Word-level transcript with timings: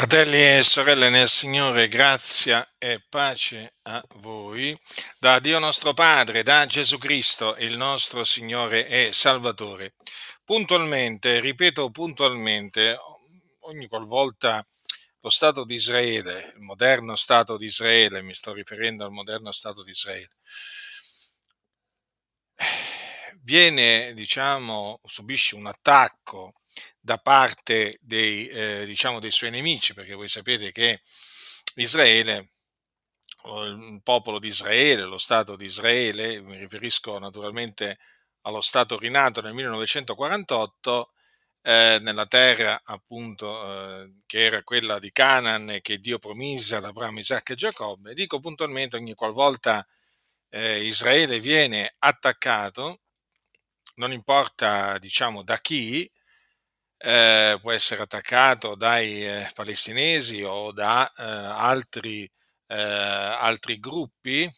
Fratelli 0.00 0.56
e 0.56 0.62
sorelle 0.62 1.10
nel 1.10 1.28
Signore, 1.28 1.86
grazia 1.86 2.66
e 2.78 3.04
pace 3.06 3.74
a 3.82 4.02
voi, 4.14 4.74
da 5.18 5.38
Dio 5.40 5.58
nostro 5.58 5.92
Padre, 5.92 6.42
da 6.42 6.64
Gesù 6.64 6.96
Cristo, 6.96 7.54
il 7.58 7.76
nostro 7.76 8.24
Signore 8.24 8.88
e 8.88 9.12
Salvatore. 9.12 9.92
Puntualmente, 10.42 11.38
ripeto 11.40 11.90
puntualmente, 11.90 12.96
ogni 13.64 13.88
qualvolta 13.88 14.66
lo 15.20 15.28
Stato 15.28 15.66
di 15.66 15.74
Israele, 15.74 16.54
il 16.56 16.62
moderno 16.62 17.14
Stato 17.14 17.58
di 17.58 17.66
Israele, 17.66 18.22
mi 18.22 18.34
sto 18.34 18.54
riferendo 18.54 19.04
al 19.04 19.12
moderno 19.12 19.52
Stato 19.52 19.82
di 19.82 19.90
Israele, 19.90 20.30
viene, 23.42 24.14
diciamo, 24.14 24.98
subisce 25.04 25.56
un 25.56 25.66
attacco 25.66 26.59
da 27.00 27.18
parte 27.18 27.98
dei, 28.00 28.46
eh, 28.48 28.84
diciamo 28.86 29.20
dei 29.20 29.30
suoi 29.30 29.50
nemici, 29.50 29.94
perché 29.94 30.14
voi 30.14 30.28
sapete 30.28 30.70
che 30.72 31.02
Israele, 31.76 32.50
il 33.44 34.00
popolo 34.02 34.38
di 34.38 34.48
Israele, 34.48 35.04
lo 35.04 35.18
Stato 35.18 35.56
di 35.56 35.64
Israele, 35.64 36.40
mi 36.42 36.58
riferisco 36.58 37.18
naturalmente 37.18 37.98
allo 38.42 38.60
Stato 38.60 38.98
rinato 38.98 39.40
nel 39.40 39.54
1948, 39.54 41.12
eh, 41.62 41.98
nella 42.00 42.26
terra 42.26 42.80
appunto 42.84 44.02
eh, 44.02 44.14
che 44.26 44.44
era 44.44 44.62
quella 44.62 44.98
di 44.98 45.12
Canaan 45.12 45.78
che 45.82 45.98
Dio 45.98 46.18
promise 46.18 46.76
ad 46.76 46.84
Abramo, 46.84 47.18
Isacco 47.18 47.52
e 47.52 47.56
Giacobbe, 47.56 48.14
dico 48.14 48.40
puntualmente 48.40 48.96
ogni 48.96 49.14
qualvolta 49.14 49.86
eh, 50.50 50.84
Israele 50.84 51.40
viene 51.40 51.92
attaccato, 51.98 53.00
non 53.96 54.12
importa 54.12 54.98
diciamo 54.98 55.42
da 55.42 55.58
chi, 55.58 56.10
eh, 57.02 57.58
può 57.62 57.72
essere 57.72 58.02
attaccato 58.02 58.74
dai 58.74 59.26
eh, 59.26 59.50
palestinesi 59.54 60.42
o 60.42 60.70
da 60.72 61.10
eh, 61.10 61.22
altri, 61.22 62.30
eh, 62.66 62.76
altri, 62.76 63.78
gruppi 63.78 64.48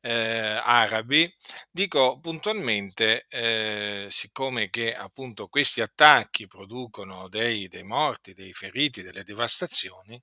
eh, 0.00 0.60
arabi, 0.62 1.32
dico 1.70 2.20
puntualmente, 2.20 3.26
eh, 3.28 4.06
siccome 4.10 4.68
che 4.70 4.94
appunto 4.94 5.48
questi 5.48 5.80
attacchi 5.80 6.46
producono 6.46 7.28
dei, 7.28 7.68
dei 7.68 7.82
morti, 7.82 8.34
dei 8.34 8.52
feriti, 8.52 9.02
delle 9.02 9.24
devastazioni, 9.24 10.22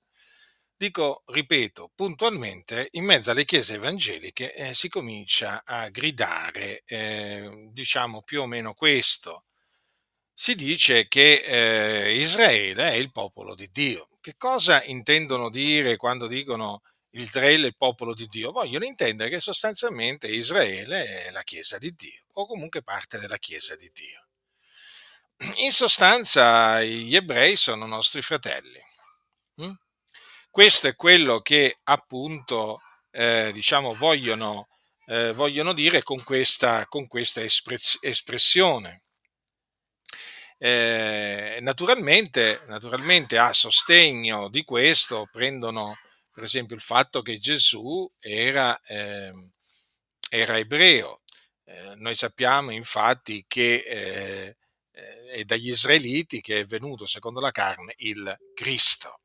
dico, 0.76 1.22
ripeto, 1.26 1.90
puntualmente, 1.94 2.88
in 2.92 3.04
mezzo 3.04 3.30
alle 3.32 3.44
chiese 3.44 3.74
evangeliche 3.74 4.52
eh, 4.54 4.74
si 4.74 4.88
comincia 4.88 5.62
a 5.64 5.88
gridare, 5.90 6.82
eh, 6.86 7.68
diciamo 7.72 8.22
più 8.22 8.42
o 8.42 8.46
meno 8.46 8.74
questo, 8.74 9.45
si 10.38 10.54
dice 10.54 11.08
che 11.08 11.42
eh, 11.46 12.14
Israele 12.18 12.90
è 12.90 12.94
il 12.94 13.10
popolo 13.10 13.54
di 13.54 13.70
Dio. 13.72 14.10
Che 14.20 14.34
cosa 14.36 14.84
intendono 14.84 15.48
dire 15.48 15.96
quando 15.96 16.26
dicono 16.26 16.82
Israele 17.12 17.64
è 17.64 17.66
il 17.68 17.76
popolo 17.76 18.12
di 18.12 18.26
Dio? 18.26 18.52
Vogliono 18.52 18.84
intendere 18.84 19.30
che 19.30 19.40
sostanzialmente 19.40 20.28
Israele 20.28 21.24
è 21.24 21.30
la 21.30 21.42
Chiesa 21.42 21.78
di 21.78 21.90
Dio 21.94 22.26
o 22.34 22.46
comunque 22.46 22.82
parte 22.82 23.18
della 23.18 23.38
Chiesa 23.38 23.76
di 23.76 23.90
Dio. 23.94 24.26
In 25.64 25.72
sostanza 25.72 26.82
gli 26.82 27.16
ebrei 27.16 27.56
sono 27.56 27.86
nostri 27.86 28.20
fratelli. 28.20 28.80
Mm? 29.62 29.72
Questo 30.50 30.88
è 30.88 30.96
quello 30.96 31.40
che 31.40 31.78
appunto 31.84 32.82
eh, 33.10 33.52
diciamo 33.54 33.94
vogliono, 33.94 34.68
eh, 35.06 35.32
vogliono 35.32 35.72
dire 35.72 36.02
con 36.02 36.22
questa, 36.22 36.84
con 36.88 37.06
questa 37.06 37.40
espressione. 37.42 39.05
Eh, 40.60 41.58
naturalmente, 41.60 42.62
naturalmente 42.66 43.36
a 43.36 43.52
sostegno 43.52 44.48
di 44.48 44.64
questo 44.64 45.28
prendono 45.30 45.98
per 46.32 46.44
esempio 46.44 46.74
il 46.76 46.80
fatto 46.82 47.20
che 47.22 47.38
Gesù 47.38 48.10
era, 48.18 48.78
eh, 48.80 49.30
era 50.30 50.56
ebreo. 50.58 51.20
Eh, 51.64 51.94
noi 51.96 52.14
sappiamo 52.14 52.70
infatti 52.70 53.44
che 53.46 53.76
eh, 53.86 54.56
è 55.32 55.44
dagli 55.44 55.68
israeliti 55.68 56.40
che 56.40 56.60
è 56.60 56.64
venuto 56.64 57.06
secondo 57.06 57.40
la 57.40 57.50
carne 57.50 57.92
il 57.98 58.34
Cristo. 58.54 59.20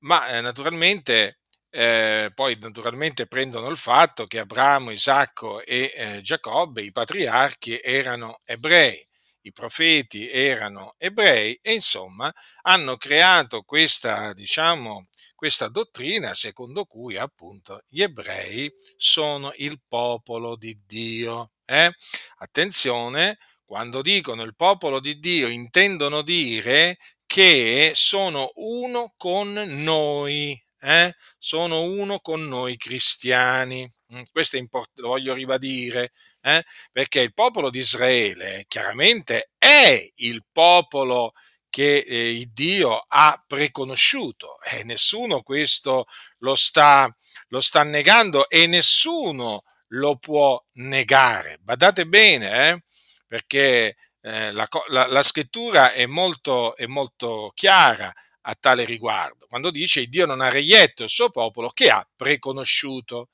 Ma 0.00 0.26
eh, 0.28 0.40
naturalmente 0.40 1.40
eh, 1.70 2.30
poi 2.34 2.56
naturalmente 2.60 3.26
prendono 3.26 3.68
il 3.68 3.76
fatto 3.76 4.26
che 4.26 4.40
Abramo, 4.40 4.90
Isacco 4.90 5.62
e 5.64 5.92
eh, 5.94 6.20
Giacobbe, 6.22 6.82
i 6.82 6.92
patriarchi, 6.92 7.80
erano 7.82 8.38
ebrei 8.44 9.04
i 9.42 9.52
profeti 9.52 10.28
erano 10.28 10.94
ebrei 10.98 11.58
e 11.62 11.74
insomma 11.74 12.32
hanno 12.62 12.96
creato 12.96 13.62
questa, 13.62 14.32
diciamo, 14.32 15.06
questa 15.34 15.68
dottrina 15.68 16.34
secondo 16.34 16.84
cui 16.84 17.16
appunto 17.16 17.80
gli 17.88 18.02
ebrei 18.02 18.70
sono 18.96 19.52
il 19.56 19.80
popolo 19.86 20.56
di 20.56 20.78
Dio. 20.86 21.52
Eh? 21.64 21.90
Attenzione, 22.38 23.38
quando 23.64 24.02
dicono 24.02 24.42
il 24.42 24.54
popolo 24.54 25.00
di 25.00 25.18
Dio 25.20 25.48
intendono 25.48 26.22
dire 26.22 26.98
che 27.24 27.92
sono 27.94 28.50
uno 28.56 29.14
con 29.16 29.52
noi, 29.52 30.60
eh? 30.80 31.14
sono 31.38 31.82
uno 31.82 32.20
con 32.20 32.46
noi 32.46 32.76
cristiani. 32.76 33.88
Mm, 34.14 34.22
questo 34.32 34.56
è 34.56 34.58
import- 34.58 34.98
lo 34.98 35.08
voglio 35.08 35.34
ribadire, 35.34 36.12
eh? 36.40 36.64
perché 36.90 37.20
il 37.20 37.34
popolo 37.34 37.70
di 37.70 37.78
Israele 37.78 38.64
chiaramente 38.66 39.50
è 39.58 40.10
il 40.16 40.44
popolo 40.50 41.32
che 41.68 41.98
eh, 41.98 42.48
Dio 42.52 43.04
ha 43.06 43.42
preconosciuto 43.46 44.60
e 44.62 44.82
nessuno 44.82 45.42
questo 45.42 46.06
lo 46.38 46.56
sta, 46.56 47.14
lo 47.48 47.60
sta 47.60 47.84
negando 47.84 48.48
e 48.48 48.66
nessuno 48.66 49.62
lo 49.88 50.16
può 50.16 50.62
negare. 50.74 51.58
Badate 51.60 52.06
bene, 52.06 52.70
eh? 52.70 52.82
perché 53.26 53.96
eh, 54.22 54.50
la, 54.52 54.68
la, 54.88 55.06
la, 55.06 55.22
scrittura 55.22 55.92
è 55.92 56.06
molto, 56.06 56.76
è 56.76 56.86
molto 56.86 57.52
chiara 57.54 58.12
a 58.42 58.54
tale 58.58 58.84
riguardo, 58.84 59.46
quando 59.46 59.70
dice 59.70 60.06
Dio 60.06 60.26
non 60.26 60.40
ha 60.40 60.48
reietto 60.48 61.04
il 61.04 61.10
suo 61.10 61.30
popolo 61.30 61.70
che 61.70 61.90
ha 61.90 62.06
preconosciuto 62.16 63.28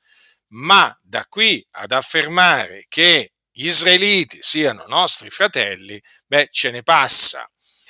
ma 0.48 0.96
da 1.02 1.24
qui 1.26 1.66
ad 1.72 1.92
affermare 1.92 2.84
che 2.88 3.32
gli 3.50 3.66
israeliti 3.66 4.38
siano 4.40 4.84
nostri 4.86 5.30
fratelli, 5.30 6.00
beh, 6.26 6.48
ce 6.50 6.70
ne 6.70 6.82
passa. 6.82 7.48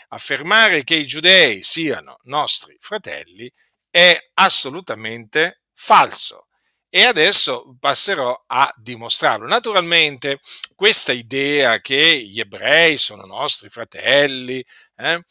Affermare 0.09 0.85
che 0.85 0.95
i 0.95 1.07
giudei 1.07 1.63
siano 1.63 2.19
nostri 2.25 2.77
fratelli 2.81 3.51
è 3.91 4.17
assolutamente 4.35 5.63
falso. 5.75 6.47
E 6.89 7.05
adesso 7.05 7.77
passerò 7.81 8.45
a 8.47 8.73
dimostrarlo. 8.77 9.47
Naturalmente 9.47 10.41
questa 10.75 11.13
idea 11.13 11.81
che 11.81 12.23
gli 12.25 12.39
ebrei 12.39 12.97
sono 12.97 13.27
nostri 13.27 13.69
fratelli 13.69 14.65
eh, 14.95 15.25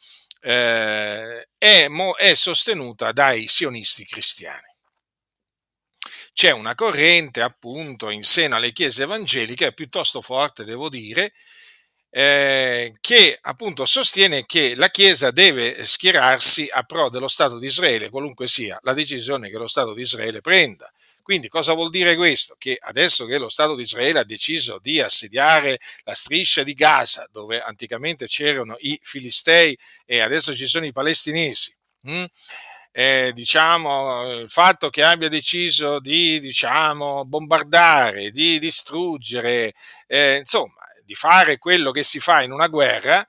eh, 0.46 1.48
è, 1.58 1.88
è 1.90 2.34
sostenuta 2.36 3.12
dai 3.12 3.48
sionisti 3.48 4.06
cristiani 4.06 4.74
c'è 6.34 6.52
una 6.52 6.76
corrente 6.76 7.42
appunto 7.42 8.10
in 8.10 8.22
seno 8.22 8.58
alle 8.58 8.74
chiese 8.74 9.04
evangeliche 9.04 9.74
piuttosto 9.74 10.22
forte, 10.22 10.66
devo 10.66 10.90
dire, 10.90 11.32
eh, 12.10 12.94
che 13.00 13.38
appunto 13.42 13.86
sostiene 13.86 14.46
che 14.46 14.76
la 14.76 14.90
Chiesa 14.90 15.32
deve 15.32 15.84
schierarsi 15.86 16.70
a 16.72 16.84
pro 16.84 17.10
dello 17.10 17.30
Stato 17.30 17.58
di 17.58 17.68
Israele, 17.68 18.10
qualunque 18.10 18.48
sia 18.48 18.78
la 18.84 18.94
decisione 18.94 19.50
che 19.50 19.58
lo 19.58 19.68
Stato 19.68 19.94
di 19.94 20.02
Israele 20.02 20.42
prenda. 20.42 20.92
Quindi 21.26 21.48
cosa 21.48 21.74
vuol 21.74 21.90
dire 21.90 22.16
questo? 22.16 22.54
Che 22.56 22.78
adesso 22.80 23.26
che 23.26 23.40
lo 23.40 23.50
Stato 23.50 23.74
di 23.74 23.82
Israele 23.82 24.20
ha 24.20 24.24
deciso 24.24 24.78
di 24.78 25.02
assediare 25.02 25.80
la 26.04 26.14
striscia 26.14 26.62
di 26.62 26.76
Gaza, 26.76 27.28
dove 27.32 27.60
anticamente 27.60 28.28
c'erano 28.28 28.76
i 28.82 29.00
filistei 29.02 29.76
e 30.06 30.20
adesso 30.20 30.56
ci 30.56 30.68
sono 30.68 30.86
i 30.86 30.92
palestinesi, 30.92 31.76
hm? 32.04 32.26
eh, 32.92 33.32
diciamo, 33.34 34.34
il 34.34 34.52
fatto 34.52 34.92
che 34.92 35.04
abbia 35.04 35.28
deciso 35.28 36.00
di 36.00 36.40
diciamo, 36.40 37.26
bombardare, 37.26 38.30
di 38.30 38.60
distruggere, 38.60 39.74
eh, 40.06 40.36
insomma, 40.38 40.86
di 41.04 41.16
fare 41.16 41.58
quello 41.58 41.90
che 41.90 42.04
si 42.04 42.20
fa 42.20 42.44
in 42.44 42.52
una 42.52 42.68
guerra, 42.68 43.28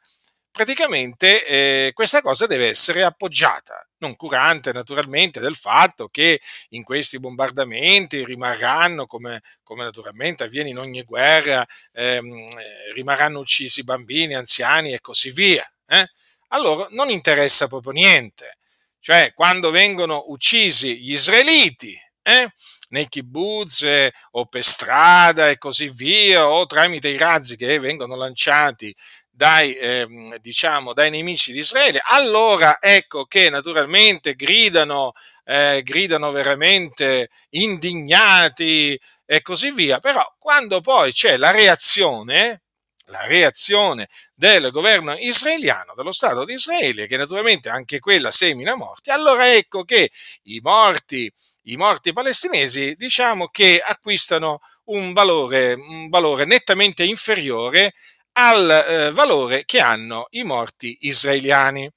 praticamente 0.51 1.47
eh, 1.47 1.93
questa 1.95 2.21
cosa 2.21 2.47
deve 2.47 2.69
essere 2.69 3.05
appoggiata, 3.05 3.86
non 3.99 4.17
curante 4.17 4.73
naturalmente 4.73 5.41
del 5.41 5.55
fatto 5.55 6.09
che 6.09 6.41
in 6.71 6.83
questi 6.83 7.19
bombardamenti 7.19 8.25
rimarranno, 8.25 9.07
come, 9.07 9.43
come 9.63 9.85
naturalmente 9.85 10.45
avviene 10.45 10.71
in 10.71 10.79
ogni 10.79 11.03
guerra, 11.03 11.67
ehm, 11.93 12.49
rimarranno 12.95 13.39
uccisi 13.39 13.85
bambini, 13.85 14.35
anziani 14.35 14.93
e 14.93 15.01
così 15.01 15.31
via. 15.31 15.67
Eh? 15.87 16.07
Allora 16.49 16.87
non 16.91 17.11
interessa 17.11 17.69
proprio 17.69 17.93
niente 17.93 18.59
cioè 19.07 19.33
quando 19.35 19.71
vengono 19.71 20.25
uccisi 20.31 20.99
gli 20.99 21.13
israeliti, 21.13 21.97
eh? 22.23 22.53
nei 22.89 23.07
kibbutz 23.07 23.83
eh, 23.83 24.13
o 24.33 24.47
per 24.47 24.65
strada 24.65 25.49
e 25.49 25.59
così 25.59 25.89
via, 25.91 26.49
o 26.49 26.67
tramite 26.67 27.07
i 27.07 27.17
razzi 27.17 27.57
che 27.57 27.79
vengono 27.79 28.17
lanciati 28.17 28.93
dai, 29.37 29.75
eh, 29.75 30.39
diciamo, 30.41 30.95
dai 30.95 31.11
nemici 31.11 31.53
di 31.53 31.59
Israele, 31.59 32.01
allora 32.03 32.79
ecco 32.81 33.27
che 33.27 33.51
naturalmente 33.51 34.35
gridano, 34.35 35.13
eh, 35.45 35.83
gridano 35.85 36.31
veramente 36.31 37.29
indignati 37.51 38.99
e 39.27 39.43
così 39.43 39.73
via, 39.73 39.99
però 39.99 40.25
quando 40.39 40.81
poi 40.81 41.13
c'è 41.13 41.37
la 41.37 41.51
reazione, 41.51 42.63
la 43.09 43.27
reazione 43.27 44.09
del 44.35 44.71
governo 44.71 45.15
israeliano, 45.19 45.93
dello 45.95 46.13
Stato 46.13 46.47
di 46.47 46.55
Israele, 46.55 47.07
che 47.07 47.19
naturalmente 47.19 47.69
anche 47.69 48.01
quella 48.01 48.31
semina 48.31 48.75
morti, 48.75 49.11
allora 49.11 49.53
ecco 49.53 49.85
che 49.85 50.11
i 50.45 50.61
morti, 50.63 51.31
i 51.65 51.77
morti 51.77 52.15
palestinesi, 52.15 52.95
diciamo 52.97 53.49
che 53.49 53.83
acquistano 53.85 54.61
un 54.85 55.13
valore, 55.13 55.75
un 55.75 56.09
valore 56.09 56.45
nettamente 56.47 57.05
inferiore 57.05 57.93
al 58.39 58.71
eh, 58.71 59.11
valore 59.13 59.65
che 59.65 59.81
hanno 59.81 60.27
i 60.31 60.43
morti 60.43 60.97
israeliani. 61.01 61.91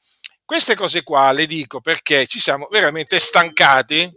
Queste 0.46 0.76
cose 0.76 1.04
qua 1.04 1.32
le 1.32 1.46
dico 1.46 1.82
perché 1.82 2.26
ci 2.26 2.40
siamo 2.40 2.68
veramente 2.72 3.20
stancati, 3.20 4.12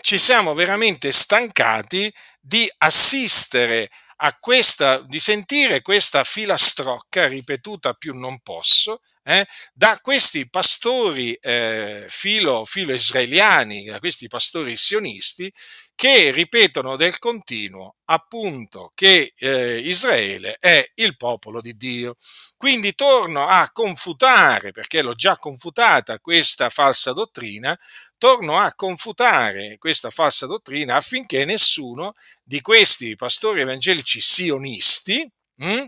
ci 0.00 0.18
siamo 0.18 0.54
veramente 0.54 1.10
stancati 1.10 2.12
di 2.40 2.70
assistere 2.78 3.90
a 4.22 4.36
questa, 4.38 5.00
di 5.00 5.18
sentire 5.18 5.80
questa 5.80 6.22
filastrocca 6.24 7.26
ripetuta 7.26 7.94
più 7.94 8.14
non 8.14 8.40
posso, 8.40 9.00
eh, 9.24 9.46
da 9.72 9.98
questi 10.00 10.48
pastori 10.48 11.32
eh, 11.34 12.04
filo, 12.08 12.64
filo 12.66 12.92
israeliani, 12.92 13.84
da 13.84 13.98
questi 13.98 14.28
pastori 14.28 14.76
sionisti, 14.76 15.50
che 16.00 16.30
ripetono 16.30 16.96
del 16.96 17.18
continuo 17.18 17.96
appunto 18.06 18.90
che 18.94 19.34
eh, 19.36 19.80
Israele 19.80 20.56
è 20.58 20.92
il 20.94 21.14
popolo 21.18 21.60
di 21.60 21.76
Dio. 21.76 22.16
Quindi 22.56 22.94
torno 22.94 23.46
a 23.46 23.68
confutare, 23.70 24.72
perché 24.72 25.02
l'ho 25.02 25.12
già 25.12 25.36
confutata 25.36 26.18
questa 26.18 26.70
falsa 26.70 27.12
dottrina, 27.12 27.78
torno 28.16 28.58
a 28.58 28.72
confutare 28.72 29.76
questa 29.76 30.08
falsa 30.08 30.46
dottrina 30.46 30.96
affinché 30.96 31.44
nessuno 31.44 32.14
di 32.42 32.62
questi 32.62 33.14
pastori 33.14 33.60
evangelici 33.60 34.22
sionisti 34.22 35.30
mh, 35.56 35.66
hm, 35.66 35.86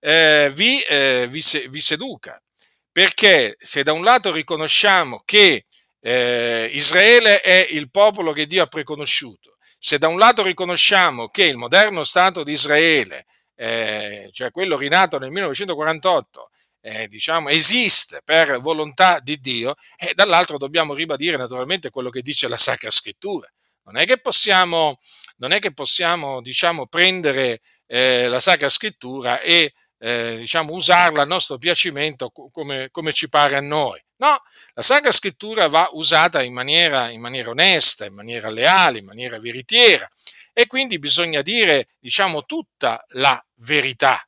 eh, 0.00 0.52
vi, 0.54 0.80
eh, 0.84 1.26
vi, 1.28 1.42
vi, 1.68 1.80
seduca. 1.82 2.42
Perché 2.90 3.56
se 3.58 3.82
da 3.82 3.92
un 3.92 4.04
lato 4.04 4.32
riconosciamo 4.32 5.20
che 5.26 5.66
eh, 6.06 6.68
Israele 6.72 7.40
è 7.40 7.66
il 7.70 7.90
popolo 7.90 8.32
che 8.32 8.46
Dio 8.46 8.62
ha 8.62 8.66
preconosciuto, 8.66 9.56
se 9.78 9.96
da 9.96 10.06
un 10.06 10.18
lato 10.18 10.42
riconosciamo 10.42 11.28
che 11.28 11.44
il 11.44 11.56
moderno 11.56 12.04
Stato 12.04 12.42
di 12.42 12.52
Israele, 12.52 13.24
eh, 13.54 14.28
cioè 14.30 14.50
quello 14.50 14.76
rinato 14.76 15.18
nel 15.18 15.30
1948, 15.30 16.50
eh, 16.82 17.08
diciamo, 17.08 17.48
esiste 17.48 18.20
per 18.22 18.60
volontà 18.60 19.18
di 19.18 19.38
Dio, 19.40 19.76
e 19.96 20.12
dall'altro 20.12 20.58
dobbiamo 20.58 20.92
ribadire 20.92 21.38
naturalmente 21.38 21.88
quello 21.88 22.10
che 22.10 22.20
dice 22.20 22.48
la 22.48 22.58
Sacra 22.58 22.90
Scrittura. 22.90 23.50
Non 23.84 23.96
è 23.96 24.04
che 24.04 24.18
possiamo, 24.18 24.98
è 25.38 25.58
che 25.58 25.72
possiamo 25.72 26.42
diciamo, 26.42 26.86
prendere 26.86 27.60
eh, 27.86 28.28
la 28.28 28.40
Sacra 28.40 28.68
Scrittura 28.68 29.40
e 29.40 29.72
eh, 29.98 30.36
diciamo, 30.36 30.74
usarla 30.74 31.22
a 31.22 31.26
nostro 31.26 31.56
piacimento 31.56 32.30
come, 32.30 32.90
come, 32.90 33.12
ci 33.12 33.30
pare 33.30 33.56
a 33.56 33.60
noi. 33.62 33.98
No, 34.16 34.42
la 34.74 34.82
Sacra 34.82 35.12
Scrittura 35.12 35.66
va 35.68 35.88
usata 35.92 36.42
in 36.42 36.52
maniera, 36.52 37.10
in 37.10 37.20
maniera 37.20 37.50
onesta, 37.50 38.04
in 38.04 38.14
maniera 38.14 38.48
leale, 38.48 38.98
in 38.98 39.04
maniera 39.04 39.38
veritiera 39.38 40.08
e 40.52 40.66
quindi 40.66 40.98
bisogna 40.98 41.42
dire, 41.42 41.88
diciamo, 41.98 42.44
tutta 42.44 43.04
la 43.08 43.44
verità 43.56 44.24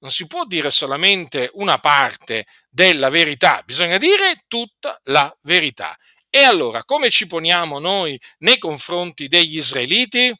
non 0.00 0.10
si 0.10 0.26
può 0.26 0.44
dire 0.44 0.70
solamente 0.70 1.50
una 1.54 1.78
parte 1.78 2.46
della 2.68 3.08
verità, 3.08 3.62
bisogna 3.64 3.98
dire 3.98 4.44
tutta 4.46 5.00
la 5.04 5.34
verità. 5.42 5.96
E 6.30 6.42
allora, 6.42 6.84
come 6.84 7.10
ci 7.10 7.26
poniamo 7.26 7.78
noi 7.78 8.20
nei 8.38 8.58
confronti 8.58 9.28
degli 9.28 9.56
israeliti? 9.56 10.32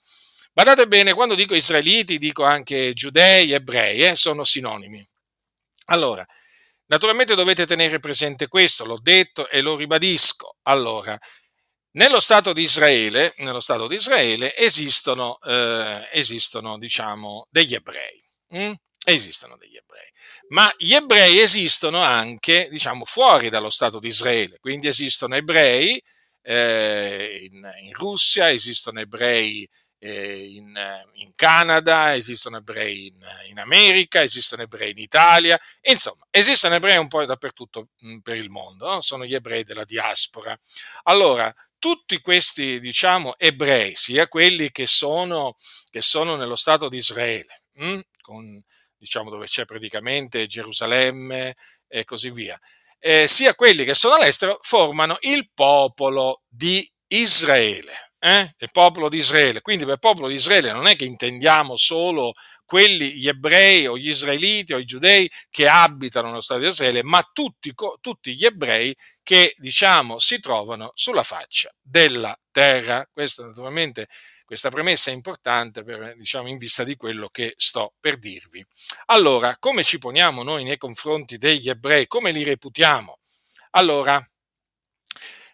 Badate 0.52 0.86
bene, 0.86 1.14
quando 1.14 1.34
dico 1.34 1.54
israeliti 1.54 2.18
dico 2.18 2.44
anche 2.44 2.92
giudei, 2.92 3.52
ebrei, 3.52 4.04
eh, 4.04 4.14
sono 4.14 4.44
sinonimi. 4.44 5.06
Allora, 5.86 6.26
naturalmente 6.88 7.34
dovete 7.34 7.64
tenere 7.64 7.98
presente 7.98 8.48
questo, 8.48 8.84
l'ho 8.84 8.98
detto 9.00 9.48
e 9.48 9.62
lo 9.62 9.76
ribadisco. 9.76 10.56
Allora, 10.62 11.18
nello 11.92 12.20
Stato 12.20 12.52
di 12.52 12.62
Israele, 12.62 13.32
Stato 13.60 13.86
di 13.86 13.94
Israele 13.94 14.54
esistono, 14.54 15.38
eh, 15.40 16.08
esistono 16.12 16.76
diciamo, 16.78 17.46
degli 17.50 17.74
ebrei. 17.74 18.22
Hm? 18.48 18.72
esistono 19.04 19.56
degli 19.56 19.76
ebrei, 19.76 20.10
ma 20.48 20.70
gli 20.76 20.92
ebrei 20.92 21.40
esistono 21.40 22.02
anche, 22.02 22.68
diciamo, 22.70 23.04
fuori 23.04 23.48
dallo 23.48 23.70
Stato 23.70 23.98
di 23.98 24.08
Israele, 24.08 24.58
quindi 24.60 24.86
esistono 24.86 25.34
ebrei 25.36 26.00
eh, 26.42 27.48
in, 27.50 27.70
in, 27.82 27.92
Russia, 27.94 28.50
esistono 28.50 29.00
ebrei 29.00 29.68
eh, 29.98 30.44
in, 30.44 30.78
in, 31.14 31.32
Canada, 31.34 32.14
esistono 32.14 32.58
ebrei 32.58 33.06
in, 33.06 33.18
in, 33.48 33.58
America, 33.58 34.22
esistono 34.22 34.62
ebrei 34.62 34.90
in 34.90 34.98
Italia, 34.98 35.58
insomma, 35.82 36.26
esistono 36.30 36.76
ebrei 36.76 36.96
un 36.96 37.08
po' 37.08 37.24
dappertutto 37.24 37.88
mm, 38.04 38.18
per 38.18 38.36
il 38.36 38.50
mondo, 38.50 38.88
no? 38.88 39.00
sono 39.00 39.24
gli 39.24 39.34
ebrei 39.34 39.64
della 39.64 39.84
diaspora. 39.84 40.56
Allora, 41.04 41.52
tutti 41.78 42.20
questi, 42.20 42.80
diciamo, 42.80 43.36
ebrei, 43.38 43.94
sia 43.94 44.28
quelli 44.28 44.70
che 44.70 44.86
sono, 44.86 45.56
che 45.90 46.02
sono 46.02 46.36
nello 46.36 46.56
Stato 46.56 46.88
di 46.88 46.98
Israele, 46.98 47.64
mm, 47.82 47.98
con 48.20 48.62
diciamo 48.96 49.30
dove 49.30 49.46
c'è 49.46 49.64
praticamente 49.64 50.46
Gerusalemme 50.46 51.54
e 51.86 52.04
così 52.04 52.30
via, 52.30 52.58
eh, 52.98 53.28
sia 53.28 53.54
quelli 53.54 53.84
che 53.84 53.94
sono 53.94 54.14
all'estero, 54.14 54.58
formano 54.60 55.16
il 55.20 55.50
popolo 55.54 56.42
di 56.48 56.88
Israele. 57.08 58.07
Eh? 58.20 58.54
Il 58.58 58.70
popolo 58.72 59.08
di 59.08 59.18
Israele. 59.18 59.60
Quindi 59.60 59.84
per 59.84 59.98
popolo 59.98 60.28
di 60.28 60.34
Israele 60.34 60.72
non 60.72 60.86
è 60.86 60.96
che 60.96 61.04
intendiamo 61.04 61.76
solo 61.76 62.34
quelli, 62.64 63.12
gli 63.12 63.28
ebrei 63.28 63.86
o 63.86 63.96
gli 63.96 64.08
israeliti 64.08 64.72
o 64.74 64.78
i 64.78 64.84
giudei 64.84 65.30
che 65.50 65.68
abitano 65.68 66.28
nello 66.28 66.40
Stato 66.40 66.60
di 66.60 66.66
Israele, 66.66 67.02
ma 67.04 67.22
tutti, 67.32 67.72
tutti 68.00 68.34
gli 68.34 68.44
ebrei 68.44 68.94
che 69.22 69.54
diciamo 69.56 70.18
si 70.18 70.40
trovano 70.40 70.90
sulla 70.94 71.22
faccia 71.22 71.72
della 71.80 72.36
terra. 72.50 73.08
Questo 73.12 73.46
naturalmente 73.46 74.08
questa 74.48 74.70
premessa 74.70 75.10
è 75.10 75.14
importante 75.14 75.84
per, 75.84 76.14
diciamo, 76.16 76.48
in 76.48 76.56
vista 76.56 76.82
di 76.82 76.96
quello 76.96 77.28
che 77.28 77.52
sto 77.58 77.92
per 78.00 78.18
dirvi. 78.18 78.64
Allora, 79.08 79.58
come 79.58 79.84
ci 79.84 79.98
poniamo 79.98 80.42
noi 80.42 80.64
nei 80.64 80.78
confronti 80.78 81.36
degli 81.36 81.68
ebrei? 81.68 82.06
Come 82.06 82.32
li 82.32 82.42
reputiamo? 82.44 83.18
Allora, 83.72 84.26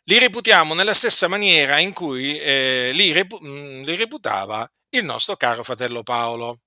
li 0.04 0.18
reputiamo 0.18 0.75
nella 0.75 0.94
stessa 0.94 1.28
maniera 1.28 1.80
in 1.80 1.92
cui 1.92 2.38
eh, 2.38 2.90
li, 2.92 3.12
repu- 3.12 3.42
mm, 3.44 3.82
li, 3.82 3.96
reputava 3.96 4.68
il 4.90 5.04
nostro 5.04 5.37
caro 5.37 5.64
fratello 5.64 6.02
Paolo, 6.02 6.61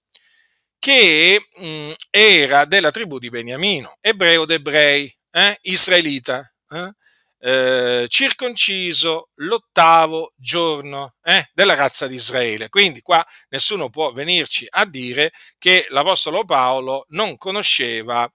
che 0.80 1.40
mh, 1.56 1.66
mm, 1.66 1.92
era 2.10 2.66
della 2.66 2.92
tribù 2.92 3.20
di 3.20 3.30
Beniamino, 3.30 3.98
ebreo 4.02 4.46
d'ebrei, 4.46 5.14
eh, 5.32 5.58
israelita. 5.62 6.52
Eh? 6.70 6.92
eh, 7.40 8.06
circonciso 8.08 9.30
l'ottavo 9.36 10.34
giorno 10.36 11.16
eh, 11.24 11.50
della 11.54 11.76
razza 11.76 12.08
di 12.08 12.16
Israele. 12.16 12.70
Quindi 12.70 13.02
qua 13.02 13.26
nessuno 13.50 13.90
può 13.90 14.12
venirci 14.12 14.66
a 14.70 14.86
dire 14.86 15.32
che 15.58 15.86
l'Apostolo 15.90 16.44
Paolo 16.46 17.06
non 17.10 17.38
conosceva 17.38 18.30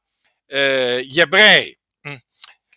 eh, 0.46 1.02
gli 1.04 1.20
ebrei. 1.20 1.76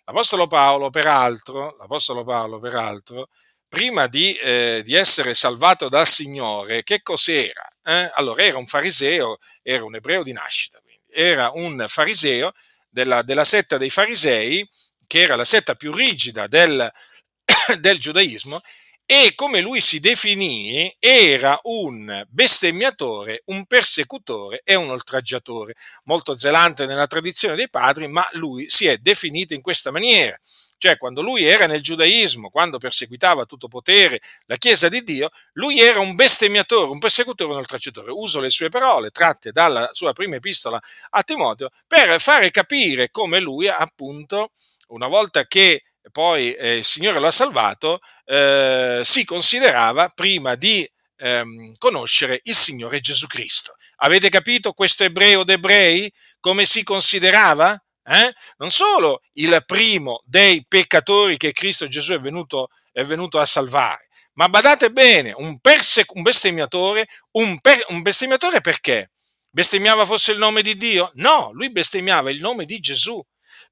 L'Apostolo 0.08 0.46
Paolo, 0.46 0.88
peraltro, 0.90 1.76
l'Apostolo 1.80 2.22
Paolo, 2.22 2.60
peraltro 2.60 3.28
prima 3.68 4.06
di, 4.06 4.34
eh, 4.34 4.82
di, 4.84 4.94
essere 4.94 5.34
salvato 5.34 5.88
dal 5.88 6.06
Signore, 6.06 6.84
che 6.84 7.02
cos'era? 7.02 7.66
Eh? 7.82 8.10
Allora, 8.14 8.42
era 8.44 8.56
un 8.56 8.66
fariseo, 8.66 9.38
era 9.62 9.84
un 9.84 9.96
ebreo 9.96 10.22
di 10.22 10.32
nascita, 10.32 10.78
quindi. 10.80 11.02
era 11.10 11.50
un 11.54 11.84
fariseo 11.88 12.52
della, 12.88 13.22
della 13.22 13.44
setta 13.44 13.78
dei 13.78 13.90
farisei, 13.90 14.68
che 15.08 15.22
era 15.22 15.34
la 15.34 15.44
setta 15.44 15.74
più 15.74 15.92
rigida 15.92 16.46
del, 16.46 16.88
del 17.80 17.98
giudaismo, 17.98 18.60
e 19.06 19.34
come 19.36 19.60
lui 19.60 19.80
si 19.80 20.00
definì 20.00 20.94
era 20.98 21.58
un 21.62 22.24
bestemmiatore, 22.28 23.42
un 23.46 23.64
persecutore 23.66 24.62
e 24.64 24.74
un 24.74 24.90
oltraggiatore, 24.90 25.74
molto 26.04 26.36
zelante 26.36 26.86
nella 26.86 27.06
tradizione 27.06 27.54
dei 27.54 27.70
padri, 27.70 28.08
ma 28.08 28.26
lui 28.32 28.68
si 28.68 28.86
è 28.86 28.98
definito 28.98 29.54
in 29.54 29.62
questa 29.62 29.92
maniera. 29.92 30.36
Cioè, 30.78 30.98
quando 30.98 31.22
lui 31.22 31.44
era 31.44 31.66
nel 31.66 31.82
giudaismo, 31.82 32.50
quando 32.50 32.78
perseguitava 32.78 33.46
tutto 33.46 33.68
potere 33.68 34.20
la 34.42 34.56
Chiesa 34.56 34.88
di 34.88 35.02
Dio, 35.02 35.30
lui 35.52 35.80
era 35.80 36.00
un 36.00 36.14
bestemmiatore, 36.14 36.90
un 36.90 36.98
persecutore, 36.98 37.52
un 37.52 37.58
oltraggiatore. 37.58 38.10
Uso 38.12 38.40
le 38.40 38.50
sue 38.50 38.68
parole, 38.68 39.10
tratte 39.10 39.52
dalla 39.52 39.88
sua 39.92 40.12
prima 40.12 40.36
epistola 40.36 40.80
a 41.10 41.22
Timoteo, 41.22 41.70
per 41.86 42.20
fare 42.20 42.50
capire 42.50 43.10
come 43.10 43.40
lui, 43.40 43.68
appunto, 43.68 44.50
una 44.88 45.06
volta 45.06 45.46
che 45.46 45.82
poi 46.10 46.52
eh, 46.54 46.76
il 46.76 46.84
Signore 46.84 47.18
l'ha 47.18 47.30
salvato, 47.30 48.00
eh, 48.24 49.02
si 49.04 49.24
considerava 49.24 50.08
prima 50.08 50.54
di 50.54 50.88
ehm, 51.16 51.74
conoscere 51.78 52.40
il 52.44 52.54
Signore 52.54 53.00
Gesù 53.00 53.26
Cristo. 53.26 53.74
Avete 53.96 54.28
capito 54.28 54.72
questo 54.72 55.04
ebreo 55.04 55.44
d'ebrei 55.44 56.12
come 56.40 56.64
si 56.66 56.82
considerava? 56.82 57.78
Eh? 58.04 58.32
Non 58.58 58.70
solo 58.70 59.22
il 59.34 59.62
primo 59.66 60.22
dei 60.24 60.64
peccatori 60.66 61.36
che 61.36 61.52
Cristo 61.52 61.88
Gesù 61.88 62.12
è 62.12 62.18
venuto, 62.18 62.68
è 62.92 63.02
venuto 63.02 63.40
a 63.40 63.44
salvare, 63.44 64.08
ma 64.34 64.48
badate 64.48 64.92
bene, 64.92 65.32
un, 65.36 65.58
perse, 65.58 66.04
un 66.14 66.22
bestemmiatore, 66.22 67.06
un, 67.32 67.60
per, 67.60 67.84
un 67.88 68.02
bestemmiatore 68.02 68.60
perché? 68.60 69.10
Bestemmiava 69.50 70.04
forse 70.04 70.32
il 70.32 70.38
nome 70.38 70.62
di 70.62 70.76
Dio? 70.76 71.10
No, 71.14 71.50
lui 71.52 71.72
bestemmiava 71.72 72.30
il 72.30 72.40
nome 72.40 72.64
di 72.64 72.78
Gesù, 72.78 73.20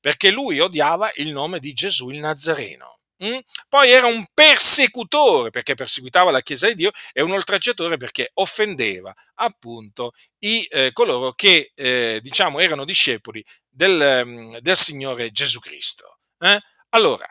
perché 0.04 0.30
lui 0.30 0.61
odiava 0.61 1.11
il 1.14 1.30
nome 1.30 1.61
di 1.61 1.73
Gesù 1.73 2.11
il 2.11 2.18
Nazareno. 2.18 2.99
Mm? 3.25 3.38
Poi 3.70 3.90
era 3.90 4.06
un 4.06 4.26
persecutore 4.34 5.49
perché 5.49 5.73
perseguitava 5.73 6.30
la 6.30 6.42
Chiesa 6.42 6.66
di 6.66 6.75
Dio 6.75 6.90
e 7.11 7.23
un 7.23 7.30
oltraggiatore 7.30 7.96
perché 7.96 8.28
offendeva 8.34 9.14
appunto 9.37 10.12
i, 10.40 10.62
eh, 10.68 10.90
coloro 10.92 11.32
che 11.32 11.73
eh, 11.75 12.18
diciamo 12.20 12.61
erano 12.61 12.84
discepoli 12.84 13.42
del, 13.66 14.26
mm, 14.26 14.56
del 14.58 14.76
Signore 14.76 15.30
Gesù 15.30 15.58
Cristo. 15.58 16.18
Eh? 16.38 16.61
Allora, 16.90 17.26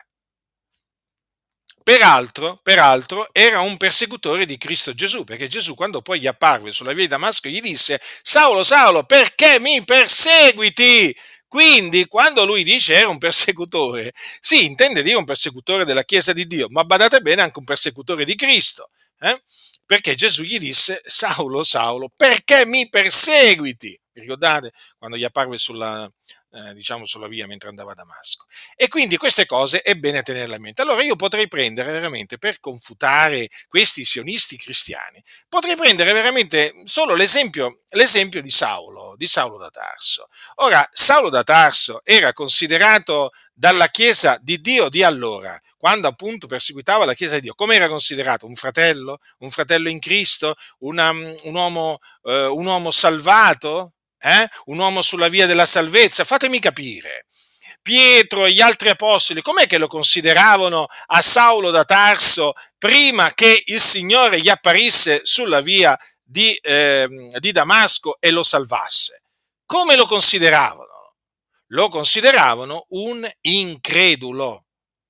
Peraltro, 1.84 2.60
peraltro, 2.62 3.28
era 3.30 3.60
un 3.60 3.76
persecutore 3.76 4.46
di 4.46 4.56
Cristo 4.56 4.94
Gesù, 4.94 5.22
perché 5.22 5.48
Gesù 5.48 5.74
quando 5.74 6.00
poi 6.00 6.18
gli 6.18 6.26
apparve 6.26 6.72
sulla 6.72 6.92
via 6.94 7.02
di 7.02 7.08
Damasco 7.08 7.50
gli 7.50 7.60
disse, 7.60 8.00
Saulo, 8.22 8.64
Saulo, 8.64 9.04
perché 9.04 9.60
mi 9.60 9.84
perseguiti? 9.84 11.14
Quindi, 11.54 12.06
quando 12.06 12.44
lui 12.44 12.64
dice 12.64 12.94
era 12.94 13.06
un 13.06 13.18
persecutore, 13.18 14.12
sì, 14.40 14.64
intende 14.64 15.04
dire 15.04 15.14
un 15.14 15.24
persecutore 15.24 15.84
della 15.84 16.02
Chiesa 16.02 16.32
di 16.32 16.48
Dio, 16.48 16.66
ma 16.68 16.82
badate 16.82 17.20
bene 17.20 17.42
anche 17.42 17.60
un 17.60 17.64
persecutore 17.64 18.24
di 18.24 18.34
Cristo. 18.34 18.90
Eh? 19.20 19.40
Perché 19.86 20.16
Gesù 20.16 20.42
gli 20.42 20.58
disse, 20.58 21.00
Saulo, 21.04 21.62
Saulo, 21.62 22.10
perché 22.16 22.66
mi 22.66 22.88
perseguiti? 22.88 23.96
Ricordate 24.14 24.72
quando 24.98 25.16
gli 25.16 25.22
apparve 25.22 25.56
sulla, 25.56 26.10
eh, 26.54 26.72
diciamo 26.74 27.04
sulla 27.04 27.26
via 27.26 27.46
mentre 27.46 27.68
andava 27.68 27.92
a 27.92 27.94
Damasco. 27.94 28.46
E 28.76 28.88
quindi 28.88 29.16
queste 29.16 29.46
cose 29.46 29.82
è 29.82 29.94
bene 29.96 30.22
tenerle 30.22 30.54
a 30.54 30.60
mente. 30.60 30.82
Allora 30.82 31.02
io 31.02 31.16
potrei 31.16 31.48
prendere 31.48 31.90
veramente 31.90 32.38
per 32.38 32.60
confutare 32.60 33.48
questi 33.68 34.04
sionisti 34.04 34.56
cristiani, 34.56 35.22
potrei 35.48 35.74
prendere 35.76 36.12
veramente 36.12 36.72
solo 36.84 37.14
l'esempio, 37.14 37.80
l'esempio 37.90 38.40
di 38.40 38.50
Saulo, 38.50 39.14
di 39.16 39.26
Saulo 39.26 39.58
da 39.58 39.70
Tarso. 39.70 40.28
Ora, 40.56 40.88
Saulo 40.92 41.28
da 41.28 41.42
Tarso 41.42 42.00
era 42.04 42.32
considerato 42.32 43.30
dalla 43.52 43.88
Chiesa 43.88 44.38
di 44.40 44.60
Dio 44.60 44.88
di 44.88 45.02
allora, 45.02 45.58
quando 45.76 46.08
appunto 46.08 46.46
perseguitava 46.46 47.04
la 47.04 47.14
Chiesa 47.14 47.36
di 47.36 47.42
Dio, 47.42 47.54
come 47.54 47.74
era 47.76 47.88
considerato? 47.88 48.46
Un 48.46 48.54
fratello? 48.54 49.18
Un 49.38 49.50
fratello 49.50 49.88
in 49.88 49.98
Cristo? 49.98 50.54
Una, 50.78 51.10
un, 51.10 51.54
uomo, 51.54 51.98
eh, 52.22 52.46
un 52.46 52.66
uomo 52.66 52.90
salvato? 52.90 53.93
Eh? 54.24 54.48
un 54.66 54.78
uomo 54.78 55.02
sulla 55.02 55.28
via 55.28 55.46
della 55.46 55.66
salvezza, 55.66 56.24
fatemi 56.24 56.58
capire. 56.58 57.26
Pietro 57.82 58.46
e 58.46 58.52
gli 58.52 58.62
altri 58.62 58.88
apostoli, 58.88 59.42
com'è 59.42 59.66
che 59.66 59.76
lo 59.76 59.88
consideravano 59.88 60.86
a 61.06 61.20
Saulo 61.20 61.70
da 61.70 61.84
Tarso 61.84 62.54
prima 62.78 63.34
che 63.34 63.62
il 63.66 63.80
Signore 63.80 64.40
gli 64.40 64.48
apparisse 64.48 65.20
sulla 65.24 65.60
via 65.60 65.98
di, 66.22 66.54
eh, 66.54 67.06
di 67.38 67.52
Damasco 67.52 68.16
e 68.18 68.30
lo 68.30 68.42
salvasse? 68.42 69.24
Come 69.66 69.96
lo 69.96 70.06
consideravano? 70.06 71.16
Lo 71.68 71.90
consideravano 71.90 72.86
un 72.90 73.28
incredulo, 73.42 74.64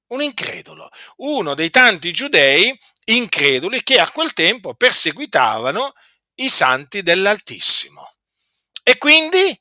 un 0.08 0.22
incredulo, 0.22 0.88
uno 1.18 1.54
dei 1.54 1.70
tanti 1.70 2.12
giudei 2.12 2.76
increduli 3.04 3.84
che 3.84 4.00
a 4.00 4.10
quel 4.10 4.32
tempo 4.32 4.74
perseguitavano 4.74 5.92
i 6.36 6.48
santi 6.48 7.02
dell'Altissimo. 7.02 8.13
E 8.86 8.98
quindi 8.98 9.58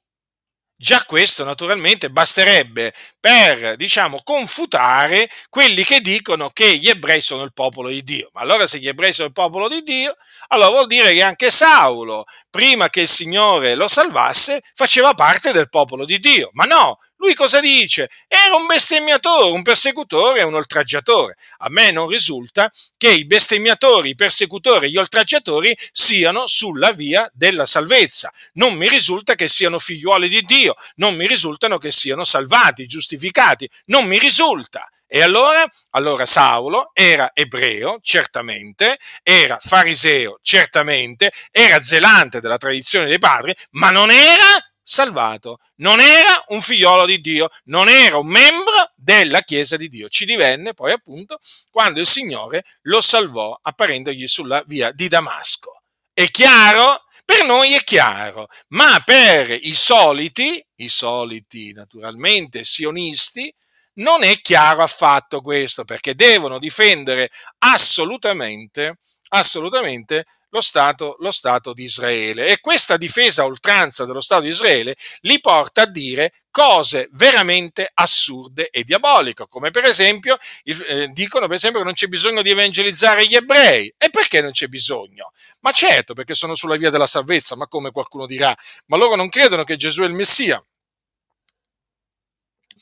già 0.75 1.03
questo 1.05 1.43
naturalmente 1.45 2.09
basterebbe 2.09 2.93
per, 3.19 3.75
diciamo, 3.77 4.21
confutare 4.23 5.29
quelli 5.49 5.83
che 5.83 6.01
dicono 6.01 6.49
che 6.51 6.77
gli 6.77 6.89
ebrei 6.89 7.21
sono 7.21 7.43
il 7.43 7.53
popolo 7.53 7.89
di 7.89 8.03
Dio. 8.03 8.29
Ma 8.33 8.41
allora 8.41 8.67
se 8.67 8.79
gli 8.79 8.87
ebrei 8.87 9.13
sono 9.13 9.27
il 9.27 9.33
popolo 9.33 9.69
di 9.69 9.81
Dio, 9.83 10.15
allora 10.49 10.69
vuol 10.69 10.87
dire 10.87 11.13
che 11.13 11.23
anche 11.23 11.51
Saulo, 11.51 12.25
prima 12.49 12.89
che 12.89 13.01
il 13.01 13.07
Signore 13.07 13.75
lo 13.75 13.87
salvasse, 13.87 14.61
faceva 14.75 15.13
parte 15.13 15.53
del 15.53 15.69
popolo 15.69 16.05
di 16.05 16.19
Dio. 16.19 16.49
Ma 16.53 16.65
no, 16.65 16.99
lui 17.23 17.35
cosa 17.35 17.61
dice? 17.61 18.09
Era 18.27 18.55
un 18.55 18.65
bestemmiatore, 18.65 19.51
un 19.51 19.61
persecutore 19.61 20.43
un 20.43 20.55
oltraggiatore. 20.55 21.37
A 21.59 21.69
me 21.69 21.89
non 21.91 22.09
risulta 22.09 22.69
che 22.97 23.11
i 23.11 23.25
bestemmiatori, 23.25 24.09
i 24.09 24.15
persecutori 24.15 24.87
e 24.87 24.89
gli 24.89 24.97
oltraggiatori 24.97 25.75
siano 25.93 26.47
sulla 26.47 26.91
via 26.91 27.29
della 27.33 27.65
salvezza. 27.65 28.29
Non 28.53 28.75
mi 28.75 28.89
risulta 28.89 29.35
che 29.35 29.47
siano 29.47 29.79
figliuoli 29.79 30.27
di 30.27 30.41
Dio, 30.41 30.75
non 30.95 31.15
mi 31.15 31.25
risultano 31.25 31.77
che 31.77 31.91
siano 31.91 32.25
salvati, 32.25 32.85
giustificati, 32.85 33.69
non 33.85 34.05
mi 34.05 34.19
risulta. 34.19 34.85
E 35.07 35.21
allora? 35.21 35.63
Allora 35.91 36.25
Saulo 36.25 36.89
era 36.93 37.31
ebreo, 37.33 37.99
certamente, 38.01 38.97
era 39.21 39.59
fariseo, 39.61 40.39
certamente, 40.41 41.31
era 41.51 41.81
zelante 41.81 42.41
della 42.41 42.57
tradizione 42.57 43.05
dei 43.05 43.19
padri, 43.19 43.55
ma 43.71 43.91
non 43.91 44.09
era 44.09 44.57
salvato. 44.83 45.59
Non 45.77 45.99
era 45.99 46.43
un 46.49 46.61
figliolo 46.61 47.05
di 47.05 47.19
Dio, 47.21 47.49
non 47.65 47.89
era 47.89 48.17
un 48.17 48.27
membro 48.27 48.91
della 48.95 49.41
Chiesa 49.41 49.77
di 49.77 49.89
Dio. 49.89 50.09
Ci 50.09 50.25
divenne 50.25 50.73
poi 50.73 50.91
appunto 50.91 51.39
quando 51.71 51.99
il 51.99 52.07
Signore 52.07 52.63
lo 52.83 53.01
salvò 53.01 53.57
apparendogli 53.61 54.27
sulla 54.27 54.63
via 54.67 54.91
di 54.91 55.07
Damasco. 55.07 55.81
È 56.13 56.25
chiaro? 56.29 57.05
Per 57.25 57.45
noi 57.45 57.73
è 57.73 57.83
chiaro, 57.83 58.47
ma 58.69 59.01
per 59.03 59.49
i 59.49 59.73
soliti, 59.73 60.63
i 60.75 60.89
soliti 60.89 61.71
naturalmente 61.71 62.65
sionisti, 62.65 63.51
non 63.95 64.23
è 64.23 64.41
chiaro 64.41 64.81
affatto 64.81 65.39
questo, 65.41 65.85
perché 65.85 66.15
devono 66.15 66.59
difendere 66.59 67.29
assolutamente, 67.59 68.99
assolutamente 69.29 70.25
lo 70.53 70.61
Stato, 70.61 71.15
lo 71.19 71.31
Stato 71.31 71.73
di 71.73 71.83
Israele. 71.83 72.47
E 72.47 72.59
questa 72.59 72.95
difesa 72.95 73.41
a 73.41 73.45
oltranza 73.45 74.05
dello 74.05 74.21
Stato 74.21 74.43
di 74.43 74.49
Israele 74.49 74.95
li 75.21 75.39
porta 75.39 75.81
a 75.81 75.89
dire 75.89 76.43
cose 76.51 77.09
veramente 77.13 77.89
assurde 77.91 78.69
e 78.69 78.83
diaboliche, 78.83 79.47
come 79.49 79.71
per 79.71 79.85
esempio 79.85 80.37
eh, 80.63 81.07
dicono 81.11 81.47
per 81.47 81.55
esempio 81.55 81.79
che 81.79 81.85
non 81.85 81.95
c'è 81.95 82.05
bisogno 82.05 82.43
di 82.43 82.51
evangelizzare 82.51 83.25
gli 83.25 83.35
ebrei. 83.35 83.91
E 83.97 84.11
perché 84.11 84.41
non 84.41 84.51
c'è 84.51 84.67
bisogno? 84.67 85.31
Ma 85.61 85.71
certo, 85.71 86.13
perché 86.13 86.35
sono 86.35 86.53
sulla 86.53 86.77
via 86.77 86.91
della 86.91 87.07
salvezza, 87.07 87.55
ma 87.55 87.67
come 87.67 87.89
qualcuno 87.89 88.27
dirà, 88.27 88.55
ma 88.85 88.97
loro 88.97 89.15
non 89.15 89.29
credono 89.29 89.63
che 89.63 89.75
Gesù 89.75 90.03
è 90.03 90.05
il 90.05 90.13
Messia 90.13 90.63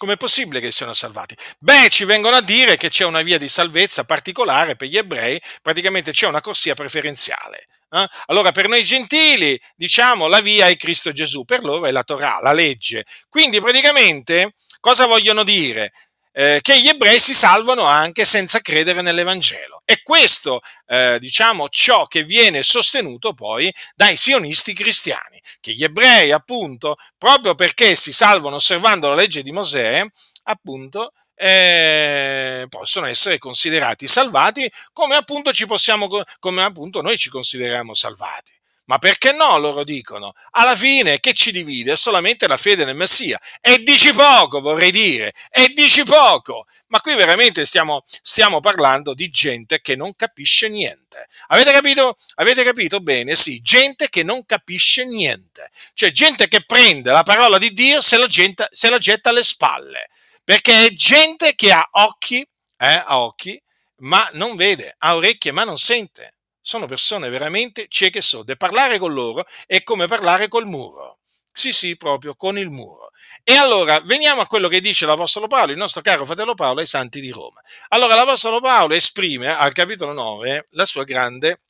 com'è 0.01 0.17
possibile 0.17 0.59
che 0.59 0.71
siano 0.71 0.95
salvati? 0.95 1.35
Beh, 1.59 1.87
ci 1.91 2.05
vengono 2.05 2.35
a 2.35 2.41
dire 2.41 2.75
che 2.75 2.89
c'è 2.89 3.05
una 3.05 3.21
via 3.21 3.37
di 3.37 3.47
salvezza 3.47 4.03
particolare 4.03 4.75
per 4.75 4.87
gli 4.87 4.97
ebrei, 4.97 5.39
praticamente 5.61 6.11
c'è 6.11 6.25
una 6.25 6.41
corsia 6.41 6.73
preferenziale. 6.73 7.67
Eh? 7.87 8.07
Allora, 8.25 8.51
per 8.51 8.67
noi 8.67 8.83
gentili, 8.83 9.61
diciamo, 9.75 10.25
la 10.25 10.41
via 10.41 10.65
è 10.65 10.75
Cristo 10.75 11.11
Gesù, 11.11 11.43
per 11.43 11.63
loro 11.63 11.85
è 11.85 11.91
la 11.91 12.01
Torah, 12.01 12.39
la 12.41 12.51
legge. 12.51 13.05
Quindi, 13.29 13.59
praticamente, 13.59 14.55
cosa 14.79 15.05
vogliono 15.05 15.43
dire? 15.43 15.91
Eh, 16.31 16.59
che 16.61 16.79
gli 16.79 16.87
ebrei 16.87 17.19
si 17.19 17.33
salvano 17.33 17.83
anche 17.83 18.25
senza 18.25 18.59
credere 18.59 19.01
nell'Evangelo. 19.01 19.81
E 19.85 20.01
questo, 20.03 20.61
eh, 20.87 21.17
diciamo, 21.19 21.67
ciò 21.69 22.07
che 22.07 22.23
viene 22.23 22.63
sostenuto 22.63 23.33
poi 23.33 23.73
dai 23.95 24.15
sionisti 24.15 24.73
cristiani, 24.73 25.41
che 25.59 25.73
gli 25.73 25.83
ebrei, 25.83 26.31
appunto, 26.31 26.95
proprio 27.17 27.55
perché 27.55 27.95
si 27.95 28.13
salvano 28.13 28.55
osservando 28.57 29.09
la 29.09 29.15
legge 29.15 29.43
di 29.43 29.51
Mosè, 29.51 30.05
appunto, 30.43 31.13
eh, 31.35 32.65
possono 32.69 33.07
essere 33.07 33.39
considerati 33.39 34.07
salvati 34.07 34.71
come 34.93 35.15
appunto, 35.15 35.51
possiamo, 35.65 36.07
come 36.39 36.63
appunto 36.63 37.01
noi 37.01 37.17
ci 37.17 37.29
consideriamo 37.29 37.95
salvati. 37.95 38.60
Ma 38.85 38.97
perché 38.97 39.31
no? 39.31 39.57
Loro 39.57 39.83
dicono. 39.83 40.33
Alla 40.51 40.75
fine 40.75 41.19
che 41.19 41.33
ci 41.33 41.51
divide? 41.51 41.93
È 41.93 41.95
solamente 41.95 42.47
la 42.47 42.57
fede 42.57 42.83
nel 42.83 42.95
Messia. 42.95 43.39
E 43.61 43.79
dici 43.79 44.11
poco, 44.11 44.59
vorrei 44.59 44.91
dire. 44.91 45.33
E 45.49 45.69
dici 45.69 46.03
poco. 46.03 46.65
Ma 46.87 46.99
qui 46.99 47.15
veramente 47.15 47.65
stiamo, 47.65 48.03
stiamo 48.21 48.59
parlando 48.59 49.13
di 49.13 49.29
gente 49.29 49.79
che 49.81 49.95
non 49.95 50.13
capisce 50.15 50.67
niente. 50.67 51.27
Avete 51.47 51.71
capito? 51.71 52.17
Avete 52.35 52.63
capito 52.63 52.99
bene? 52.99 53.35
Sì, 53.35 53.61
gente 53.61 54.09
che 54.09 54.23
non 54.23 54.45
capisce 54.45 55.05
niente. 55.05 55.69
Cioè 55.93 56.11
gente 56.11 56.47
che 56.47 56.65
prende 56.65 57.11
la 57.11 57.23
parola 57.23 57.57
di 57.57 57.71
Dio 57.71 58.01
se 58.01 58.17
la, 58.17 58.27
gente, 58.27 58.67
se 58.71 58.89
la 58.89 58.97
getta 58.97 59.29
alle 59.29 59.43
spalle. 59.43 60.09
Perché 60.43 60.87
è 60.87 60.89
gente 60.89 61.55
che 61.55 61.71
ha 61.71 61.87
occhi, 61.91 62.41
eh, 62.41 63.03
ha 63.05 63.21
occhi, 63.21 63.61
ma 63.99 64.27
non 64.33 64.55
vede, 64.55 64.95
ha 64.97 65.15
orecchie 65.15 65.51
ma 65.51 65.63
non 65.63 65.77
sente 65.77 66.33
sono 66.61 66.85
persone 66.85 67.29
veramente 67.29 67.87
cieche 67.89 68.19
e 68.19 68.21
sorde. 68.21 68.55
Parlare 68.57 68.99
con 68.99 69.13
loro 69.13 69.45
è 69.65 69.83
come 69.83 70.07
parlare 70.07 70.47
col 70.47 70.65
muro. 70.67 71.19
Sì, 71.53 71.73
sì, 71.73 71.97
proprio 71.97 72.35
con 72.35 72.57
il 72.57 72.69
muro. 72.69 73.09
E 73.43 73.55
allora 73.55 73.99
veniamo 74.01 74.41
a 74.41 74.47
quello 74.47 74.67
che 74.69 74.79
dice 74.79 75.05
l'Apostolo 75.05 75.47
Paolo, 75.47 75.71
il 75.71 75.77
nostro 75.77 76.01
caro 76.01 76.25
fratello 76.25 76.53
Paolo 76.53 76.79
ai 76.79 76.85
santi 76.85 77.19
di 77.19 77.29
Roma. 77.29 77.61
Allora 77.89 78.15
l'Apostolo 78.15 78.61
Paolo 78.61 78.93
esprime 78.93 79.53
al 79.55 79.73
capitolo 79.73 80.13
9 80.13 80.65
la 80.71 80.85
sua 80.85 81.03
grande 81.03 81.61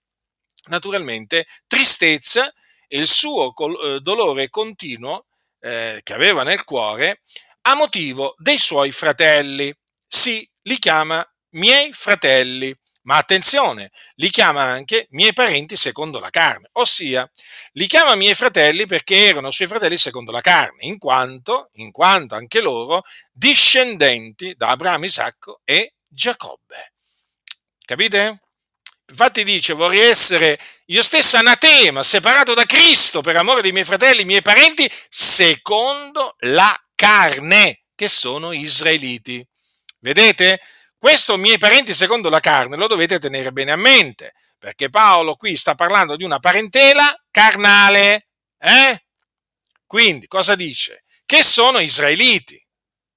naturalmente 0.69 1.45
tristezza 1.67 2.53
e 2.87 2.99
il 2.99 3.07
suo 3.07 3.53
eh, 3.55 3.99
dolore 3.99 4.49
continuo 4.49 5.25
eh, 5.59 5.99
che 6.03 6.13
aveva 6.13 6.43
nel 6.43 6.63
cuore 6.63 7.21
a 7.61 7.75
motivo 7.75 8.35
dei 8.37 8.57
suoi 8.57 8.91
fratelli. 8.91 9.73
Sì, 10.07 10.47
li 10.63 10.77
chiama 10.77 11.25
miei 11.51 11.91
fratelli, 11.93 12.75
ma 13.03 13.17
attenzione, 13.17 13.91
li 14.15 14.29
chiama 14.29 14.63
anche 14.63 15.07
miei 15.11 15.33
parenti 15.33 15.75
secondo 15.75 16.19
la 16.19 16.29
carne, 16.29 16.69
ossia 16.73 17.29
li 17.73 17.87
chiama 17.87 18.15
miei 18.15 18.35
fratelli 18.35 18.85
perché 18.85 19.27
erano 19.27 19.51
suoi 19.51 19.67
fratelli 19.67 19.97
secondo 19.97 20.31
la 20.31 20.41
carne, 20.41 20.85
in 20.85 20.97
quanto, 20.97 21.69
in 21.73 21.91
quanto 21.91 22.35
anche 22.35 22.61
loro 22.61 23.03
discendenti 23.31 24.53
da 24.55 24.69
Abramo, 24.69 25.05
Isacco 25.05 25.61
e 25.63 25.93
Giacobbe. 26.07 26.93
Capite? 27.85 28.41
Infatti 29.09 29.43
dice, 29.43 29.73
vorrei 29.73 30.09
essere 30.09 30.57
io 30.85 31.03
stesso 31.03 31.35
anatema, 31.35 32.01
separato 32.03 32.53
da 32.53 32.65
Cristo 32.65 33.21
per 33.21 33.35
amore 33.35 33.61
dei 33.61 33.73
miei 33.73 33.83
fratelli, 33.83 34.23
miei 34.23 34.41
parenti, 34.41 34.89
secondo 35.09 36.35
la 36.39 36.73
carne, 36.95 37.83
che 37.93 38.07
sono 38.07 38.51
israeliti. 38.51 39.45
Vedete? 39.99 40.59
Questo 41.01 41.35
miei 41.35 41.57
parenti 41.57 41.95
secondo 41.95 42.29
la 42.29 42.39
carne 42.39 42.75
lo 42.75 42.85
dovete 42.85 43.17
tenere 43.17 43.51
bene 43.51 43.71
a 43.71 43.75
mente, 43.75 44.33
perché 44.59 44.91
Paolo 44.91 45.35
qui 45.35 45.55
sta 45.55 45.73
parlando 45.73 46.15
di 46.15 46.23
una 46.23 46.37
parentela 46.37 47.11
carnale. 47.31 48.27
Eh? 48.59 49.03
Quindi 49.87 50.27
cosa 50.27 50.53
dice? 50.53 51.03
Che 51.25 51.41
sono 51.41 51.79
israeliti. 51.79 52.63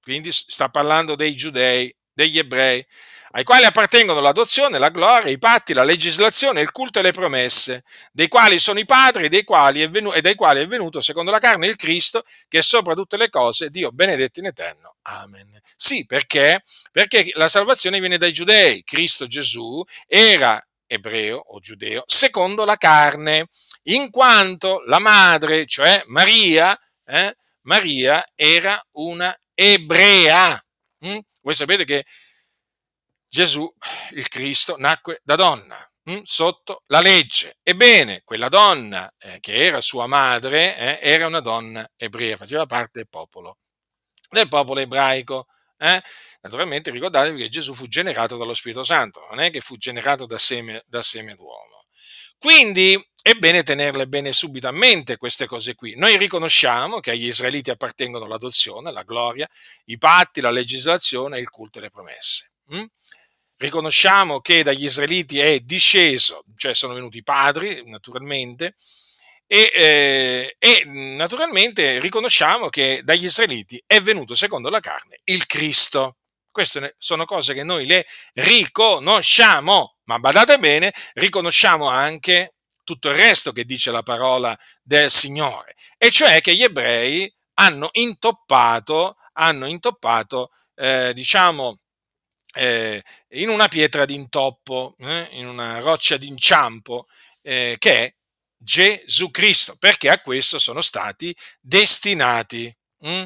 Quindi 0.01 0.31
sta 0.31 0.69
parlando 0.69 1.13
dei 1.15 1.35
giudei, 1.35 1.95
degli 2.11 2.39
ebrei, 2.39 2.83
ai 3.35 3.43
quali 3.43 3.65
appartengono 3.65 4.21
l'adozione, 4.21 4.77
la 4.77 4.89
gloria, 4.89 5.29
i 5.29 5.37
patti, 5.37 5.73
la 5.73 5.83
legislazione, 5.83 6.61
il 6.61 6.71
culto 6.71 6.99
e 6.99 7.01
le 7.01 7.11
promesse, 7.11 7.83
dei 8.13 8.29
quali 8.29 8.59
sono 8.59 8.79
i 8.79 8.85
padri 8.85 9.27
dei 9.27 9.43
quali 9.43 9.85
venuto, 9.87 10.15
e 10.15 10.21
dai 10.21 10.35
quali 10.35 10.61
è 10.61 10.67
venuto 10.67 11.01
secondo 11.01 11.31
la 11.31 11.39
carne 11.39 11.67
il 11.67 11.75
Cristo, 11.75 12.23
che 12.47 12.59
è 12.59 12.61
sopra 12.61 12.93
tutte 12.93 13.17
le 13.17 13.29
cose, 13.29 13.69
Dio 13.69 13.91
benedetto 13.91 14.39
in 14.39 14.45
eterno. 14.45 14.95
Amen. 15.01 15.59
Sì, 15.75 16.05
perché? 16.05 16.63
Perché 16.93 17.29
la 17.33 17.49
salvazione 17.49 17.99
viene 17.99 18.17
dai 18.17 18.31
giudei. 18.31 18.83
Cristo 18.83 19.27
Gesù 19.27 19.83
era 20.07 20.65
ebreo 20.87 21.37
o 21.37 21.59
giudeo 21.59 22.03
secondo 22.05 22.63
la 22.63 22.77
carne, 22.77 23.49
in 23.87 24.11
quanto 24.11 24.81
la 24.85 24.99
madre, 24.99 25.65
cioè 25.65 26.01
Maria, 26.05 26.79
eh, 27.03 27.35
Maria 27.63 28.25
era 28.33 28.81
una 28.93 29.37
ebrea. 29.53 30.57
Mm? 31.05 31.17
Voi 31.41 31.53
sapete 31.53 31.83
che 31.83 32.05
Gesù, 33.35 33.69
il 34.11 34.29
Cristo, 34.29 34.77
nacque 34.77 35.19
da 35.21 35.35
donna 35.35 35.77
hm, 36.03 36.21
sotto 36.23 36.83
la 36.87 37.01
legge. 37.01 37.57
Ebbene, 37.63 38.21
quella 38.23 38.47
donna 38.47 39.13
eh, 39.17 39.39
che 39.41 39.65
era 39.65 39.81
sua 39.81 40.07
madre 40.07 40.77
eh, 40.77 40.99
era 41.01 41.27
una 41.27 41.41
donna 41.41 41.85
ebrea, 41.97 42.37
faceva 42.37 42.65
parte 42.65 42.99
del 42.99 43.09
popolo, 43.09 43.57
del 44.29 44.47
popolo 44.47 44.79
ebraico. 44.79 45.47
Eh? 45.77 46.01
Naturalmente 46.39 46.91
ricordatevi 46.91 47.37
che 47.37 47.49
Gesù 47.49 47.73
fu 47.73 47.89
generato 47.89 48.37
dallo 48.37 48.53
Spirito 48.53 48.85
Santo, 48.85 49.25
non 49.29 49.41
è 49.41 49.49
che 49.49 49.59
fu 49.59 49.75
generato 49.75 50.25
da 50.25 50.37
seme, 50.37 50.81
da 50.85 51.01
seme 51.01 51.35
d'uomo. 51.35 51.87
Quindi 52.37 52.97
è 53.21 53.33
bene 53.33 53.63
tenerle 53.63 54.07
bene 54.07 54.31
subito 54.31 54.69
a 54.69 54.71
mente 54.71 55.17
queste 55.17 55.45
cose 55.45 55.75
qui. 55.75 55.97
Noi 55.97 56.15
riconosciamo 56.15 57.01
che 57.01 57.11
agli 57.11 57.25
israeliti 57.27 57.69
appartengono 57.69 58.27
l'adozione, 58.27 58.93
la 58.93 59.03
gloria, 59.03 59.49
i 59.85 59.97
patti, 59.97 60.39
la 60.39 60.51
legislazione, 60.51 61.39
il 61.39 61.49
culto 61.49 61.79
e 61.79 61.81
le 61.81 61.89
promesse. 61.89 62.53
Hm? 62.69 62.85
Riconosciamo 63.57 64.41
che 64.41 64.63
dagli 64.63 64.83
israeliti 64.83 65.39
è 65.39 65.59
disceso, 65.59 66.43
cioè 66.55 66.73
sono 66.73 66.93
venuti 66.93 67.19
i 67.19 67.23
padri, 67.23 67.83
naturalmente, 67.89 68.75
e, 69.47 69.71
eh, 69.73 70.55
e, 70.57 70.83
naturalmente 70.85 71.99
riconosciamo 71.99 72.69
che 72.69 73.01
dagli 73.03 73.25
israeliti 73.25 73.81
è 73.85 74.01
venuto 74.01 74.35
secondo 74.35 74.69
la 74.69 74.79
carne 74.79 75.19
il 75.25 75.45
Cristo. 75.45 76.17
Queste 76.51 76.95
sono 76.97 77.25
cose 77.25 77.53
che 77.53 77.63
noi 77.63 77.85
le 77.85 78.05
riconosciamo, 78.33 79.97
ma 80.05 80.19
badate 80.19 80.57
bene, 80.57 80.93
riconosciamo 81.13 81.87
anche 81.87 82.55
tutto 82.83 83.09
il 83.09 83.15
resto 83.15 83.51
che 83.51 83.65
dice 83.65 83.91
la 83.91 84.03
parola 84.03 84.57
del 84.81 85.11
Signore, 85.11 85.75
e 85.97 86.11
cioè 86.11 86.41
che 86.41 86.55
gli 86.55 86.63
ebrei 86.63 87.31
hanno 87.55 87.89
intoppato, 87.93 89.17
hanno 89.33 89.65
intoppato, 89.67 90.51
eh, 90.75 91.11
diciamo, 91.13 91.79
eh, 92.55 93.03
in 93.31 93.49
una 93.49 93.67
pietra 93.67 94.05
d'intoppo, 94.05 94.95
eh, 94.99 95.27
in 95.31 95.47
una 95.47 95.79
roccia 95.79 96.17
d'inciampo, 96.17 97.05
eh, 97.41 97.75
che 97.77 98.03
è 98.03 98.13
Gesù 98.57 99.29
Cristo, 99.29 99.75
perché 99.77 100.09
a 100.09 100.19
questo 100.19 100.57
sono 100.57 100.81
stati 100.81 101.35
destinati. 101.59 102.73
Hm? 102.99 103.23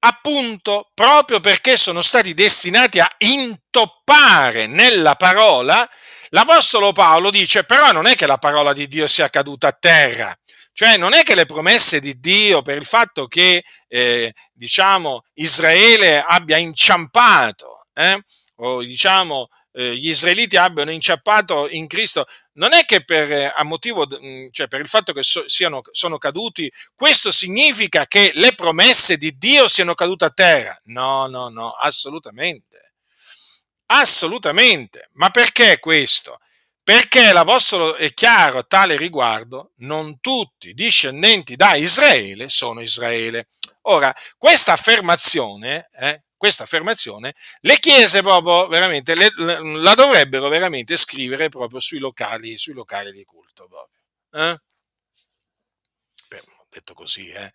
Appunto, 0.00 0.90
proprio 0.94 1.40
perché 1.40 1.76
sono 1.76 2.02
stati 2.02 2.32
destinati 2.32 3.00
a 3.00 3.10
intoppare 3.18 4.66
nella 4.66 5.16
parola, 5.16 5.88
l'Apostolo 6.30 6.92
Paolo 6.92 7.30
dice, 7.30 7.64
però 7.64 7.92
non 7.92 8.06
è 8.06 8.14
che 8.14 8.26
la 8.26 8.38
parola 8.38 8.72
di 8.72 8.86
Dio 8.88 9.06
sia 9.06 9.28
caduta 9.28 9.68
a 9.68 9.76
terra, 9.78 10.34
cioè 10.72 10.96
non 10.96 11.14
è 11.14 11.24
che 11.24 11.34
le 11.34 11.46
promesse 11.46 11.98
di 11.98 12.20
Dio 12.20 12.62
per 12.62 12.76
il 12.76 12.86
fatto 12.86 13.26
che, 13.26 13.64
eh, 13.88 14.32
diciamo, 14.52 15.24
Israele 15.34 16.22
abbia 16.24 16.56
inciampato 16.56 17.77
eh, 17.98 18.22
o 18.56 18.82
diciamo 18.82 19.48
eh, 19.72 19.96
gli 19.96 20.08
israeliti 20.08 20.56
abbiano 20.56 20.90
inciappato 20.90 21.68
in 21.68 21.86
Cristo, 21.86 22.26
non 22.54 22.72
è 22.72 22.84
che 22.84 23.04
per, 23.04 23.30
eh, 23.30 23.52
a 23.54 23.62
motivo, 23.64 24.06
mm, 24.06 24.48
cioè 24.50 24.68
per 24.68 24.80
il 24.80 24.88
fatto 24.88 25.12
che 25.12 25.22
so, 25.22 25.48
siano, 25.48 25.82
sono 25.90 26.18
caduti, 26.18 26.72
questo 26.94 27.30
significa 27.30 28.06
che 28.06 28.32
le 28.34 28.54
promesse 28.54 29.16
di 29.16 29.36
Dio 29.36 29.68
siano 29.68 29.94
cadute 29.94 30.24
a 30.26 30.30
terra. 30.30 30.80
No, 30.84 31.26
no, 31.26 31.48
no, 31.48 31.70
assolutamente. 31.70 32.94
Assolutamente. 33.86 35.08
Ma 35.12 35.30
perché 35.30 35.78
questo? 35.78 36.38
Perché 36.82 37.32
l'Apostolo 37.32 37.96
è 37.96 38.12
chiaro 38.14 38.58
a 38.58 38.62
tale 38.62 38.96
riguardo, 38.96 39.72
non 39.78 40.20
tutti 40.20 40.70
i 40.70 40.74
discendenti 40.74 41.54
da 41.56 41.74
Israele 41.74 42.48
sono 42.48 42.80
Israele. 42.80 43.48
Ora, 43.82 44.14
questa 44.36 44.72
affermazione, 44.72 45.88
eh, 45.98 46.22
questa 46.38 46.62
affermazione, 46.62 47.34
le 47.60 47.78
chiese 47.78 48.22
proprio 48.22 48.66
veramente 48.68 49.14
le, 49.14 49.30
la 49.36 49.94
dovrebbero 49.94 50.48
veramente 50.48 50.96
scrivere 50.96 51.50
proprio 51.50 51.80
sui 51.80 51.98
locali, 51.98 52.56
sui 52.56 52.72
locali 52.72 53.12
di 53.12 53.24
culto. 53.24 53.68
Proprio. 53.68 53.98
Eh? 54.32 54.58
Beh, 56.28 56.42
detto 56.70 56.94
così, 56.94 57.28
eh. 57.28 57.52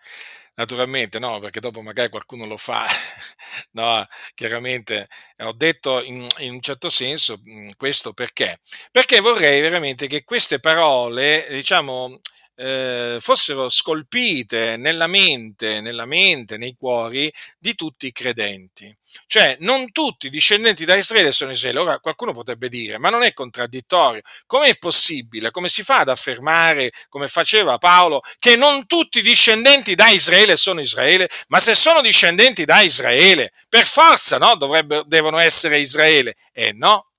Naturalmente 0.56 1.18
no, 1.18 1.40
perché 1.40 1.60
dopo 1.60 1.82
magari 1.82 2.10
qualcuno 2.10 2.46
lo 2.46 2.58
fa. 2.58 2.86
no, 3.72 4.06
chiaramente 4.36 5.08
ho 5.38 5.54
detto 5.54 6.02
in, 6.04 6.28
in 6.40 6.54
un 6.54 6.62
certo 6.62 6.90
senso 6.90 7.40
mm, 7.42 7.72
questo 7.76 8.14
perché? 8.14 8.60
Perché 8.92 9.20
vorrei 9.20 9.62
veramente 9.62 10.06
che 10.08 10.24
queste 10.24 10.60
parole, 10.60 11.48
diciamo, 11.50 12.20
eh, 12.56 13.18
fossero 13.20 13.70
scolpite 13.70 14.78
nella 14.78 15.08
mente, 15.08 15.82
nella 15.82 16.06
mente, 16.06 16.58
nei 16.58 16.76
cuori 16.78 17.32
di 17.58 17.76
tutti 17.76 18.08
i 18.08 18.12
credenti. 18.12 18.96
Cioè, 19.28 19.58
non 19.60 19.92
tutti 19.92 20.28
i 20.28 20.30
discendenti 20.30 20.86
da 20.86 20.96
Israele 20.96 21.32
sono 21.32 21.52
Israele. 21.52 21.80
Ora 21.80 22.00
qualcuno 22.00 22.32
potrebbe 22.34 22.70
dire, 22.70 22.98
ma 22.98 23.10
non 23.10 23.24
è 23.24 23.34
contraddittorio. 23.34 24.22
Com'è 24.46 24.76
possibile? 24.78 25.52
Come 25.52 25.70
si 25.70 25.84
fa 25.84 26.00
ad 26.00 26.10
affermare, 26.10 26.92
come 27.10 27.28
faceva 27.28 27.78
Paolo, 27.78 28.22
che 28.40 28.56
non 28.56 28.86
tutti 28.88 29.20
i 29.20 29.22
discendenti 29.22 29.96
da 29.96 30.10
Israele 30.10 30.58
sono 30.58 30.82
Israele? 30.82 31.30
Ma 31.48 31.60
se 31.60 31.76
sono 31.76 32.02
discendenti 32.02 32.66
da 32.66 32.82
Israele, 32.82 33.52
per 33.70 33.86
forza 33.86 34.38
no? 34.38 34.56
Dovrebbero, 34.56 35.04
devono 35.04 35.38
essere 35.38 35.80
Israele. 35.80 36.36
E 36.52 36.68
eh 36.68 36.74
no, 36.74 37.13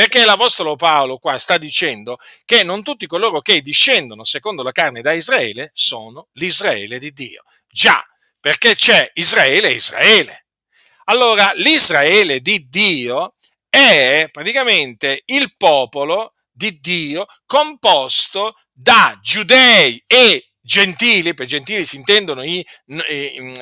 perché 0.00 0.24
l'Apostolo 0.24 0.76
Paolo 0.76 1.18
qua 1.18 1.36
sta 1.36 1.58
dicendo 1.58 2.16
che 2.46 2.62
non 2.62 2.82
tutti 2.82 3.06
coloro 3.06 3.42
che 3.42 3.60
discendono 3.60 4.24
secondo 4.24 4.62
la 4.62 4.72
carne 4.72 5.02
da 5.02 5.12
Israele 5.12 5.72
sono 5.74 6.28
l'Israele 6.38 6.98
di 6.98 7.12
Dio. 7.12 7.42
Già, 7.68 8.02
perché 8.40 8.74
c'è 8.74 9.10
Israele 9.12 9.68
e 9.68 9.72
Israele. 9.72 10.46
Allora, 11.04 11.52
l'Israele 11.56 12.40
di 12.40 12.66
Dio 12.70 13.34
è 13.68 14.26
praticamente 14.32 15.20
il 15.26 15.54
popolo 15.58 16.32
di 16.50 16.80
Dio 16.80 17.26
composto 17.44 18.54
da 18.72 19.18
giudei 19.20 20.02
e 20.06 20.52
gentili, 20.62 21.34
per 21.34 21.44
gentili 21.44 21.84
si 21.84 21.96
intendono 21.96 22.42
i, 22.42 22.64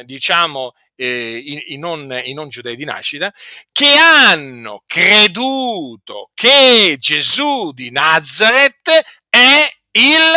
diciamo, 0.05 0.73
eh, 0.99 1.37
i, 1.37 1.75
i, 1.75 1.79
non, 1.79 2.13
i 2.25 2.35
non 2.35 2.49
giudei 2.49 2.75
di 2.75 2.85
nascita, 2.85 3.33
che 3.71 3.95
hanno 3.95 4.83
creduto 4.87 6.31
che 6.35 6.97
Gesù 6.99 7.73
di 7.73 7.91
Nazareth 7.91 8.91
è 9.31 9.69
il 9.93 10.33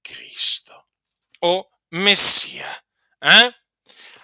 Cristo 0.00 0.86
o 1.40 1.68
Messia. 1.90 2.68
Eh? 3.18 3.54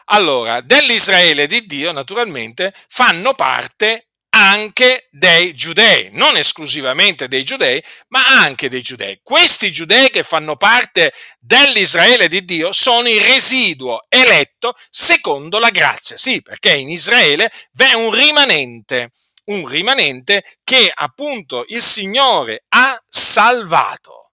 Allora, 0.07 0.61
dell'Israele 0.63 1.47
di 1.47 1.67
Dio, 1.67 1.93
naturalmente, 1.93 2.73
fanno 2.89 3.35
parte 3.35 4.06
anche 4.37 5.09
dei 5.11 5.55
giudei, 5.55 6.11
non 6.13 6.37
esclusivamente 6.37 7.27
dei 7.27 7.43
giudei, 7.43 7.83
ma 8.09 8.25
anche 8.43 8.69
dei 8.69 8.83
giudei. 8.83 9.19
Questi 9.23 9.73
giudei 9.73 10.11
che 10.11 10.23
fanno 10.23 10.57
parte 10.57 11.13
dell'Israele 11.39 12.29
di 12.29 12.45
Dio 12.45 12.73
sono 12.73 13.09
il 13.09 13.21
residuo 13.21 14.03
eletto 14.09 14.75
secondo 14.91 15.59
la 15.59 15.71
grazia. 15.71 16.17
Sì, 16.17 16.43
perché 16.43 16.75
in 16.75 16.91
Israele 16.91 17.51
v'è 17.73 17.95
un 17.95 18.13
rimanente, 18.13 19.13
un 19.47 19.67
rimanente 19.67 20.59
che 20.63 20.93
appunto 20.95 21.65
il 21.69 21.81
Signore 21.81 22.65
ha 22.69 23.03
salvato. 23.09 24.33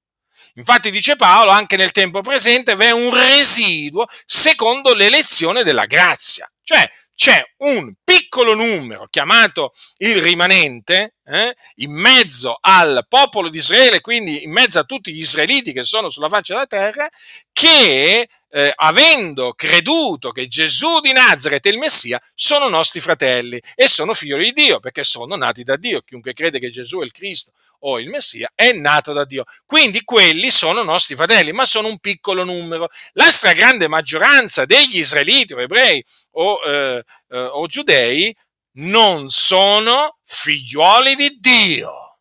Infatti 0.55 0.91
dice 0.91 1.15
Paolo, 1.15 1.49
anche 1.49 1.77
nel 1.77 1.91
tempo 1.91 2.21
presente 2.21 2.75
v'è 2.75 2.91
un 2.91 3.13
residuo 3.13 4.05
secondo 4.25 4.93
l'elezione 4.93 5.63
della 5.63 5.85
grazia. 5.85 6.47
Cioè 6.61 6.89
c'è 7.15 7.43
un 7.57 7.93
piccolo 8.03 8.55
numero 8.55 9.07
chiamato 9.09 9.73
il 9.97 10.21
rimanente 10.21 11.15
eh, 11.25 11.55
in 11.75 11.91
mezzo 11.91 12.57
al 12.59 13.05
popolo 13.07 13.49
di 13.49 13.59
Israele, 13.59 14.01
quindi 14.01 14.43
in 14.43 14.51
mezzo 14.51 14.79
a 14.79 14.83
tutti 14.83 15.13
gli 15.13 15.19
israeliti 15.19 15.73
che 15.73 15.83
sono 15.83 16.09
sulla 16.09 16.29
faccia 16.29 16.53
della 16.53 16.65
terra, 16.65 17.09
che 17.51 18.27
eh, 18.55 18.71
avendo 18.75 19.53
creduto 19.53 20.31
che 20.31 20.47
Gesù 20.47 20.99
di 20.99 21.11
Nazareth 21.11 21.65
è 21.65 21.69
il 21.69 21.79
Messia, 21.79 22.21
sono 22.35 22.69
nostri 22.69 22.99
fratelli 22.99 23.59
e 23.73 23.87
sono 23.87 24.13
figli 24.13 24.35
di 24.35 24.51
Dio, 24.51 24.79
perché 24.79 25.03
sono 25.03 25.35
nati 25.35 25.63
da 25.63 25.75
Dio. 25.75 26.01
Chiunque 26.01 26.33
crede 26.33 26.59
che 26.59 26.69
Gesù 26.69 26.99
è 26.99 27.03
il 27.03 27.11
Cristo 27.11 27.51
o 27.85 27.99
il 27.99 28.09
Messia 28.09 28.49
è 28.53 28.71
nato 28.73 29.13
da 29.13 29.25
Dio. 29.25 29.43
Quindi 29.65 30.03
quelli 30.03 30.51
sono 30.51 30.83
nostri 30.83 31.15
fratelli, 31.15 31.51
ma 31.51 31.65
sono 31.65 31.87
un 31.87 31.99
piccolo 31.99 32.43
numero. 32.43 32.89
La 33.13 33.31
stragrande 33.31 33.87
maggioranza 33.87 34.65
degli 34.65 34.97
israeliti 34.97 35.53
o 35.53 35.61
ebrei 35.61 36.03
o, 36.31 36.59
eh, 36.65 37.03
eh, 37.29 37.37
o 37.37 37.65
giudei 37.67 38.35
non 38.75 39.29
sono 39.29 40.17
figlioli 40.23 41.15
di 41.15 41.37
Dio, 41.39 42.19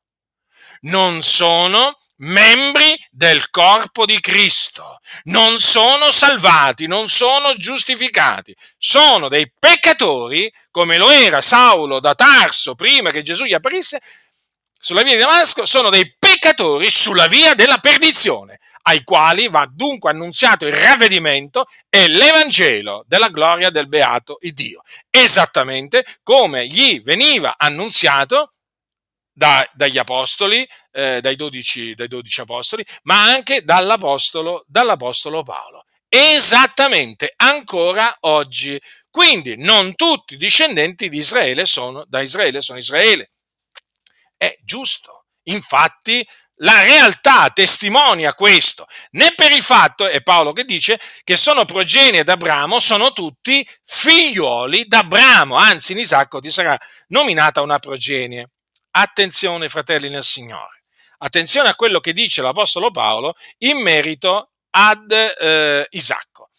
non 0.83 1.23
sono 1.23 1.99
membri 2.23 2.95
del 3.11 3.51
corpo 3.51 4.05
di 4.05 4.21
Cristo, 4.21 5.01
non 5.25 5.59
sono 5.61 6.11
salvati, 6.11 6.87
non 6.87 7.09
sono 7.09 7.55
giustificati, 7.55 8.55
sono 8.77 9.29
dei 9.29 9.51
peccatori 9.59 10.53
come 10.71 10.99
lo 10.99 11.11
era 11.11 11.41
Saulo 11.41 12.01
da 12.01 12.15
Tarso 12.15 12.75
prima 12.75 13.11
che 13.11 13.23
Gesù 13.23 13.45
gli 13.45 13.55
apparisse 13.55 14.01
sulla 14.83 15.05
via 15.05 15.15
di 15.15 15.21
Damasco, 15.21 15.65
sono 15.65 15.91
dei 15.91 16.17
peccatori 16.19 16.91
sulla 16.91 17.29
via 17.29 17.55
della 17.55 17.79
perdizione, 17.79 18.59
ai 18.83 19.05
quali 19.05 19.47
va 19.47 19.65
dunque 19.73 20.11
annunziato 20.11 20.67
il 20.67 20.73
ravvedimento 20.73 21.67
e 21.89 22.09
l'Evangelo 22.09 23.05
della 23.07 23.29
gloria 23.29 23.71
del 23.71 23.87
beato 23.87 24.39
Dio, 24.41 24.83
esattamente 25.09 26.05
come 26.25 26.67
gli 26.67 27.01
veniva 27.01 27.55
annunziato 27.57 28.55
da, 29.33 29.65
dagli 29.73 29.99
apostoli, 29.99 30.69
eh, 30.91 31.21
dai, 31.21 31.37
12, 31.37 31.95
dai 31.95 32.09
12 32.09 32.41
apostoli, 32.41 32.85
ma 33.03 33.23
anche 33.23 33.63
dall'apostolo, 33.63 34.65
dall'apostolo 34.67 35.45
Paolo. 35.45 35.85
Esattamente 36.09 37.33
ancora 37.37 38.17
oggi. 38.23 38.81
Quindi 39.09 39.55
non 39.57 39.95
tutti 39.95 40.35
i 40.35 40.39
discendenti 40.39 41.09
di 41.09 41.19
Israele 41.19 41.67
sono 41.67 42.05
da 42.09 42.21
Israele, 42.21 42.61
sono 42.61 42.79
Israele. 42.79 43.32
È 44.43 44.59
giusto. 44.65 45.27
Infatti 45.45 46.27
la 46.57 46.81
realtà 46.81 47.51
testimonia 47.51 48.35
questo, 48.35 48.89
né 49.13 49.35
per 49.37 49.53
il 49.53 49.63
fatto, 49.63 50.09
è 50.09 50.21
Paolo 50.21 50.53
che 50.53 50.65
dice, 50.65 50.99
che 51.23 51.37
sono 51.37 51.65
progenie 51.65 52.25
d'Abramo, 52.25 52.81
sono 52.81 53.13
tutti 53.13 53.65
figlioli 53.85 54.87
d'Abramo, 54.89 55.55
anzi 55.55 55.93
in 55.93 55.99
Isacco 55.99 56.41
ti 56.41 56.51
sarà 56.51 56.77
nominata 57.09 57.63
una 57.63 57.79
progenie. 57.79 58.51
Attenzione 58.91 59.69
fratelli 59.69 60.09
nel 60.09 60.25
Signore, 60.25 60.83
attenzione 61.19 61.69
a 61.69 61.77
quello 61.77 62.01
che 62.01 62.13
dice 62.13 62.43
l'Apostolo 62.43 62.91
Paolo 62.91 63.35
in 63.59 63.81
merito 63.81 64.51
ad 64.71 65.13
eh, 65.13 65.87
Isacco. 65.91 66.51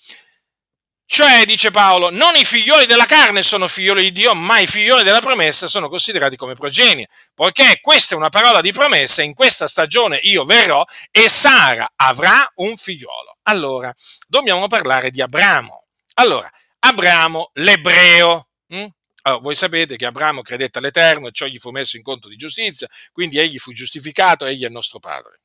Cioè, 1.13 1.45
dice 1.45 1.69
Paolo, 1.69 2.09
non 2.09 2.35
i 2.35 2.43
figlioli 2.43 2.87
della 2.87 3.05
carne 3.05 3.43
sono 3.43 3.67
figlioli 3.67 4.01
di 4.01 4.11
Dio, 4.11 4.33
ma 4.33 4.57
i 4.57 4.65
figlioli 4.65 5.03
della 5.03 5.19
promessa 5.19 5.67
sono 5.67 5.87
considerati 5.87 6.35
come 6.35 6.55
progenie, 6.55 7.07
poiché 7.35 7.77
questa 7.81 8.15
è 8.15 8.17
una 8.17 8.29
parola 8.29 8.61
di 8.61 8.71
promessa, 8.71 9.21
in 9.21 9.35
questa 9.35 9.67
stagione 9.67 10.17
io 10.23 10.43
verrò 10.43 10.83
e 11.11 11.29
Sara 11.29 11.93
avrà 11.97 12.51
un 12.55 12.75
figliolo. 12.75 13.37
Allora, 13.43 13.93
dobbiamo 14.27 14.65
parlare 14.65 15.11
di 15.11 15.21
Abramo. 15.21 15.85
Allora, 16.15 16.51
Abramo, 16.79 17.51
l'ebreo. 17.53 18.47
Hm? 18.69 18.87
Allora, 19.21 19.41
voi 19.43 19.53
sapete 19.53 19.97
che 19.97 20.07
Abramo 20.07 20.41
credette 20.41 20.79
all'Eterno 20.79 21.29
ciò 21.29 21.45
gli 21.45 21.59
fu 21.59 21.69
messo 21.69 21.95
in 21.95 22.01
conto 22.01 22.27
di 22.27 22.37
giustizia, 22.37 22.87
quindi 23.11 23.37
egli 23.37 23.59
fu 23.59 23.71
giustificato, 23.71 24.47
egli 24.47 24.63
è 24.63 24.65
il 24.65 24.71
nostro 24.71 24.97
padre. 24.97 25.41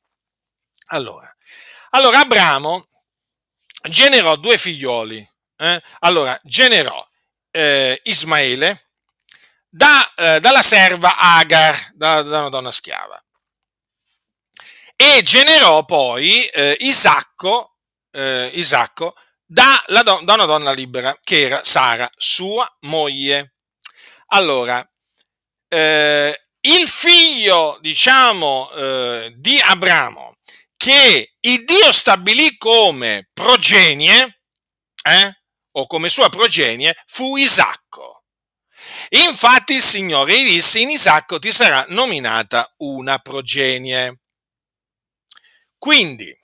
Allora, 0.87 1.31
allora 1.91 2.21
Abramo 2.21 2.85
generò 3.87 4.35
due 4.35 4.57
figlioli. 4.57 5.29
Eh? 5.61 5.81
Allora, 5.99 6.39
generò 6.43 7.05
eh, 7.51 7.99
Ismaele 8.03 8.87
da, 9.67 10.13
eh, 10.15 10.39
dalla 10.39 10.61
serva 10.61 11.17
Agar, 11.17 11.91
da, 11.93 12.21
da, 12.21 12.39
una 12.39 12.49
donna 12.49 12.71
schiava. 12.71 13.21
E 14.95 15.21
generò 15.21 15.83
poi 15.83 16.45
eh, 16.45 16.77
Isacco, 16.79 17.77
eh, 18.11 18.49
Isacco 18.53 19.15
da, 19.45 19.83
don- 20.03 20.23
da 20.23 20.33
una 20.35 20.45
donna 20.45 20.71
libera, 20.71 21.17
che 21.23 21.41
era 21.41 21.63
Sara, 21.63 22.09
sua 22.15 22.65
moglie. 22.81 23.55
Allora, 24.27 24.87
eh, 25.67 26.45
il 26.61 26.87
figlio, 26.87 27.77
diciamo, 27.81 28.71
eh, 28.71 29.33
di 29.37 29.59
Abramo, 29.59 30.35
che 30.77 31.35
il 31.39 31.65
Dio 31.65 31.91
stabilì 31.91 32.57
come 32.57 33.29
progenie, 33.33 34.41
eh, 35.03 35.38
o 35.79 35.87
come 35.87 36.09
sua 36.09 36.29
progenie, 36.29 36.95
fu 37.05 37.37
Isacco. 37.37 38.23
Infatti 39.09 39.75
il 39.75 39.81
Signore 39.81 40.39
gli 40.39 40.45
disse, 40.45 40.79
in 40.79 40.89
Isacco 40.89 41.39
ti 41.39 41.51
sarà 41.51 41.85
nominata 41.89 42.71
una 42.77 43.19
progenie. 43.19 44.19
Quindi, 45.77 46.37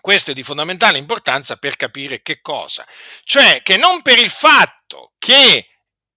questo 0.00 0.30
è 0.30 0.34
di 0.34 0.42
fondamentale 0.42 0.98
importanza 0.98 1.56
per 1.56 1.76
capire 1.76 2.22
che 2.22 2.40
cosa? 2.40 2.86
Cioè 3.22 3.62
che 3.62 3.76
non 3.76 4.02
per 4.02 4.18
il 4.18 4.30
fatto 4.30 5.12
che 5.18 5.68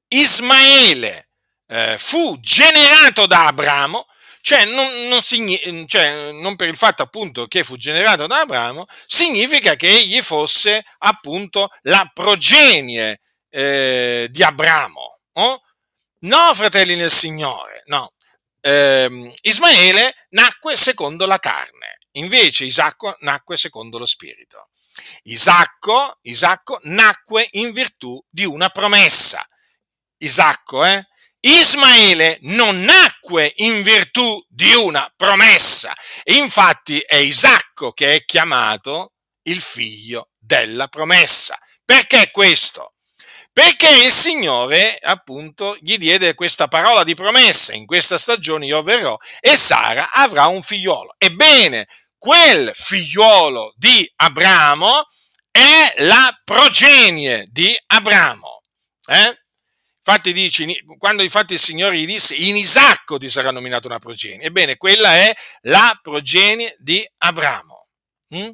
Ismaele 0.07 1.29
eh, 1.67 1.97
fu 1.97 2.39
generato 2.39 3.25
da 3.25 3.47
Abramo, 3.47 4.07
cioè 4.45 4.65
non, 4.65 5.07
non, 5.07 5.21
cioè 5.87 6.31
non, 6.33 6.57
per 6.57 6.67
il 6.67 6.75
fatto 6.75 7.01
appunto 7.01 7.47
che 7.47 7.63
fu 7.63 7.77
generato 7.77 8.27
da 8.27 8.41
Abramo, 8.41 8.85
significa 9.07 9.77
che 9.77 9.87
egli 9.87 10.21
fosse 10.21 10.83
appunto 10.97 11.69
la 11.83 12.11
progenie 12.13 13.21
eh, 13.47 14.27
di 14.29 14.43
Abramo. 14.43 15.19
Oh? 15.35 15.61
No, 16.19 16.53
fratelli 16.55 16.97
nel 16.97 17.09
Signore, 17.09 17.83
no. 17.85 18.11
Eh, 18.59 19.33
Ismaele 19.43 20.13
nacque 20.31 20.75
secondo 20.75 21.25
la 21.25 21.39
carne, 21.39 21.99
invece 22.17 22.65
Isacco 22.65 23.15
nacque 23.19 23.55
secondo 23.55 23.97
lo 23.97 24.05
spirito. 24.05 24.71
Isacco, 25.23 26.17
Isacco 26.23 26.79
nacque 26.83 27.47
in 27.51 27.71
virtù 27.71 28.21
di 28.29 28.43
una 28.43 28.67
promessa. 28.67 29.41
Isacco, 30.17 30.83
eh? 30.83 31.07
Ismaele 31.45 32.37
non 32.43 32.83
nacque 32.83 33.51
in 33.55 33.83
virtù 33.83 34.41
di 34.47 34.73
una 34.73 35.11
promessa. 35.15 35.93
Infatti 36.25 36.99
è 36.99 37.15
Isacco 37.15 37.91
che 37.91 38.15
è 38.15 38.23
chiamato 38.23 39.13
il 39.43 39.59
figlio 39.59 40.29
della 40.37 40.87
promessa. 40.87 41.57
Perché 41.83 42.29
questo? 42.31 42.93
Perché 43.51 43.89
il 44.05 44.11
Signore, 44.11 44.97
appunto, 45.01 45.77
gli 45.81 45.97
diede 45.97 46.33
questa 46.33 46.67
parola 46.69 47.03
di 47.03 47.13
promessa, 47.13 47.73
in 47.73 47.85
questa 47.85 48.17
stagione 48.17 48.65
io 48.65 48.81
verrò 48.81 49.17
e 49.41 49.57
Sara 49.57 50.11
avrà 50.11 50.47
un 50.47 50.63
figliolo. 50.63 51.13
Ebbene, 51.17 51.87
quel 52.17 52.71
figliolo 52.73 53.73
di 53.75 54.09
Abramo 54.15 55.07
è 55.51 55.93
la 55.97 56.33
progenie 56.43 57.47
di 57.51 57.77
Abramo. 57.87 58.63
Eh? 59.07 59.42
Infatti 60.05 60.33
dice, 60.33 60.65
quando 60.97 61.23
infatti 61.23 61.53
il 61.53 61.59
Signore 61.59 61.97
gli 61.97 62.05
disse, 62.05 62.35
in 62.35 62.57
Isacco 62.57 63.17
ti 63.17 63.29
sarà 63.29 63.51
nominata 63.51 63.87
una 63.87 63.99
progenie. 63.99 64.45
Ebbene, 64.45 64.75
quella 64.75 65.15
è 65.15 65.33
la 65.61 65.97
progenie 66.01 66.75
di 66.79 67.09
Abramo. 67.19 67.87
Mm? 68.35 68.49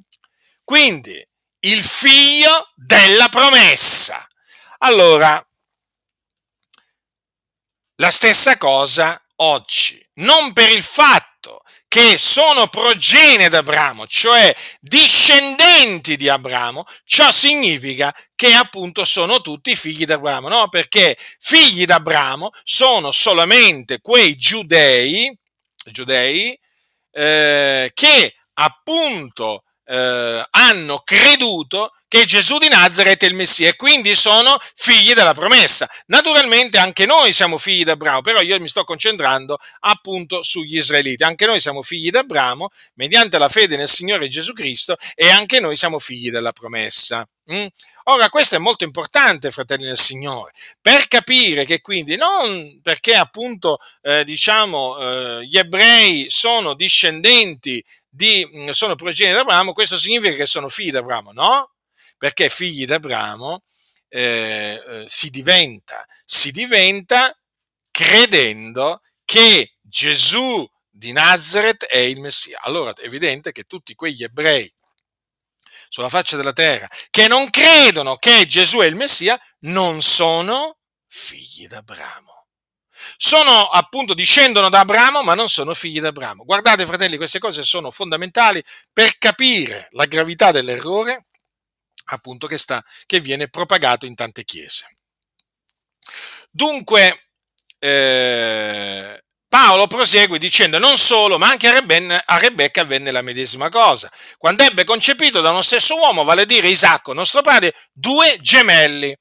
Quindi, 0.64 1.28
il 1.62 1.84
figlio 1.84 2.72
della 2.76 3.30
promessa. 3.30 4.28
Allora, 4.80 5.44
la 7.96 8.12
stessa 8.12 8.58
cosa 8.58 9.20
oggi. 9.38 10.08
Non 10.16 10.54
per 10.54 10.72
il 10.72 10.84
fatto 10.84 11.29
che 11.89 12.19
sono 12.19 12.67
progenie 12.67 13.49
d'Abramo, 13.49 14.06
cioè 14.06 14.56
discendenti 14.80 16.15
di 16.17 16.30
Abramo, 16.30 16.86
ciò 17.04 17.32
significa 17.32 18.15
che 18.36 18.54
appunto 18.54 19.04
sono 19.06 19.41
tutti 19.41 19.75
figli 19.75 20.06
d'Abramo, 20.06 20.47
no? 20.49 20.69
Perché 20.69 21.17
figli 21.39 21.86
d'Abramo 21.86 22.52
sono 22.63 23.12
solamente 23.12 24.02
quei 24.02 24.38
giudei, 24.38 25.36
giudei 25.91 26.58
eh, 27.12 27.89
che 27.91 28.36
appunto 28.54 29.63
eh, 29.89 30.47
hanno 30.52 30.99
creduto 31.04 31.93
che 32.08 32.25
Gesù 32.25 32.58
di 32.58 32.69
Nazareth 32.69 33.23
è 33.23 33.28
il 33.28 33.36
Messia 33.36 33.69
e 33.69 33.75
quindi 33.75 34.15
sono 34.15 34.58
figli 34.75 35.13
della 35.13 35.34
promessa. 35.34 35.88
Naturalmente 36.08 36.78
anche 36.78 37.06
noi 37.06 37.34
siamo 37.34 37.58
figli 37.58 37.84
d'Abramo, 37.84 38.21
però 38.21 38.41
io 38.41 38.60
mi 38.60 38.67
sto 38.67 38.84
concentrando 38.84 39.58
appunto 39.82 40.41
sugli 40.41 40.78
israeliti. 40.78 41.23
Anche 41.23 41.45
noi 41.45 41.60
siamo 41.60 41.84
figli 41.84 42.10
d'Abramo 42.10 42.69
mediante 42.95 43.38
la 43.38 43.49
fede 43.49 43.78
nel 43.78 43.88
Signore 43.88 44.28
Gesù 44.28 44.54
Cristo 44.54 44.95
e 45.13 45.30
anche 45.30 45.60
noi 45.60 45.75
siamo 45.75 45.99
figli 45.99 46.32
della 46.32 46.52
promessa. 46.52 47.28
Mm? 47.52 47.65
Ora, 48.12 48.28
questo 48.30 48.56
è 48.56 48.60
molto 48.60 48.84
importante, 48.86 49.52
fratelli 49.52 49.86
del 49.86 49.95
Signore, 49.98 50.52
per 50.82 51.08
capire 51.08 51.63
che 51.63 51.80
quindi 51.80 52.15
non 52.15 52.80
perché 52.82 53.13
appunto 53.13 53.78
eh, 54.02 54.26
diciamo 54.26 54.98
eh, 54.98 55.45
gli 55.45 55.56
ebrei 55.60 56.28
sono 56.32 56.74
discendenti 56.74 57.84
di, 58.10 58.50
mm, 58.52 58.69
sono 58.69 58.95
progenie 58.95 59.34
di 59.34 59.39
Abramo, 59.39 59.74
questo 59.74 60.00
significa 60.00 60.34
che 60.36 60.48
sono 60.48 60.69
figli 60.69 60.89
di 60.89 60.98
Abramo, 60.98 61.32
no? 61.34 61.74
perché 62.17 62.50
figli 62.50 62.86
d'Abramo 62.86 63.62
eh, 64.08 64.82
eh, 64.88 65.04
si 65.08 65.30
diventa, 65.30 66.04
si 66.26 66.52
diventa 66.52 67.38
credendo 67.91 69.02
che 69.24 69.76
Gesù 69.82 70.67
di 70.89 71.12
Nazareth 71.12 71.86
è 71.86 72.00
il 72.00 72.19
Messia. 72.22 72.60
Allora 72.62 72.91
è 72.91 73.06
evidente 73.06 73.52
che 73.52 73.65
tutti 73.65 73.93
quegli 73.93 74.24
ebrei 74.24 74.74
sulla 75.89 76.10
faccia 76.10 76.38
della 76.38 76.54
terra 76.54 76.88
che 77.10 77.28
non 77.28 77.49
credono 77.49 78.15
che 78.15 78.45
Gesù 78.45 78.80
è 78.80 78.86
il 78.86 78.95
Messia 78.95 79.39
non 79.62 80.02
sono 80.02 80.78
figli 81.08 81.67
d'Abramo. 81.67 82.45
Sono 83.17 83.67
appunto, 83.67 84.13
discendono 84.13 84.69
da 84.69 84.80
Abramo, 84.80 85.23
ma 85.23 85.34
non 85.34 85.49
sono 85.49 85.73
figli 85.73 85.99
d'Abramo. 85.99 86.45
Guardate, 86.45 86.86
fratelli, 86.86 87.17
queste 87.17 87.39
cose 87.39 87.63
sono 87.63 87.91
fondamentali 87.91 88.63
per 88.93 89.17
capire 89.17 89.88
la 89.91 90.06
gravità 90.06 90.52
dell'errore 90.52 91.25
appunto 92.12 92.47
che, 92.47 92.58
sta, 92.58 92.84
che 93.06 93.19
viene 93.19 93.49
propagato 93.49 94.06
in 94.06 94.15
tante 94.15 94.43
chiese. 94.43 94.88
Dunque, 96.49 97.30
eh, 97.78 99.23
Paolo 99.50 99.88
prosegue 99.88 100.38
dicendo 100.38 100.78
non 100.78 101.00
solo, 101.00 101.40
ma 101.40 101.50
anche 101.50 101.68
a, 101.68 101.72
Reben, 101.72 102.12
a, 102.12 102.38
Rebecca 102.38 102.82
avvenne 102.82 103.10
la 103.10 103.24
medesima 103.24 103.70
cosa. 103.70 104.10
Quando 104.38 104.62
ebbe 104.62 104.84
concepito 104.84 105.42
da 105.42 105.50
uno 105.50 105.64
stesso 105.64 105.98
uomo, 105.98 106.24
vale 106.24 106.44
a 106.44 106.46
dire 106.46 106.70
Isacco, 106.70 107.14
nostro 107.14 107.42
padre, 107.42 107.74
due 107.92 108.38
gemelli. 108.42 109.14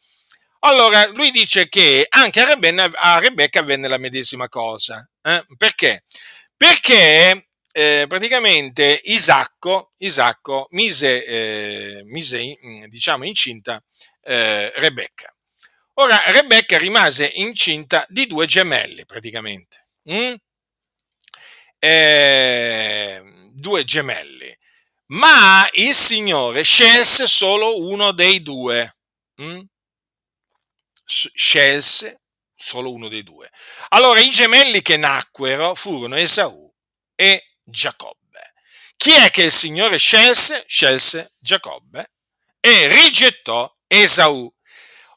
Allora, 0.60 1.06
lui 1.06 1.30
dice 1.30 1.68
che 1.68 2.06
anche 2.10 2.40
a, 2.42 2.44
Reben, 2.44 2.90
a 2.94 3.18
Rebecca 3.18 3.60
avvenne 3.60 3.88
la 3.88 3.96
medesima 3.96 4.50
cosa. 4.50 5.08
Eh? 5.22 5.46
Perché? 5.56 6.04
Perché 6.54 7.48
eh, 7.72 8.04
praticamente 8.06 9.00
Isacco, 9.04 9.92
Isacco 9.96 10.66
mise, 10.72 11.24
eh, 11.24 12.02
mise 12.04 12.54
diciamo, 12.88 13.24
incinta 13.24 13.82
eh, 14.24 14.70
Rebecca. 14.74 15.34
Ora, 15.94 16.22
Rebecca 16.26 16.76
rimase 16.76 17.30
incinta 17.36 18.04
di 18.08 18.26
due 18.26 18.44
gemelli, 18.44 19.06
praticamente. 19.06 19.86
Mm? 20.10 20.34
due 23.52 23.84
gemelli. 23.84 24.56
Ma 25.06 25.68
il 25.72 25.94
Signore 25.94 26.62
scelse 26.62 27.26
solo 27.26 27.78
uno 27.78 28.12
dei 28.12 28.42
due. 28.42 28.94
Mm? 29.40 29.60
Scelse 31.04 32.20
solo 32.54 32.92
uno 32.92 33.08
dei 33.08 33.22
due. 33.22 33.50
Allora, 33.90 34.20
i 34.20 34.30
gemelli 34.30 34.82
che 34.82 34.96
nacquero 34.96 35.74
furono 35.74 36.16
Esaù 36.16 36.70
e 37.14 37.56
Giacobbe. 37.62 38.52
Chi 38.96 39.12
è 39.12 39.30
che 39.30 39.44
il 39.44 39.52
Signore 39.52 39.96
scelse? 39.96 40.64
Scelse 40.66 41.34
Giacobbe 41.38 42.12
e 42.60 42.88
rigettò 42.88 43.72
Esaù. 43.86 44.52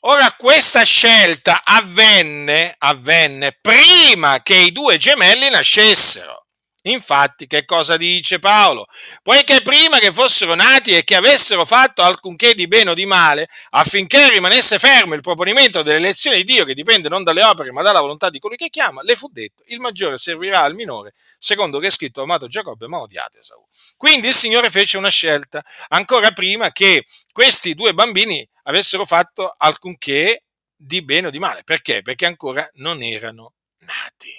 Ora 0.03 0.33
questa 0.33 0.81
scelta 0.81 1.61
avvenne, 1.63 2.73
avvenne 2.79 3.55
prima 3.61 4.41
che 4.41 4.55
i 4.55 4.71
due 4.71 4.97
gemelli 4.97 5.47
nascessero. 5.51 6.47
Infatti, 6.85 7.45
che 7.45 7.65
cosa 7.65 7.97
dice 7.97 8.39
Paolo? 8.39 8.87
Poiché 9.21 9.61
prima 9.61 9.99
che 9.99 10.11
fossero 10.11 10.55
nati 10.55 10.95
e 10.95 11.03
che 11.03 11.15
avessero 11.15 11.63
fatto 11.63 12.01
alcunché 12.01 12.55
di 12.55 12.67
bene 12.67 12.89
o 12.89 12.93
di 12.95 13.05
male, 13.05 13.47
affinché 13.69 14.31
rimanesse 14.31 14.79
fermo 14.79 15.13
il 15.13 15.21
proponimento 15.21 15.83
delle 15.83 15.97
elezioni 15.97 16.37
di 16.37 16.45
Dio, 16.45 16.65
che 16.65 16.73
dipende 16.73 17.07
non 17.07 17.23
dalle 17.23 17.43
opere 17.43 17.71
ma 17.71 17.83
dalla 17.83 18.01
volontà 18.01 18.31
di 18.31 18.39
colui 18.39 18.57
che 18.57 18.69
chiama, 18.69 19.03
le 19.03 19.15
fu 19.15 19.27
detto, 19.31 19.61
il 19.67 19.79
maggiore 19.79 20.17
servirà 20.17 20.63
al 20.63 20.73
minore, 20.73 21.13
secondo 21.37 21.77
che 21.77 21.87
è 21.87 21.91
scritto, 21.91 22.23
amato 22.23 22.47
Giacobbe, 22.47 22.87
ma 22.87 22.97
odiato 22.99 23.37
Esaù. 23.37 23.63
Quindi 23.95 24.29
il 24.29 24.33
Signore 24.33 24.71
fece 24.71 24.97
una 24.97 25.09
scelta, 25.09 25.63
ancora 25.89 26.31
prima 26.31 26.71
che 26.71 27.05
questi 27.31 27.75
due 27.75 27.93
bambini 27.93 28.49
avessero 28.71 29.05
fatto 29.05 29.53
alcunché 29.55 30.45
di 30.75 31.03
bene 31.03 31.27
o 31.27 31.29
di 31.29 31.39
male. 31.39 31.63
Perché? 31.63 32.01
Perché 32.01 32.25
ancora 32.25 32.67
non 32.75 33.01
erano 33.03 33.53
nati. 33.79 34.33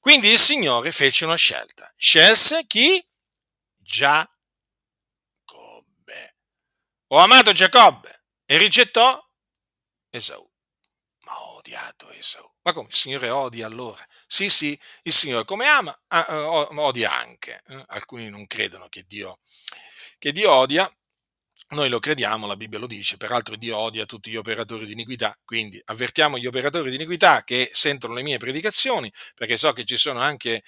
Quindi 0.00 0.30
il 0.30 0.38
Signore 0.38 0.92
fece 0.92 1.24
una 1.24 1.36
scelta. 1.36 1.92
Scelse 1.96 2.66
chi? 2.66 3.06
Giacobbe. 3.76 4.32
Ho 7.08 7.18
amato 7.18 7.52
Giacobbe 7.52 8.24
e 8.46 8.58
rigettò 8.58 9.20
Esaù. 10.10 10.48
Ma 11.24 11.40
ho 11.40 11.56
odiato 11.56 12.10
Esaù. 12.10 12.50
Ma 12.62 12.72
come 12.72 12.88
il 12.88 12.94
Signore 12.94 13.28
odia 13.28 13.66
allora? 13.66 14.02
Sì, 14.26 14.48
sì, 14.48 14.78
il 15.02 15.12
Signore 15.12 15.44
come 15.44 15.66
ama, 15.66 15.98
ah, 16.08 16.26
eh, 16.28 16.34
odia 16.34 17.12
anche. 17.12 17.62
Eh, 17.66 17.84
alcuni 17.88 18.30
non 18.30 18.46
credono 18.46 18.88
che 18.88 19.04
Dio, 19.06 19.40
che 20.18 20.32
Dio 20.32 20.50
odia, 20.50 20.90
noi 21.74 21.88
lo 21.90 21.98
crediamo, 22.00 22.46
la 22.46 22.56
Bibbia 22.56 22.78
lo 22.78 22.86
dice, 22.86 23.16
peraltro 23.18 23.56
Dio 23.56 23.76
odia 23.76 24.06
tutti 24.06 24.30
gli 24.30 24.36
operatori 24.36 24.86
di 24.86 24.92
iniquità, 24.92 25.38
quindi 25.44 25.80
avvertiamo 25.84 26.38
gli 26.38 26.46
operatori 26.46 26.88
di 26.88 26.96
iniquità 26.96 27.44
che 27.44 27.68
sentono 27.72 28.14
le 28.14 28.22
mie 28.22 28.38
predicazioni, 28.38 29.12
perché 29.34 29.56
so 29.56 29.72
che 29.72 29.84
ci 29.84 29.96
sono 29.96 30.20
anche 30.20 30.62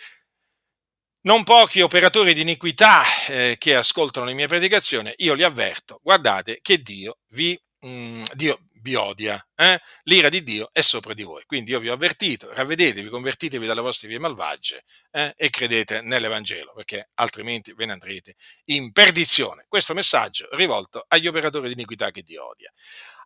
non 1.22 1.42
pochi 1.42 1.80
operatori 1.80 2.34
di 2.34 2.40
iniquità 2.42 3.02
eh, 3.28 3.56
che 3.58 3.74
ascoltano 3.74 4.26
le 4.26 4.34
mie 4.34 4.46
predicazioni, 4.46 5.12
io 5.16 5.34
li 5.34 5.42
avverto, 5.42 6.00
guardate 6.02 6.58
che 6.62 6.82
Dio 6.82 7.18
vi, 7.30 7.58
mm, 7.86 8.22
Dio 8.34 8.65
vi 8.86 8.94
odia, 8.94 9.44
eh? 9.56 9.80
l'ira 10.04 10.28
di 10.28 10.44
Dio 10.44 10.70
è 10.72 10.80
sopra 10.80 11.12
di 11.12 11.24
voi. 11.24 11.42
Quindi 11.44 11.72
io 11.72 11.80
vi 11.80 11.88
ho 11.88 11.94
avvertito, 11.94 12.52
ravvedetevi, 12.52 13.08
convertitevi 13.08 13.66
dalle 13.66 13.80
vostre 13.80 14.06
vie 14.06 14.20
malvagie 14.20 14.84
eh? 15.10 15.34
e 15.36 15.50
credete 15.50 16.02
nell'Evangelo, 16.02 16.72
perché 16.72 17.10
altrimenti 17.14 17.72
ve 17.72 17.86
ne 17.86 17.92
andrete 17.92 18.36
in 18.66 18.92
perdizione. 18.92 19.66
Questo 19.68 19.92
messaggio 19.92 20.48
rivolto 20.52 21.04
agli 21.08 21.26
operatori 21.26 21.66
di 21.66 21.72
iniquità 21.72 22.12
che 22.12 22.22
Dio 22.22 22.46
odia. 22.46 22.72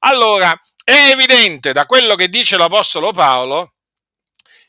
Allora, 0.00 0.58
è 0.82 1.10
evidente 1.10 1.72
da 1.72 1.84
quello 1.84 2.14
che 2.14 2.28
dice 2.28 2.56
l'Apostolo 2.56 3.12
Paolo 3.12 3.74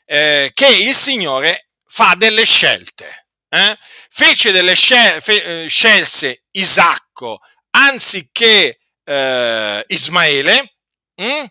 eh, 0.04 0.52
che 0.54 0.68
il 0.68 0.94
Signore 0.94 1.70
fa 1.86 2.16
delle 2.18 2.44
scelte. 2.44 3.28
Eh? 3.48 3.78
Fece 4.10 4.52
delle 4.52 4.76
scel- 4.76 5.22
fe- 5.22 5.64
eh, 5.64 5.68
scelse 5.68 6.44
Isacco 6.52 7.40
anziché 7.72 8.78
eh, 9.04 9.84
Ismaele, 9.88 10.76
mm? 11.20 11.46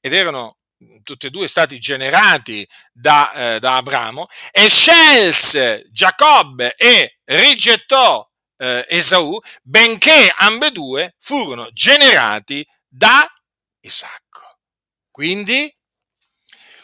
ed 0.00 0.12
erano 0.12 0.58
tutti 1.02 1.26
e 1.26 1.30
due 1.30 1.48
stati 1.48 1.78
generati 1.78 2.66
da, 2.92 3.32
eh, 3.32 3.60
da 3.60 3.76
Abramo, 3.76 4.26
e 4.50 4.68
scelse 4.68 5.88
Giacobbe 5.90 6.74
e 6.76 7.18
rigettò 7.24 8.28
eh, 8.58 8.84
Esaù, 8.88 9.38
benché 9.62 10.32
ambedue 10.36 11.14
furono 11.18 11.68
generati 11.72 12.66
da 12.86 13.26
Isacco. 13.80 14.58
Quindi, 15.10 15.72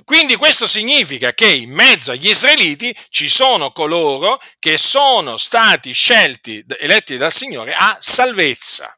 quindi 0.05 0.37
questo 0.37 0.67
significa 0.67 1.33
che 1.33 1.51
in 1.51 1.71
mezzo 1.71 2.13
agli 2.13 2.29
israeliti 2.29 2.97
ci 3.09 3.29
sono 3.29 3.73
coloro 3.73 4.41
che 4.59 4.79
sono 4.79 5.37
stati 5.37 5.93
scelti, 5.93 6.65
eletti 6.79 7.17
dal 7.17 7.33
Signore 7.33 7.75
a 7.75 7.97
salvezza 8.01 8.97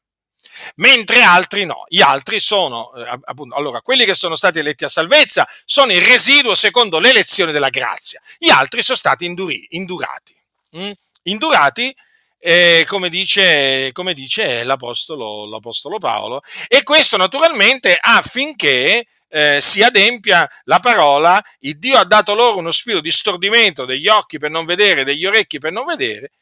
mentre 0.77 1.23
altri 1.23 1.65
no. 1.65 1.85
Gli 1.89 2.01
altri 2.01 2.41
sono, 2.41 2.93
eh, 2.95 3.19
appunto, 3.25 3.55
allora, 3.55 3.81
quelli 3.81 4.05
che 4.05 4.15
sono 4.15 4.37
stati 4.37 4.59
eletti 4.59 4.85
a 4.85 4.89
salvezza 4.89 5.49
sono 5.65 5.93
il 5.93 6.03
residuo 6.03 6.55
secondo 6.55 6.99
l'elezione 6.99 7.53
della 7.53 7.71
grazia, 7.71 8.21
gli 8.39 8.51
altri 8.51 8.83
sono 8.83 8.97
stati 8.97 9.25
induri, 9.25 9.67
indurati. 9.71 10.35
Mm? 10.77 10.91
Indurati 11.25 11.95
eh, 12.39 12.85
come, 12.87 13.09
dice, 13.09 13.91
come 13.93 14.13
dice 14.13 14.65
l'apostolo, 14.65 15.49
l'apostolo, 15.49 15.99
Paolo, 15.99 16.43
e 16.69 16.83
questo 16.83 17.17
naturalmente 17.17 17.97
affinché 17.99 19.07
eh, 19.31 19.61
si 19.63 19.83
adempia 19.83 20.49
la 20.65 20.79
parola, 20.79 21.43
il 21.61 21.79
Dio 21.79 21.97
ha 21.97 22.05
dato 22.05 22.35
loro 22.35 22.59
uno 22.59 22.71
spirito 22.71 23.01
di 23.01 23.11
stordimento 23.11 23.87
degli 23.87 24.09
occhi 24.09 24.39
per 24.39 24.51
non 24.51 24.67
vedere, 24.67 25.05
degli 25.05 25.25
orecchi 25.25 25.59
per 25.59 25.73
non 25.73 25.87
vedere, 25.87 26.33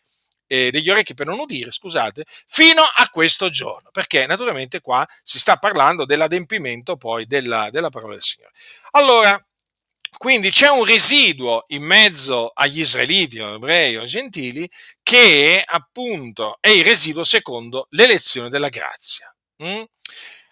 eh, 0.52 0.70
degli 0.70 0.90
orecchi 0.90 1.14
per 1.14 1.26
non 1.26 1.38
udire, 1.38 1.72
scusate, 1.72 2.26
fino 2.46 2.82
a 2.82 3.08
questo 3.10 3.48
giorno, 3.48 3.88
perché 3.90 4.26
naturalmente 4.26 4.82
qua 4.82 5.06
si 5.22 5.38
sta 5.38 5.56
parlando 5.56 6.04
dell'adempimento 6.04 6.98
poi 6.98 7.24
della, 7.24 7.70
della 7.70 7.88
parola 7.88 8.12
del 8.12 8.22
Signore. 8.22 8.52
Allora, 8.90 9.42
quindi 10.18 10.50
c'è 10.50 10.68
un 10.68 10.84
residuo 10.84 11.64
in 11.68 11.82
mezzo 11.84 12.50
agli 12.52 12.80
israeliti, 12.80 13.40
o 13.40 13.54
ebrei 13.54 13.96
o 13.96 14.04
gentili, 14.04 14.68
che 15.02 15.62
appunto 15.64 16.58
è 16.60 16.68
il 16.68 16.84
residuo 16.84 17.24
secondo 17.24 17.86
l'elezione 17.92 18.50
della 18.50 18.68
grazia. 18.68 19.34
Mm? 19.64 19.82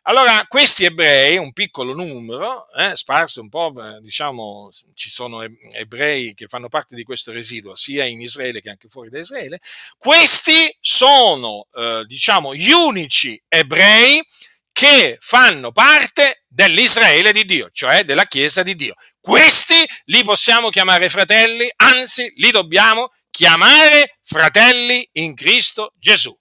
Allora, 0.04 0.44
questi 0.48 0.84
ebrei, 0.84 1.36
un 1.36 1.52
piccolo 1.52 1.94
numero, 1.94 2.66
eh, 2.72 2.96
sparsi 2.96 3.38
un 3.38 3.50
po', 3.50 3.72
diciamo, 4.00 4.70
ci 4.94 5.10
sono 5.10 5.42
ebrei 5.42 6.32
che 6.32 6.46
fanno 6.46 6.68
parte 6.68 6.96
di 6.96 7.02
questo 7.02 7.32
residuo, 7.32 7.74
sia 7.74 8.06
in 8.06 8.20
Israele 8.20 8.62
che 8.62 8.70
anche 8.70 8.88
fuori 8.88 9.10
da 9.10 9.18
Israele, 9.18 9.60
questi 9.98 10.74
sono, 10.80 11.66
eh, 11.74 12.04
diciamo, 12.06 12.54
gli 12.54 12.70
unici 12.70 13.40
ebrei 13.46 14.24
che 14.72 15.18
fanno 15.20 15.70
parte 15.70 16.44
dell'Israele 16.48 17.32
di 17.32 17.44
Dio, 17.44 17.68
cioè 17.70 18.02
della 18.04 18.24
Chiesa 18.24 18.62
di 18.62 18.74
Dio. 18.74 18.94
Questi 19.20 19.86
li 20.06 20.24
possiamo 20.24 20.70
chiamare 20.70 21.10
fratelli, 21.10 21.70
anzi 21.76 22.32
li 22.36 22.50
dobbiamo 22.50 23.12
chiamare 23.30 24.16
fratelli 24.22 25.06
in 25.12 25.34
Cristo 25.34 25.92
Gesù. 25.98 26.34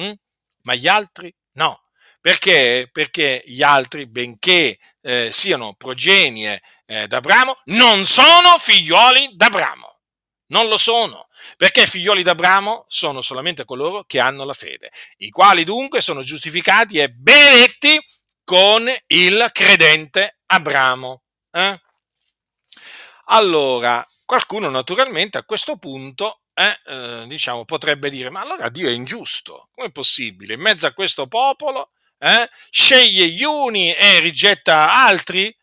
Mm? 0.00 0.12
Ma 0.62 0.74
gli 0.74 0.88
altri. 0.88 1.32
Perché? 2.22 2.88
Perché 2.92 3.42
gli 3.44 3.62
altri, 3.62 4.06
benché 4.06 4.78
eh, 5.00 5.32
siano 5.32 5.74
progenie 5.74 6.62
eh, 6.86 7.08
d'Abramo, 7.08 7.62
non 7.64 8.06
sono 8.06 8.58
figlioli 8.60 9.32
d'Abramo. 9.34 9.98
Non 10.52 10.68
lo 10.68 10.78
sono, 10.78 11.26
perché 11.56 11.84
figlioli 11.84 12.22
d'Abramo 12.22 12.84
sono 12.86 13.22
solamente 13.22 13.64
coloro 13.64 14.04
che 14.04 14.20
hanno 14.20 14.44
la 14.44 14.52
fede, 14.52 14.92
i 15.16 15.30
quali 15.30 15.64
dunque 15.64 16.00
sono 16.00 16.22
giustificati 16.22 16.98
e 16.98 17.10
benedetti 17.10 17.98
con 18.44 18.88
il 19.08 19.48
credente 19.50 20.38
Abramo. 20.46 21.22
Eh? 21.50 21.80
Allora, 23.26 24.06
qualcuno 24.24 24.70
naturalmente 24.70 25.38
a 25.38 25.44
questo 25.44 25.76
punto 25.76 26.42
eh, 26.54 26.78
eh, 26.84 27.24
diciamo, 27.26 27.64
potrebbe 27.64 28.10
dire, 28.10 28.30
ma 28.30 28.42
allora 28.42 28.68
Dio 28.68 28.86
è 28.86 28.92
ingiusto, 28.92 29.70
come 29.72 29.88
è 29.88 29.90
possibile? 29.90 30.54
In 30.54 30.60
mezzo 30.60 30.86
a 30.86 30.92
questo 30.92 31.26
popolo 31.26 31.90
eh, 32.22 32.48
sceglie 32.70 33.26
gli 33.28 33.42
uni 33.42 33.92
e 33.92 34.20
rigetta 34.20 34.92
altri? 35.04 35.54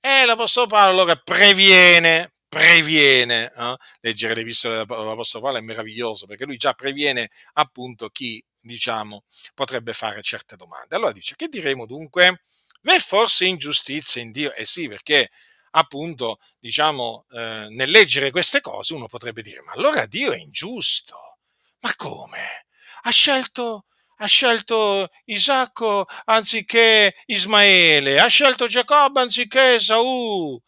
E 0.00 0.24
l'Apostolo 0.24 0.66
Paolo 0.66 0.90
allora 0.90 1.14
previene, 1.16 2.32
previene, 2.48 3.52
eh? 3.56 3.76
leggere 4.00 4.34
le 4.34 4.40
epistole 4.40 4.84
dell'Apostolo 4.84 5.44
Paolo 5.44 5.58
è 5.58 5.60
meraviglioso 5.60 6.26
perché 6.26 6.46
lui 6.46 6.56
già 6.56 6.72
previene 6.72 7.30
appunto 7.54 8.08
chi, 8.08 8.42
diciamo, 8.58 9.24
potrebbe 9.54 9.92
fare 9.92 10.20
certe 10.22 10.56
domande. 10.56 10.96
Allora 10.96 11.12
dice, 11.12 11.36
che 11.36 11.48
diremo 11.48 11.86
dunque? 11.86 12.42
V'è 12.82 12.98
forse 12.98 13.44
ingiustizia 13.44 14.20
in 14.20 14.32
Dio? 14.32 14.52
Eh 14.54 14.64
sì, 14.64 14.88
perché 14.88 15.30
appunto, 15.72 16.38
diciamo, 16.58 17.26
eh, 17.32 17.66
nel 17.70 17.90
leggere 17.90 18.30
queste 18.32 18.60
cose 18.60 18.94
uno 18.94 19.06
potrebbe 19.06 19.42
dire, 19.42 19.62
ma 19.62 19.72
allora 19.72 20.06
Dio 20.06 20.32
è 20.32 20.38
ingiusto. 20.38 21.38
Ma 21.80 21.94
come? 21.94 22.66
Ha 23.02 23.10
scelto, 23.10 23.84
ha 24.22 24.26
scelto 24.26 25.08
Isacco 25.26 26.06
anziché 26.24 27.16
Ismaele, 27.26 28.20
ha 28.20 28.26
scelto 28.26 28.66
Giacobbe 28.66 29.20
anziché 29.20 29.74
Esaù. 29.74 30.60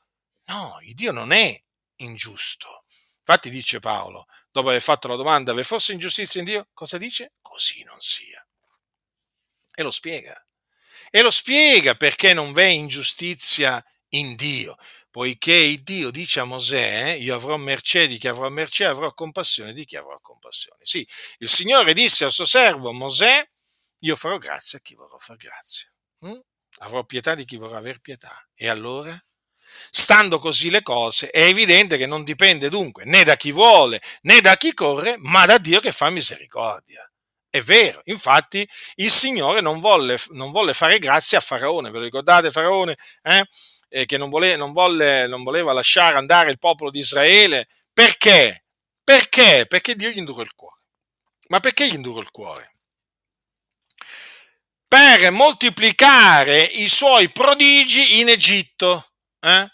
No, 0.44 0.78
il 0.82 0.94
Dio 0.94 1.12
non 1.12 1.32
è 1.32 1.54
ingiusto. 1.96 2.84
Infatti 3.18 3.50
dice 3.50 3.78
Paolo, 3.78 4.26
dopo 4.50 4.68
aver 4.70 4.80
fatto 4.80 5.06
la 5.06 5.16
domanda, 5.16 5.52
ve 5.52 5.64
fosse 5.64 5.92
ingiustizia 5.92 6.40
in 6.40 6.46
Dio? 6.46 6.68
Cosa 6.72 6.96
dice? 6.96 7.34
Così 7.42 7.82
non 7.84 8.00
sia. 8.00 8.44
E 9.74 9.82
lo 9.82 9.90
spiega. 9.90 10.34
E 11.10 11.20
lo 11.20 11.30
spiega 11.30 11.94
perché 11.94 12.32
non 12.32 12.52
v'è 12.54 12.64
ingiustizia 12.64 13.84
in 14.14 14.34
Dio, 14.34 14.76
poiché 15.12 15.78
Dio 15.82 16.10
dice 16.10 16.40
a 16.40 16.44
Mosè, 16.44 17.18
io 17.20 17.34
avrò 17.34 17.58
mercé 17.58 18.06
di 18.06 18.16
chi 18.16 18.28
avrò 18.28 18.48
mercé, 18.48 18.86
avrò 18.86 19.12
compassione 19.12 19.74
di 19.74 19.84
chi 19.84 19.96
avrò 19.96 20.18
compassione. 20.20 20.80
Sì, 20.82 21.06
il 21.38 21.50
Signore 21.50 21.92
disse 21.92 22.24
al 22.24 22.32
suo 22.32 22.46
servo 22.46 22.92
Mosè, 22.92 23.46
io 23.98 24.16
farò 24.16 24.38
grazia 24.38 24.78
a 24.78 24.80
chi 24.80 24.94
vorrò 24.94 25.18
far 25.18 25.36
grazia. 25.36 25.92
Mm? 26.26 26.38
Avrò 26.78 27.04
pietà 27.04 27.34
di 27.34 27.44
chi 27.44 27.58
vorrà 27.58 27.76
aver 27.76 28.00
pietà. 28.00 28.34
E 28.54 28.68
allora? 28.70 29.14
Stando 29.90 30.38
così 30.38 30.70
le 30.70 30.80
cose, 30.80 31.28
è 31.28 31.42
evidente 31.42 31.98
che 31.98 32.06
non 32.06 32.24
dipende 32.24 32.70
dunque 32.70 33.04
né 33.04 33.22
da 33.22 33.36
chi 33.36 33.52
vuole 33.52 34.00
né 34.22 34.40
da 34.40 34.56
chi 34.56 34.72
corre, 34.72 35.16
ma 35.18 35.44
da 35.44 35.58
Dio 35.58 35.80
che 35.80 35.92
fa 35.92 36.08
misericordia. 36.08 37.06
È 37.50 37.60
vero, 37.60 38.00
infatti 38.04 38.66
il 38.94 39.10
Signore 39.10 39.60
non 39.60 39.78
volle, 39.78 40.16
non 40.30 40.50
volle 40.52 40.72
fare 40.72 40.98
grazia 40.98 41.36
a 41.36 41.42
Faraone, 41.42 41.90
ve 41.90 41.98
lo 41.98 42.04
ricordate 42.04 42.50
Faraone? 42.50 42.96
Eh? 43.20 43.44
Eh, 43.92 44.06
che 44.06 44.16
non, 44.16 44.30
vole, 44.30 44.56
non, 44.56 44.72
volle, 44.72 45.26
non 45.26 45.42
voleva 45.42 45.74
lasciare 45.74 46.16
andare 46.16 46.50
il 46.50 46.58
popolo 46.58 46.90
di 46.90 47.00
Israele. 47.00 47.68
Perché? 47.92 48.64
Perché? 49.04 49.66
Perché 49.68 49.94
Dio 49.94 50.08
gli 50.08 50.18
indurò 50.18 50.40
il 50.40 50.54
cuore. 50.54 50.80
Ma 51.48 51.60
perché 51.60 51.86
gli 51.86 51.94
indurò 51.94 52.20
il 52.20 52.30
cuore? 52.30 52.76
Per 54.88 55.30
moltiplicare 55.30 56.62
i 56.62 56.88
suoi 56.88 57.30
prodigi 57.30 58.20
in 58.20 58.30
Egitto. 58.30 59.12
Eh? 59.40 59.70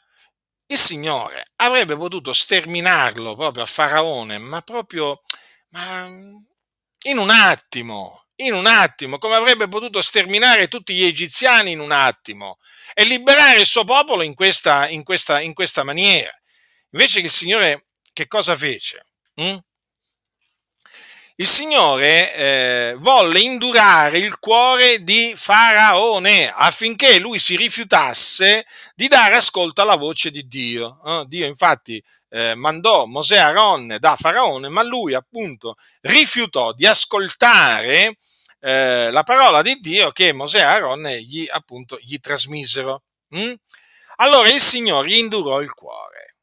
Il 0.66 0.78
Signore 0.78 1.52
avrebbe 1.56 1.96
potuto 1.96 2.32
sterminarlo 2.32 3.36
proprio 3.36 3.62
a 3.62 3.66
Faraone, 3.66 4.38
ma 4.38 4.60
proprio 4.62 5.22
ma 5.70 6.06
in 6.06 7.18
un 7.18 7.30
attimo, 7.30 8.27
in 8.40 8.52
un 8.52 8.66
attimo, 8.66 9.18
come 9.18 9.34
avrebbe 9.34 9.68
potuto 9.68 10.02
sterminare 10.02 10.68
tutti 10.68 10.94
gli 10.94 11.04
egiziani 11.04 11.72
in 11.72 11.80
un 11.80 11.90
attimo 11.90 12.58
e 12.94 13.04
liberare 13.04 13.60
il 13.60 13.66
suo 13.66 13.84
popolo 13.84 14.22
in 14.22 14.34
questa, 14.34 14.88
in 14.88 15.02
questa, 15.02 15.40
in 15.40 15.54
questa 15.54 15.82
maniera. 15.82 16.30
Invece 16.90 17.20
il 17.20 17.30
Signore 17.30 17.86
che 18.12 18.26
cosa 18.26 18.56
fece? 18.56 19.06
Mm? 19.40 19.56
Il 21.40 21.46
Signore 21.46 22.34
eh, 22.34 22.94
volle 22.98 23.38
indurare 23.38 24.18
il 24.18 24.40
cuore 24.40 25.04
di 25.04 25.34
Faraone 25.36 26.52
affinché 26.52 27.20
lui 27.20 27.38
si 27.38 27.54
rifiutasse 27.54 28.66
di 28.96 29.06
dare 29.06 29.36
ascolto 29.36 29.82
alla 29.82 29.94
voce 29.94 30.32
di 30.32 30.48
Dio. 30.48 31.00
Eh? 31.04 31.24
Dio 31.28 31.46
infatti 31.46 32.02
eh, 32.28 32.54
mandò 32.54 33.06
Mosè 33.06 33.38
Aaron 33.38 33.96
da 33.98 34.16
Faraone, 34.16 34.68
ma 34.68 34.82
lui 34.82 35.14
appunto 35.14 35.76
rifiutò 36.02 36.72
di 36.72 36.86
ascoltare 36.86 38.18
eh, 38.60 39.10
la 39.10 39.22
parola 39.22 39.62
di 39.62 39.76
Dio 39.80 40.10
che 40.10 40.32
Mosè 40.32 40.58
e 40.58 40.62
Aaron 40.62 41.06
gli, 41.06 41.46
appunto, 41.50 41.98
gli 42.00 42.18
trasmisero. 42.18 43.04
Mm? 43.36 43.52
Allora 44.16 44.48
il 44.48 44.60
Signore 44.60 45.14
indurò 45.14 45.60
il 45.60 45.72
cuore, 45.72 46.36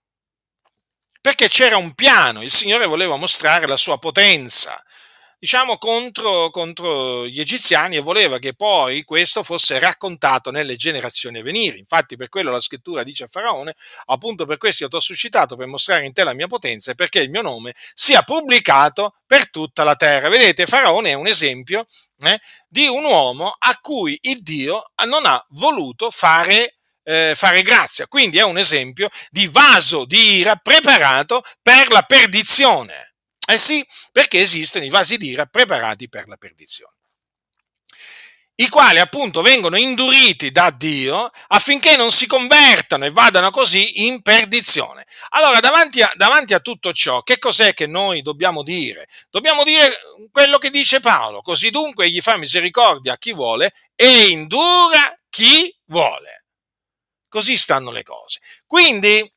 perché 1.19 1.47
c'era 1.49 1.77
un 1.77 1.93
piano, 1.93 2.41
il 2.41 2.51
Signore 2.51 2.85
voleva 2.85 3.15
mostrare 3.17 3.67
la 3.67 3.77
sua 3.77 3.97
potenza, 3.97 4.81
diciamo, 5.39 5.77
contro, 5.77 6.49
contro, 6.49 7.25
gli 7.27 7.39
egiziani 7.39 7.97
e 7.97 8.01
voleva 8.01 8.39
che 8.39 8.53
poi 8.53 9.03
questo 9.03 9.43
fosse 9.43 9.79
raccontato 9.79 10.51
nelle 10.51 10.75
generazioni 10.75 11.39
a 11.39 11.43
venire. 11.43 11.77
Infatti, 11.77 12.15
per 12.15 12.29
quello 12.29 12.51
la 12.51 12.59
scrittura 12.59 13.03
dice 13.03 13.25
a 13.25 13.27
Faraone: 13.27 13.75
appunto 14.05 14.45
per 14.45 14.57
questo 14.57 14.83
io 14.83 14.89
ti 14.89 14.95
ho 14.95 14.99
suscitato 14.99 15.55
per 15.55 15.67
mostrare 15.67 16.05
in 16.05 16.13
te 16.13 16.23
la 16.23 16.33
mia 16.33 16.47
potenza 16.47 16.91
e 16.91 16.95
perché 16.95 17.19
il 17.19 17.29
mio 17.29 17.41
nome 17.41 17.73
sia 17.93 18.21
pubblicato 18.23 19.15
per 19.25 19.49
tutta 19.49 19.83
la 19.83 19.95
terra. 19.95 20.29
Vedete, 20.29 20.65
Faraone 20.65 21.11
è 21.11 21.13
un 21.13 21.27
esempio 21.27 21.87
eh, 22.19 22.39
di 22.67 22.87
un 22.87 23.03
uomo 23.03 23.55
a 23.57 23.77
cui 23.79 24.17
il 24.21 24.41
Dio 24.41 24.91
non 25.05 25.25
ha 25.25 25.43
voluto 25.49 26.09
fare 26.11 26.75
eh, 27.05 27.33
fare 27.35 27.61
grazia. 27.61 28.07
Quindi 28.07 28.39
è 28.39 28.43
un 28.43 28.57
esempio 28.57 29.09
di 29.29 29.47
vaso 29.47 30.05
di 30.05 30.37
ira 30.37 30.55
preparato 30.55 31.43
per 31.61 31.91
la 31.91 32.01
perdizione. 32.01 33.14
Eh 33.47 33.57
sì, 33.57 33.85
perché 34.11 34.39
esistono 34.39 34.85
i 34.85 34.89
vasi 34.89 35.17
d'ira 35.17 35.45
preparati 35.45 36.09
per 36.09 36.27
la 36.27 36.37
perdizione 36.37 36.95
i 38.57 38.69
quali 38.69 38.99
appunto 38.99 39.41
vengono 39.41 39.77
induriti 39.77 40.51
da 40.51 40.69
Dio 40.69 41.29
affinché 41.47 41.97
non 41.97 42.11
si 42.11 42.25
convertano 42.25 43.05
e 43.05 43.09
vadano 43.09 43.51
così 43.51 44.05
in 44.05 44.21
perdizione. 44.21 45.05
Allora, 45.29 45.59
davanti 45.59 46.01
a, 46.01 46.09
davanti 46.15 46.53
a, 46.53 46.59
tutto 46.59 46.93
ciò, 46.93 47.21
che 47.21 47.37
cos'è 47.37 47.73
che 47.73 47.85
noi 47.85 48.21
dobbiamo 48.21 48.63
dire? 48.63 49.07
Dobbiamo 49.29 49.63
dire 49.63 49.99
quello 50.31 50.57
che 50.57 50.69
dice 50.69 51.01
Paolo, 51.01 51.41
così 51.41 51.69
dunque 51.69 52.05
egli 52.05 52.21
fa 52.21 52.37
misericordia 52.37 53.13
a 53.13 53.17
chi 53.17 53.33
vuole 53.33 53.73
e 53.93 54.29
indura 54.29 55.17
chi 55.29 55.75
vuole. 55.87 56.45
Così 57.27 57.57
stanno 57.57 57.91
le 57.91 58.03
cose. 58.03 58.39
Quindi 58.65 59.29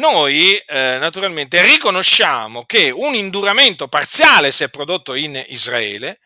noi 0.00 0.56
eh, 0.56 0.96
naturalmente 0.98 1.62
riconosciamo 1.62 2.64
che 2.64 2.90
un 2.90 3.14
induramento 3.14 3.86
parziale 3.86 4.50
si 4.50 4.64
è 4.64 4.70
prodotto 4.70 5.14
in 5.14 5.40
Israele 5.48 6.18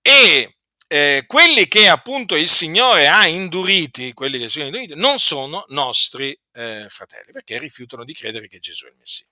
e 0.00 0.56
eh, 0.86 1.24
quelli 1.26 1.66
che 1.68 1.88
appunto 1.88 2.36
il 2.36 2.48
Signore 2.48 3.08
ha 3.08 3.26
induriti, 3.26 4.12
quelli 4.12 4.38
che 4.38 4.48
sono 4.48 4.66
induriti, 4.66 4.94
non 4.94 5.18
sono 5.18 5.64
nostri 5.68 6.38
eh, 6.52 6.86
fratelli, 6.88 7.32
perché 7.32 7.58
rifiutano 7.58 8.04
di 8.04 8.14
credere 8.14 8.46
che 8.46 8.58
Gesù 8.58 8.86
è 8.86 8.88
il 8.88 8.96
Messia. 8.98 9.26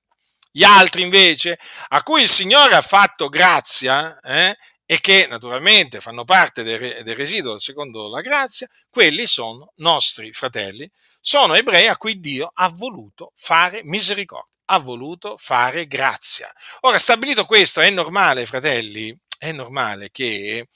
Gli 0.50 0.64
altri 0.64 1.02
invece, 1.02 1.58
a 1.88 2.02
cui 2.02 2.22
il 2.22 2.28
Signore 2.28 2.74
ha 2.74 2.82
fatto 2.82 3.28
grazia 3.28 4.18
eh, 4.20 4.56
e 4.92 4.98
che 4.98 5.28
naturalmente 5.28 6.00
fanno 6.00 6.24
parte 6.24 6.64
del, 6.64 7.04
del 7.04 7.14
residuo 7.14 7.60
secondo 7.60 8.08
la 8.08 8.20
grazia, 8.22 8.68
quelli 8.90 9.24
sono 9.28 9.72
nostri 9.76 10.32
fratelli, 10.32 10.90
sono 11.20 11.54
ebrei 11.54 11.86
a 11.86 11.96
cui 11.96 12.18
Dio 12.18 12.50
ha 12.52 12.68
voluto 12.70 13.30
fare 13.36 13.82
misericordia, 13.84 14.52
ha 14.64 14.80
voluto 14.80 15.36
fare 15.36 15.86
grazia. 15.86 16.52
Ora, 16.80 16.98
stabilito 16.98 17.44
questo, 17.44 17.80
è 17.80 17.88
normale, 17.90 18.46
fratelli, 18.46 19.16
è 19.38 19.52
normale 19.52 20.08
che 20.10 20.66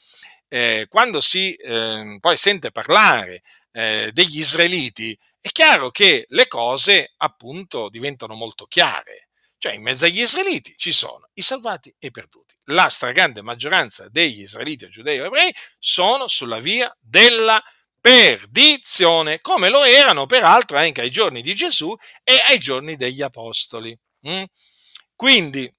eh, 0.47 0.87
quando 0.89 1.21
si 1.21 1.53
eh, 1.55 2.17
poi 2.21 2.37
sente 2.37 2.71
parlare 2.71 3.43
eh, 3.73 4.11
degli 4.13 4.39
israeliti, 4.39 5.19
è 5.41 5.49
chiaro 5.49 5.91
che 5.91 6.27
le 6.29 6.47
cose 6.47 7.15
appunto 7.17 7.89
diventano 7.89 8.35
molto 8.35 8.67
chiare. 8.67 9.24
Cioè, 9.65 9.73
in 9.73 9.81
mezzo 9.81 10.05
agli 10.05 10.21
israeliti 10.21 10.75
ci 10.77 10.93
sono 10.93 11.27
i 11.33 11.41
salvati 11.41 11.89
e 11.99 12.09
i 12.09 12.11
perduti. 12.11 12.55
La 12.65 12.91
stragrande 12.91 13.41
maggioranza 13.41 14.11
degli 14.11 14.41
israeliti 14.41 14.91
giudei 14.91 15.17
ebrei 15.17 15.51
sono 15.79 16.29
sulla 16.29 16.59
via 16.59 16.95
della 17.01 17.65
perdizione, 17.99 19.41
come 19.41 19.71
lo 19.71 19.83
erano 19.83 20.27
peraltro 20.27 20.77
anche 20.77 21.01
ai 21.01 21.11
giorni 21.11 21.41
di 21.41 21.55
Gesù 21.55 21.97
e 22.23 22.43
ai 22.47 22.59
giorni 22.59 22.97
degli 22.97 23.23
apostoli. 23.23 23.99
Mm? 24.29 24.43
Quindi, 25.17 25.75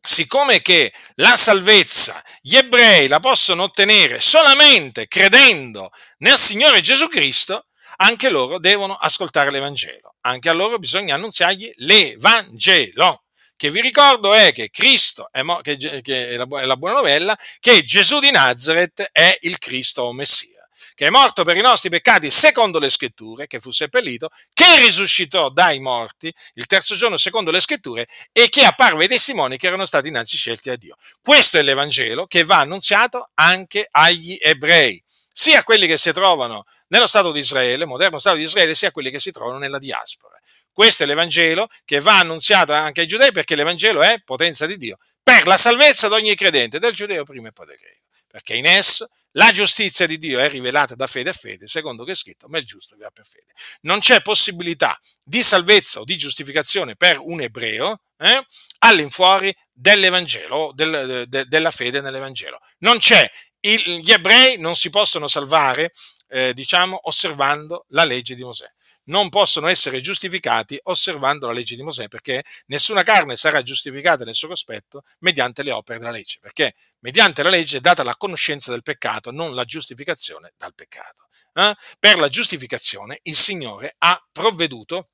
siccome 0.00 0.62
che 0.62 0.90
la 1.16 1.36
salvezza 1.36 2.24
gli 2.40 2.56
ebrei 2.56 3.06
la 3.06 3.20
possono 3.20 3.64
ottenere 3.64 4.22
solamente 4.22 5.08
credendo 5.08 5.90
nel 6.20 6.38
Signore 6.38 6.80
Gesù 6.80 7.06
Cristo, 7.08 7.66
anche 7.96 8.30
loro 8.30 8.58
devono 8.58 8.94
ascoltare 8.94 9.50
l'Evangelo, 9.50 10.09
anche 10.22 10.48
a 10.48 10.52
loro 10.52 10.78
bisogna 10.78 11.14
annunziargli 11.14 11.70
l'Evangelo, 11.76 13.24
che 13.56 13.70
vi 13.70 13.80
ricordo 13.80 14.32
è 14.34 14.52
che 14.52 14.70
Cristo 14.70 15.28
è, 15.30 15.42
mo- 15.42 15.60
che, 15.60 15.76
che 15.76 16.30
è, 16.30 16.36
la, 16.36 16.46
è 16.60 16.64
la 16.64 16.76
buona 16.76 16.94
novella, 16.94 17.38
che 17.58 17.82
Gesù 17.82 18.18
di 18.20 18.30
Nazareth 18.30 19.08
è 19.12 19.36
il 19.40 19.58
Cristo 19.58 20.02
o 20.02 20.12
Messia 20.12 20.60
che 21.00 21.06
è 21.06 21.10
morto 21.10 21.44
per 21.44 21.56
i 21.56 21.62
nostri 21.62 21.88
peccati 21.88 22.30
secondo 22.30 22.78
le 22.78 22.90
scritture, 22.90 23.46
che 23.46 23.58
fu 23.58 23.70
seppellito, 23.70 24.28
che 24.52 24.82
risuscitò 24.82 25.48
dai 25.48 25.78
morti 25.78 26.30
il 26.56 26.66
terzo 26.66 26.94
giorno 26.94 27.16
secondo 27.16 27.50
le 27.50 27.60
scritture 27.60 28.06
e 28.32 28.50
che 28.50 28.64
apparve 28.64 29.04
ai 29.04 29.08
testimoni 29.08 29.56
che 29.56 29.66
erano 29.66 29.86
stati 29.86 30.08
innanzi 30.08 30.36
scelti 30.36 30.68
da 30.68 30.76
Dio. 30.76 30.96
Questo 31.22 31.56
è 31.56 31.62
l'Evangelo 31.62 32.26
che 32.26 32.44
va 32.44 32.58
annunziato 32.58 33.30
anche 33.32 33.88
agli 33.90 34.36
ebrei, 34.42 35.02
sia 35.32 35.64
quelli 35.64 35.86
che 35.86 35.96
si 35.96 36.12
trovano 36.12 36.64
nello 36.90 37.06
Stato 37.06 37.32
di 37.32 37.40
Israele, 37.40 37.84
moderno 37.86 38.18
Stato 38.18 38.36
di 38.36 38.44
Israele, 38.44 38.74
sia 38.74 38.90
quelli 38.92 39.10
che 39.10 39.18
si 39.18 39.30
trovano 39.32 39.58
nella 39.58 39.78
diaspora. 39.78 40.38
Questo 40.72 41.02
è 41.02 41.06
l'Evangelo 41.06 41.68
che 41.84 42.00
va 42.00 42.18
annunziato 42.18 42.72
anche 42.72 43.00
ai 43.00 43.06
giudei 43.06 43.32
perché 43.32 43.54
l'Evangelo 43.54 44.02
è 44.02 44.22
potenza 44.24 44.66
di 44.66 44.76
Dio 44.76 44.98
per 45.22 45.46
la 45.46 45.56
salvezza 45.56 46.08
di 46.08 46.14
ogni 46.14 46.34
credente, 46.34 46.78
del 46.78 46.92
giudeo 46.92 47.24
prima 47.24 47.48
e 47.48 47.52
poi 47.52 47.66
del 47.66 47.76
greco, 47.76 48.06
perché 48.26 48.54
in 48.54 48.66
esso 48.66 49.08
la 49.34 49.52
giustizia 49.52 50.06
di 50.06 50.18
Dio 50.18 50.40
è 50.40 50.48
rivelata 50.48 50.94
da 50.94 51.06
fede 51.06 51.30
a 51.30 51.32
fede, 51.32 51.68
secondo 51.68 52.04
che 52.04 52.12
è 52.12 52.14
scritto, 52.14 52.48
ma 52.48 52.58
il 52.58 52.64
giusto 52.64 52.96
vivrà 52.96 53.10
per 53.10 53.26
fede. 53.26 53.52
Non 53.82 54.00
c'è 54.00 54.22
possibilità 54.22 54.98
di 55.22 55.42
salvezza 55.42 56.00
o 56.00 56.04
di 56.04 56.16
giustificazione 56.16 56.96
per 56.96 57.18
un 57.20 57.40
ebreo 57.40 58.00
eh, 58.16 58.44
all'infuori 58.78 59.54
dell'Evangelo, 59.72 60.72
del, 60.74 61.26
de, 61.28 61.44
della 61.44 61.70
fede 61.70 62.00
nell'Evangelo. 62.00 62.58
Non 62.78 62.98
c'è. 62.98 63.28
Il, 63.60 63.98
gli 63.98 64.10
ebrei 64.10 64.58
non 64.58 64.74
si 64.74 64.90
possono 64.90 65.28
salvare 65.28 65.92
eh, 66.30 66.54
diciamo, 66.54 66.98
osservando 67.02 67.84
la 67.88 68.04
legge 68.04 68.34
di 68.34 68.44
Mosè. 68.44 68.70
Non 69.04 69.28
possono 69.28 69.66
essere 69.66 70.00
giustificati 70.00 70.78
osservando 70.84 71.46
la 71.46 71.52
legge 71.52 71.74
di 71.74 71.82
Mosè, 71.82 72.08
perché 72.08 72.44
nessuna 72.66 73.02
carne 73.02 73.34
sarà 73.34 73.62
giustificata 73.62 74.24
nel 74.24 74.34
suo 74.34 74.48
cospetto 74.48 75.02
mediante 75.18 75.62
le 75.62 75.72
opere 75.72 75.98
della 75.98 76.12
legge, 76.12 76.38
perché 76.40 76.74
mediante 77.00 77.42
la 77.42 77.50
legge 77.50 77.78
è 77.78 77.80
data 77.80 78.04
la 78.04 78.16
conoscenza 78.16 78.70
del 78.70 78.82
peccato, 78.82 79.32
non 79.32 79.54
la 79.54 79.64
giustificazione 79.64 80.52
dal 80.56 80.74
peccato. 80.74 81.28
Eh? 81.54 81.74
Per 81.98 82.18
la 82.18 82.28
giustificazione 82.28 83.18
il 83.22 83.36
Signore 83.36 83.96
ha 83.98 84.22
provveduto 84.30 85.08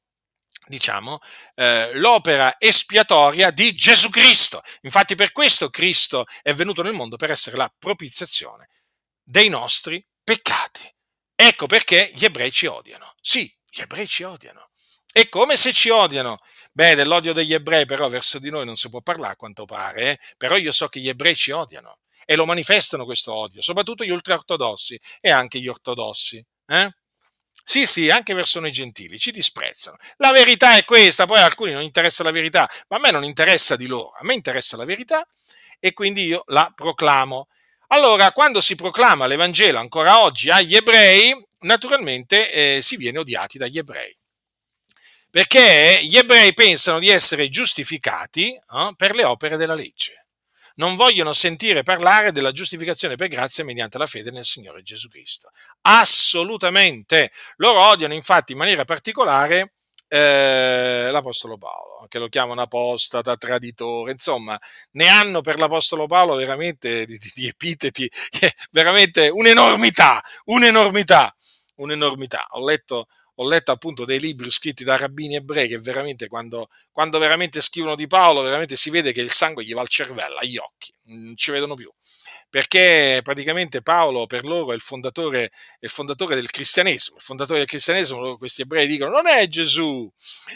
diciamo, 0.66 1.20
eh, 1.54 1.92
l'opera 1.94 2.56
espiatoria 2.58 3.50
di 3.50 3.72
Gesù 3.74 4.10
Cristo. 4.10 4.62
Infatti 4.82 5.14
per 5.14 5.32
questo 5.32 5.70
Cristo 5.70 6.26
è 6.42 6.52
venuto 6.52 6.82
nel 6.82 6.92
mondo 6.92 7.16
per 7.16 7.30
essere 7.30 7.56
la 7.56 7.72
propiziazione 7.78 8.68
dei 9.22 9.48
nostri 9.48 10.04
peccati. 10.22 10.92
Ecco 11.36 11.66
perché 11.66 12.10
gli 12.14 12.24
ebrei 12.24 12.50
ci 12.50 12.66
odiano. 12.66 13.14
Sì, 13.20 13.54
gli 13.70 13.82
ebrei 13.82 14.08
ci 14.08 14.22
odiano. 14.22 14.70
E 15.12 15.28
come 15.28 15.56
se 15.56 15.72
ci 15.72 15.90
odiano? 15.90 16.38
Beh, 16.72 16.94
dell'odio 16.94 17.32
degli 17.32 17.54
ebrei 17.54 17.86
però 17.86 18.08
verso 18.08 18.38
di 18.38 18.50
noi 18.50 18.64
non 18.64 18.76
si 18.76 18.88
può 18.90 19.00
parlare 19.00 19.34
a 19.34 19.36
quanto 19.36 19.64
pare, 19.64 20.10
eh? 20.10 20.18
però 20.36 20.56
io 20.56 20.72
so 20.72 20.88
che 20.88 21.00
gli 21.00 21.08
ebrei 21.08 21.34
ci 21.34 21.50
odiano 21.50 22.00
e 22.26 22.36
lo 22.36 22.44
manifestano 22.44 23.04
questo 23.04 23.32
odio, 23.32 23.62
soprattutto 23.62 24.04
gli 24.04 24.10
ultraortodossi 24.10 24.98
e 25.20 25.30
anche 25.30 25.60
gli 25.60 25.68
ortodossi. 25.68 26.44
Eh? 26.66 26.90
Sì, 27.64 27.86
sì, 27.86 28.10
anche 28.10 28.34
verso 28.34 28.60
noi 28.60 28.72
gentili, 28.72 29.18
ci 29.18 29.30
disprezzano. 29.30 29.96
La 30.18 30.32
verità 30.32 30.76
è 30.76 30.84
questa, 30.84 31.26
poi 31.26 31.38
a 31.38 31.44
alcuni 31.44 31.72
non 31.72 31.82
interessa 31.82 32.22
la 32.22 32.30
verità, 32.30 32.68
ma 32.88 32.96
a 32.96 33.00
me 33.00 33.10
non 33.10 33.24
interessa 33.24 33.74
di 33.76 33.86
loro, 33.86 34.10
a 34.10 34.24
me 34.24 34.34
interessa 34.34 34.76
la 34.76 34.84
verità 34.84 35.26
e 35.78 35.92
quindi 35.92 36.26
io 36.26 36.42
la 36.46 36.70
proclamo. 36.74 37.48
Allora, 37.88 38.32
quando 38.32 38.60
si 38.60 38.74
proclama 38.74 39.26
l'Evangelo 39.26 39.78
ancora 39.78 40.22
oggi 40.22 40.50
agli 40.50 40.74
ebrei, 40.74 41.34
naturalmente 41.60 42.50
eh, 42.50 42.82
si 42.82 42.96
viene 42.96 43.18
odiati 43.18 43.58
dagli 43.58 43.78
ebrei. 43.78 44.16
Perché 45.30 46.00
gli 46.02 46.16
ebrei 46.16 46.54
pensano 46.54 46.98
di 46.98 47.08
essere 47.08 47.48
giustificati 47.48 48.54
eh, 48.54 48.92
per 48.96 49.14
le 49.14 49.24
opere 49.24 49.56
della 49.56 49.74
legge. 49.74 50.26
Non 50.76 50.96
vogliono 50.96 51.32
sentire 51.32 51.82
parlare 51.82 52.32
della 52.32 52.52
giustificazione 52.52 53.16
per 53.16 53.28
grazia 53.28 53.64
mediante 53.64 53.96
la 53.96 54.06
fede 54.06 54.30
nel 54.30 54.44
Signore 54.44 54.82
Gesù 54.82 55.08
Cristo. 55.08 55.50
Assolutamente. 55.82 57.30
Loro 57.56 57.82
odiano 57.82 58.12
infatti 58.12 58.52
in 58.52 58.58
maniera 58.58 58.84
particolare 58.84 59.75
eh, 60.08 61.08
l'Apostolo 61.10 61.58
Paolo, 61.58 62.06
che 62.08 62.18
lo 62.18 62.28
chiamano 62.28 62.60
apostata, 62.62 63.36
traditore, 63.36 64.12
insomma, 64.12 64.58
ne 64.92 65.08
hanno 65.08 65.40
per 65.40 65.58
l'Apostolo 65.58 66.06
Paolo 66.06 66.34
veramente 66.34 67.04
di, 67.06 67.18
di 67.34 67.46
epiteti, 67.46 68.10
veramente 68.70 69.28
un'enormità, 69.28 70.22
un'enormità, 70.44 71.34
un'enormità. 71.76 72.46
Ho 72.50 72.64
letto, 72.64 73.06
ho 73.34 73.48
letto 73.48 73.72
appunto 73.72 74.04
dei 74.04 74.20
libri 74.20 74.50
scritti 74.50 74.84
da 74.84 74.96
rabbini 74.96 75.36
ebrei 75.36 75.68
che 75.68 75.78
veramente 75.78 76.28
quando, 76.28 76.68
quando 76.92 77.18
veramente 77.18 77.60
scrivono 77.60 77.96
di 77.96 78.06
Paolo, 78.06 78.42
veramente 78.42 78.76
si 78.76 78.90
vede 78.90 79.12
che 79.12 79.20
il 79.20 79.30
sangue 79.30 79.64
gli 79.64 79.74
va 79.74 79.80
al 79.80 79.88
cervello, 79.88 80.36
agli 80.38 80.56
occhi, 80.56 80.92
non 81.04 81.36
ci 81.36 81.50
vedono 81.50 81.74
più 81.74 81.92
perché 82.56 83.20
praticamente 83.22 83.82
Paolo 83.82 84.24
per 84.24 84.46
loro 84.46 84.72
è 84.72 84.74
il 84.74 84.80
fondatore, 84.80 85.50
è 85.78 85.84
il 85.84 85.90
fondatore 85.90 86.34
del 86.34 86.48
cristianesimo. 86.48 87.18
Il 87.18 87.22
fondatore 87.22 87.58
del 87.58 87.68
cristianesimo, 87.68 88.38
questi 88.38 88.62
ebrei 88.62 88.86
dicono, 88.86 89.10
non 89.10 89.26
è 89.26 89.46
Gesù. 89.46 90.10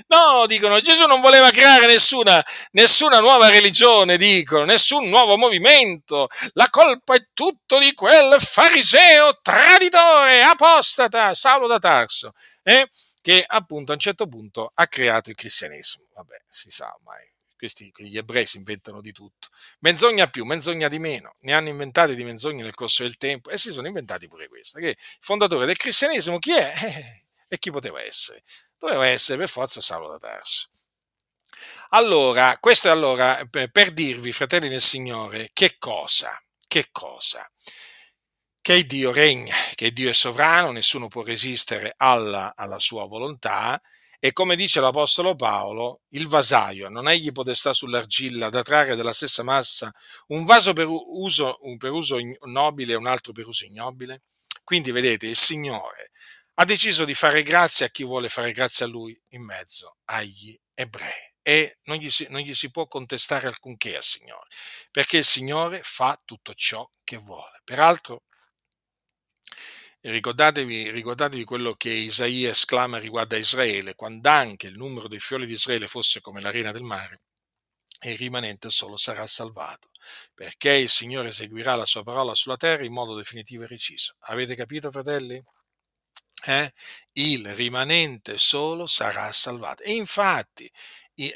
No, 0.07 0.47
dicono, 0.47 0.81
Gesù 0.81 1.05
non 1.05 1.21
voleva 1.21 1.51
creare 1.51 1.85
nessuna, 1.85 2.43
nessuna 2.71 3.21
nuova 3.21 3.51
religione, 3.51 4.17
dicono, 4.17 4.65
nessun 4.65 5.11
nuovo 5.11 5.37
movimento. 5.37 6.29
La 6.55 6.71
colpa 6.71 7.17
è 7.17 7.27
tutto 7.35 7.79
di 7.79 7.93
quel 7.93 8.41
fariseo 8.41 9.39
traditore, 9.43 10.43
apostata, 10.43 11.35
Saulo 11.35 11.67
da 11.67 11.79
Tarso, 11.79 12.33
eh? 12.63 12.89
che 13.21 13.45
appunto 13.47 13.91
a 13.93 13.97
un 13.97 14.01
certo 14.01 14.27
punto 14.27 14.73
ha 14.73 14.87
creato 14.87 15.29
il 15.29 15.37
cristianesimo. 15.37 16.07
Vabbè, 16.15 16.45
si 16.49 16.71
sa 16.71 16.95
ormai 16.95 17.31
questi, 17.61 17.93
gli 17.95 18.17
ebrei 18.17 18.47
si 18.47 18.57
inventano 18.57 19.03
di 19.03 19.13
tutto. 19.13 19.49
Menzogna 19.81 20.29
più, 20.29 20.47
menzogna 20.47 20.89
di 20.89 20.99
meno. 20.99 21.37
Ne 21.41 21.53
hanno 21.53 21.69
inventate 21.69 22.15
di 22.15 22.25
menzogne 22.25 22.63
nel 22.63 22.75
corso 22.75 23.03
del 23.03 23.19
tempo 23.19 23.51
e 23.51 23.59
si 23.59 23.71
sono 23.71 23.87
inventati 23.87 24.29
pure 24.29 24.49
questa. 24.49 24.81
Che 24.81 24.89
il 24.89 24.97
fondatore 25.21 25.67
del 25.67 25.77
cristianesimo 25.77 26.39
chi 26.39 26.53
è? 26.53 26.73
Eh, 26.83 27.25
e 27.47 27.59
chi 27.59 27.71
poteva 27.71 28.01
essere? 28.01 28.43
Doveva 28.79 29.07
essere 29.07 29.37
per 29.37 29.51
forza 29.51 29.83
Saulo 29.83 30.09
da 30.09 30.19
Tarso. 30.19 30.71
Allora, 31.91 32.57
questo 32.59 32.89
è 32.89 32.91
allora 32.91 33.45
per 33.51 33.93
dirvi, 33.93 34.33
fratelli 34.33 34.69
del 34.69 34.81
Signore, 34.81 35.51
che 35.53 35.77
cosa? 35.79 36.41
Che 36.67 36.89
cosa? 36.91 37.47
Che 38.63 38.87
Dio 38.87 39.13
regna, 39.13 39.55
che 39.75 39.93
Dio 39.93 40.09
è 40.09 40.15
sovrano, 40.15 40.71
nessuno 40.71 41.09
può 41.09 41.23
resistere 41.23 41.93
alla, 41.99 42.55
alla 42.57 42.79
sua 42.79 43.07
volontà 43.07 43.83
e 44.23 44.35
come 44.35 44.55
dice 44.55 44.81
l'Apostolo 44.81 45.35
Paolo, 45.35 46.03
il 46.11 46.29
vasaio 46.29 46.91
non 46.91 47.09
egli 47.09 47.33
potestà 47.33 47.73
sull'argilla 47.73 48.51
da 48.51 48.63
trarre 48.63 48.95
della 48.95 49.15
stessa 49.15 49.43
massa 49.43 49.91
un 50.29 50.45
vaso 50.45 50.75
per 50.75 50.87
uso, 50.87 51.57
per 51.79 51.91
uso 51.91 52.19
nobile 52.43 52.93
e 52.93 52.97
un 52.97 53.07
altro 53.07 53.33
per 53.33 53.47
uso 53.47 53.65
ignobile? 53.65 54.25
Quindi 54.63 54.93
vedete, 54.93 55.27
il 55.27 55.37
Signore 55.37 56.11
ha 56.55 56.65
deciso 56.67 57.07
di 57.07 57.15
fare 57.15 57.43
grazia 57.43 57.87
a 57.87 57.89
chi 57.89 58.05
vuole 58.05 58.29
fare 58.29 58.53
grazia 58.53 58.85
a 58.85 58.91
Lui 58.91 59.19
in 59.31 59.43
mezzo 59.43 59.97
agli 60.05 60.55
ebrei 60.75 61.33
e 61.41 61.79
non 61.85 61.97
gli, 61.97 62.11
si, 62.11 62.27
non 62.29 62.43
gli 62.43 62.55
si 62.55 62.71
può 62.71 62.87
contestare 62.87 63.47
alcunché 63.47 63.97
al 63.97 64.03
Signore, 64.03 64.49
perché 64.91 65.17
il 65.17 65.25
Signore 65.25 65.81
fa 65.83 66.21
tutto 66.23 66.53
ciò 66.53 66.87
che 67.03 67.17
vuole. 67.17 67.63
Peraltro, 67.65 68.25
ricordatevi, 70.01 70.91
ricordatevi 70.91 71.45
quello 71.45 71.75
che 71.75 71.91
Isaia 71.91 72.51
esclama 72.51 72.99
riguardo 72.99 73.35
a 73.35 73.39
Israele, 73.39 73.95
quando 73.95 74.29
anche 74.29 74.67
il 74.67 74.77
numero 74.77 75.09
dei 75.09 75.21
fiori 75.21 75.47
di 75.47 75.53
Israele 75.53 75.87
fosse 75.87 76.21
come 76.21 76.41
l'arena 76.41 76.73
del 76.73 76.83
mare, 76.83 77.21
il 78.03 78.17
rimanente 78.17 78.71
solo 78.71 78.97
sarà 78.97 79.27
salvato, 79.27 79.91
perché 80.35 80.73
il 80.73 80.89
Signore 80.89 81.29
eseguirà 81.29 81.75
la 81.75 81.85
sua 81.85 82.03
parola 82.03 82.35
sulla 82.35 82.57
terra 82.57 82.85
in 82.85 82.93
modo 82.93 83.15
definitivo 83.15 83.65
e 83.65 83.67
reciso. 83.67 84.17
Avete 84.21 84.55
capito, 84.55 84.91
fratelli? 84.91 85.43
Eh? 86.47 86.73
Il 87.13 87.55
rimanente 87.55 88.39
solo 88.39 88.87
sarà 88.87 89.31
salvato. 89.33 89.83
E 89.83 89.93
infatti, 89.93 90.71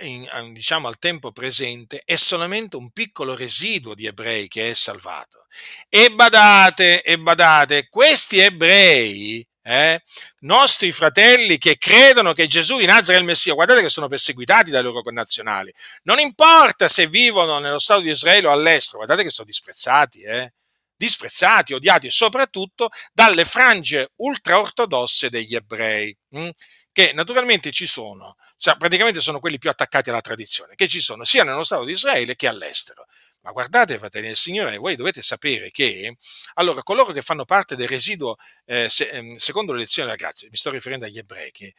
in, 0.01 0.53
diciamo 0.53 0.89
al 0.89 0.99
tempo 0.99 1.33
presente, 1.33 2.03
è 2.05 2.17
solamente 2.17 2.77
un 2.77 2.91
piccolo 2.91 3.35
residuo 3.35 3.95
di 3.95 4.07
ebrei 4.07 4.49
che 4.49 4.71
è 4.71 4.75
salvato. 4.75 5.47
E 5.89 6.11
badate, 6.11 7.03
e 7.03 7.19
badate, 7.19 7.89
questi 7.89 8.39
ebrei 8.39 9.47
eh, 9.67 10.03
nostri 10.41 10.93
fratelli 10.93 11.57
che 11.57 11.79
credono 11.79 12.35
che 12.35 12.47
Gesù 12.47 12.77
di 12.77 12.85
Nazareth 12.85 13.17
è 13.17 13.19
il 13.21 13.25
Messia, 13.25 13.55
guardate 13.55 13.81
che 13.81 13.89
sono 13.89 14.09
perseguitati 14.09 14.71
dai 14.71 14.83
loro 14.83 15.03
connazionali. 15.03 15.73
Non 16.03 16.19
importa 16.19 16.87
se 16.89 17.07
vivono 17.07 17.59
nello 17.59 17.79
Stato 17.79 18.01
di 18.03 18.11
Israele 18.11 18.49
o 18.49 18.53
all'estero, 18.53 18.99
guardate 18.99 19.23
che 19.23 19.31
sono 19.31 19.47
disprezzati, 19.47 20.23
eh? 20.23 20.53
disprezzati, 20.97 21.73
odiati 21.73 22.11
soprattutto 22.11 22.91
dalle 23.13 23.45
frange 23.45 24.13
ultraortodosse 24.17 25.31
degli 25.31 25.55
ebrei. 25.55 26.17
Hm? 26.31 26.51
Che 26.95 27.13
naturalmente 27.13 27.73
ci 27.73 27.89
sono, 27.89 28.37
cioè 28.57 28.77
praticamente 28.77 29.21
sono 29.21 29.41
quelli 29.41 29.59
più 29.59 29.69
attaccati 29.69 30.11
alla 30.11 30.21
tradizione, 30.21 30.77
che 30.77 30.87
ci 30.87 31.01
sono 31.01 31.25
sia 31.25 31.43
nello 31.43 31.65
Stato 31.65 31.83
di 31.83 31.91
Israele 31.91 32.37
che 32.37 32.47
all'estero. 32.47 33.05
Ma 33.41 33.51
guardate, 33.51 33.99
fratelli 33.99 34.29
del 34.29 34.37
Signore, 34.37 34.77
voi 34.77 34.95
dovete 34.95 35.21
sapere 35.21 35.73
che 35.73 36.17
allora 36.55 36.85
coloro 36.85 37.11
che 37.11 37.21
fanno 37.21 37.45
parte 37.45 37.75
del 37.75 37.89
residuo 37.89 38.37
eh, 38.65 38.89
se, 38.89 39.09
ehm, 39.09 39.35
secondo 39.37 39.73
le 39.73 39.81
lezioni 39.81 40.09
della 40.09 40.21
grazia, 40.21 40.47
mi 40.49 40.57
sto 40.57 40.71
riferendo 40.71 41.05
agli 41.05 41.19
ebrei, 41.19 41.51
che, 41.51 41.75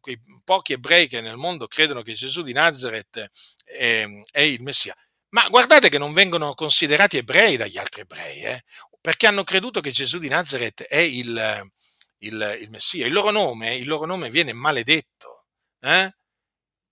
quei 0.00 0.18
pochi 0.42 0.72
ebrei 0.72 1.06
che 1.06 1.20
nel 1.20 1.36
mondo 1.36 1.66
credono 1.66 2.00
che 2.00 2.14
Gesù 2.14 2.40
di 2.42 2.54
Nazareth 2.54 3.30
è, 3.62 4.06
è 4.30 4.40
il 4.40 4.62
Messia, 4.62 4.96
ma 5.30 5.46
guardate 5.48 5.90
che 5.90 5.98
non 5.98 6.14
vengono 6.14 6.54
considerati 6.54 7.18
ebrei 7.18 7.58
dagli 7.58 7.76
altri 7.76 8.00
ebrei, 8.00 8.40
eh, 8.40 8.64
perché 9.02 9.26
hanno 9.26 9.44
creduto 9.44 9.82
che 9.82 9.90
Gesù 9.90 10.18
di 10.18 10.28
Nazareth 10.28 10.82
è 10.84 10.96
il, 10.96 11.70
il, 12.18 12.58
il 12.60 12.70
Messia. 12.70 13.06
Il 13.06 13.12
loro, 13.12 13.30
nome, 13.30 13.74
il 13.74 13.86
loro 13.86 14.06
nome 14.06 14.30
viene 14.30 14.52
maledetto. 14.52 15.46
Eh? 15.80 16.10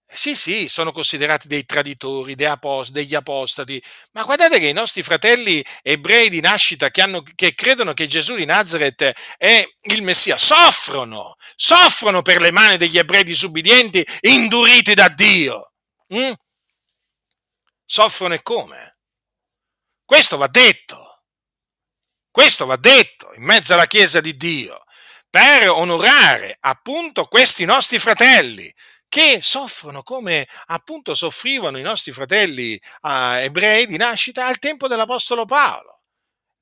Sì, 0.06 0.36
sì, 0.36 0.68
sono 0.68 0.92
considerati 0.92 1.48
dei 1.48 1.64
traditori, 1.64 2.34
dei 2.36 2.46
apost- 2.46 2.92
degli 2.92 3.14
apostati, 3.14 3.82
ma 4.12 4.22
guardate 4.22 4.60
che 4.60 4.68
i 4.68 4.72
nostri 4.72 5.02
fratelli 5.02 5.64
ebrei 5.82 6.28
di 6.28 6.40
nascita 6.40 6.90
che, 6.90 7.02
hanno, 7.02 7.22
che, 7.34 7.54
credono 7.54 7.94
che 7.94 8.06
Gesù 8.06 8.36
di 8.36 8.44
Nazareth 8.44 9.12
è 9.36 9.66
il 9.80 10.02
Messia 10.02 10.38
soffrono, 10.38 11.34
soffrono 11.56 12.22
per 12.22 12.40
le 12.40 12.52
mani 12.52 12.76
degli 12.76 12.96
ebrei 12.98 13.24
disubbidienti 13.24 14.06
induriti 14.20 14.94
da 14.94 15.08
Dio. 15.08 15.72
Mm? 16.14 16.32
Soffrono 17.84 18.34
e 18.34 18.42
come? 18.42 18.98
Questo 20.04 20.36
va 20.36 20.46
detto, 20.46 21.24
questo 22.30 22.66
va 22.66 22.76
detto 22.76 23.32
in 23.34 23.42
mezzo 23.42 23.74
alla 23.74 23.86
Chiesa 23.86 24.20
di 24.20 24.36
Dio 24.36 24.83
per 25.34 25.68
onorare 25.68 26.58
appunto 26.60 27.24
questi 27.24 27.64
nostri 27.64 27.98
fratelli 27.98 28.72
che 29.08 29.40
soffrono 29.42 30.04
come 30.04 30.46
appunto 30.66 31.12
soffrivano 31.12 31.76
i 31.76 31.82
nostri 31.82 32.12
fratelli 32.12 32.74
eh, 32.74 33.42
ebrei 33.42 33.86
di 33.86 33.96
nascita 33.96 34.46
al 34.46 34.60
tempo 34.60 34.86
dell'Apostolo 34.86 35.44
Paolo. 35.44 36.02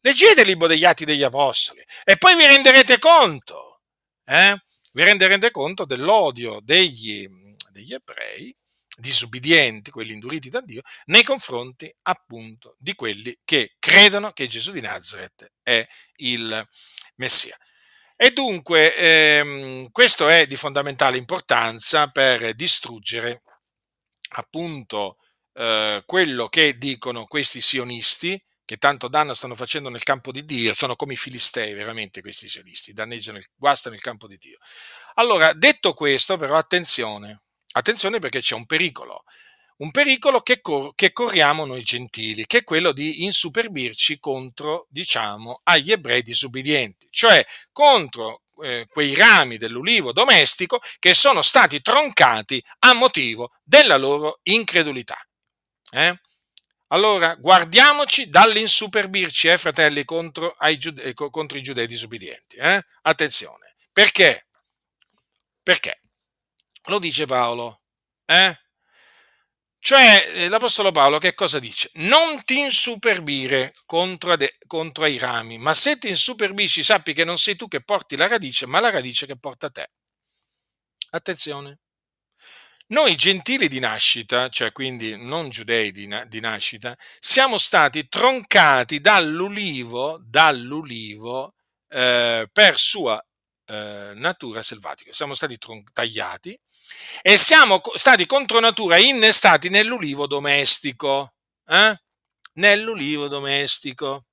Leggete 0.00 0.40
il 0.40 0.46
libro 0.46 0.68
degli 0.68 0.86
Atti 0.86 1.04
degli 1.04 1.22
Apostoli 1.22 1.84
e 2.02 2.16
poi 2.16 2.34
vi 2.34 2.46
renderete 2.46 2.98
conto, 2.98 3.82
eh? 4.24 4.56
vi 4.92 5.04
renderete 5.04 5.50
conto 5.50 5.84
dell'odio 5.84 6.58
degli, 6.62 7.28
degli 7.72 7.92
ebrei 7.92 8.56
disubbidienti, 8.96 9.90
quelli 9.90 10.12
induriti 10.12 10.48
da 10.48 10.62
Dio, 10.62 10.80
nei 11.06 11.24
confronti 11.24 11.94
appunto 12.04 12.76
di 12.78 12.94
quelli 12.94 13.36
che 13.44 13.74
credono 13.78 14.32
che 14.32 14.46
Gesù 14.46 14.72
di 14.72 14.80
Nazareth 14.80 15.52
è 15.62 15.86
il 16.16 16.66
Messia. 17.16 17.54
E 18.22 18.30
dunque 18.30 18.94
ehm, 18.94 19.90
questo 19.90 20.28
è 20.28 20.46
di 20.46 20.54
fondamentale 20.54 21.16
importanza 21.16 22.06
per 22.06 22.54
distruggere 22.54 23.42
appunto 24.36 25.16
eh, 25.54 26.04
quello 26.06 26.46
che 26.46 26.78
dicono 26.78 27.26
questi 27.26 27.60
sionisti, 27.60 28.40
che 28.64 28.76
tanto 28.76 29.08
danno 29.08 29.34
stanno 29.34 29.56
facendo 29.56 29.88
nel 29.88 30.04
campo 30.04 30.30
di 30.30 30.44
Dio, 30.44 30.72
sono 30.72 30.94
come 30.94 31.14
i 31.14 31.16
filistei 31.16 31.74
veramente 31.74 32.20
questi 32.20 32.48
sionisti, 32.48 32.92
danneggiano, 32.92 33.38
il, 33.38 33.46
guastano 33.56 33.96
il 33.96 34.00
campo 34.00 34.28
di 34.28 34.36
Dio. 34.36 34.58
Allora, 35.14 35.52
detto 35.52 35.92
questo, 35.92 36.36
però, 36.36 36.54
attenzione, 36.54 37.42
attenzione 37.72 38.20
perché 38.20 38.38
c'è 38.38 38.54
un 38.54 38.66
pericolo 38.66 39.24
un 39.82 39.90
pericolo 39.90 40.42
che, 40.42 40.60
cor- 40.60 40.94
che, 40.94 41.12
corriamo 41.12 41.66
noi 41.66 41.82
gentili, 41.82 42.46
che 42.46 42.58
è 42.58 42.64
quello 42.64 42.92
di 42.92 43.24
insuperbirci 43.24 44.18
contro, 44.18 44.86
diciamo, 44.88 45.60
agli 45.64 45.90
ebrei 45.90 46.22
disubbidienti, 46.22 47.08
cioè 47.10 47.44
contro 47.72 48.42
eh, 48.62 48.86
quei 48.88 49.14
rami 49.14 49.58
dell'ulivo 49.58 50.12
domestico 50.12 50.80
che 51.00 51.14
sono 51.14 51.42
stati 51.42 51.82
troncati 51.82 52.64
a 52.80 52.92
motivo 52.92 53.50
della 53.64 53.96
loro 53.96 54.38
incredulità. 54.44 55.18
Eh? 55.90 56.16
Allora, 56.88 57.34
guardiamoci 57.34 58.28
dall'insuperbirci, 58.28 59.48
eh, 59.48 59.58
fratelli, 59.58 60.04
contro, 60.04 60.54
giude- 60.78 61.12
contro 61.14 61.58
i 61.58 61.62
giudei 61.62 61.88
disubbidienti. 61.88 62.56
Eh? 62.56 62.80
Attenzione, 63.02 63.74
perché? 63.92 64.46
Perché? 65.60 66.00
Lo 66.84 67.00
dice 67.00 67.26
Paolo. 67.26 67.80
Eh? 68.26 68.61
Cioè, 69.84 70.30
eh, 70.34 70.48
l'Apostolo 70.48 70.92
Paolo 70.92 71.18
che 71.18 71.34
cosa 71.34 71.58
dice? 71.58 71.90
Non 71.94 72.44
ti 72.44 72.60
insuperbire 72.60 73.74
contro, 73.84 74.36
de, 74.36 74.56
contro 74.68 75.06
i 75.06 75.18
rami, 75.18 75.58
ma 75.58 75.74
se 75.74 75.98
ti 75.98 76.08
insuperbisci 76.08 76.84
sappi 76.84 77.12
che 77.12 77.24
non 77.24 77.36
sei 77.36 77.56
tu 77.56 77.66
che 77.66 77.82
porti 77.82 78.14
la 78.16 78.28
radice, 78.28 78.66
ma 78.66 78.78
la 78.78 78.90
radice 78.90 79.26
che 79.26 79.36
porta 79.36 79.70
te. 79.70 79.90
Attenzione. 81.10 81.78
Noi 82.88 83.16
gentili 83.16 83.68
di 83.68 83.78
nascita, 83.78 84.48
cioè 84.50 84.70
quindi 84.70 85.16
non 85.16 85.48
giudei 85.48 85.92
di, 85.92 86.06
di 86.26 86.40
nascita, 86.40 86.96
siamo 87.18 87.56
stati 87.58 88.06
troncati 88.06 89.00
dall'ulivo, 89.00 90.20
dall'ulivo 90.22 91.54
eh, 91.88 92.48
per 92.52 92.78
sua 92.78 93.20
eh, 93.66 94.12
natura 94.14 94.62
selvatica. 94.62 95.12
Siamo 95.12 95.34
stati 95.34 95.56
tron- 95.56 95.84
tagliati 95.92 96.58
e 97.22 97.36
siamo 97.36 97.80
stati 97.94 98.26
contro 98.26 98.58
natura 98.60 98.96
innestati 98.98 99.68
nell'ulivo 99.68 100.26
domestico. 100.26 101.34
Eh? 101.66 102.00
Nell'ulivo 102.54 103.28
domestico. 103.28 104.26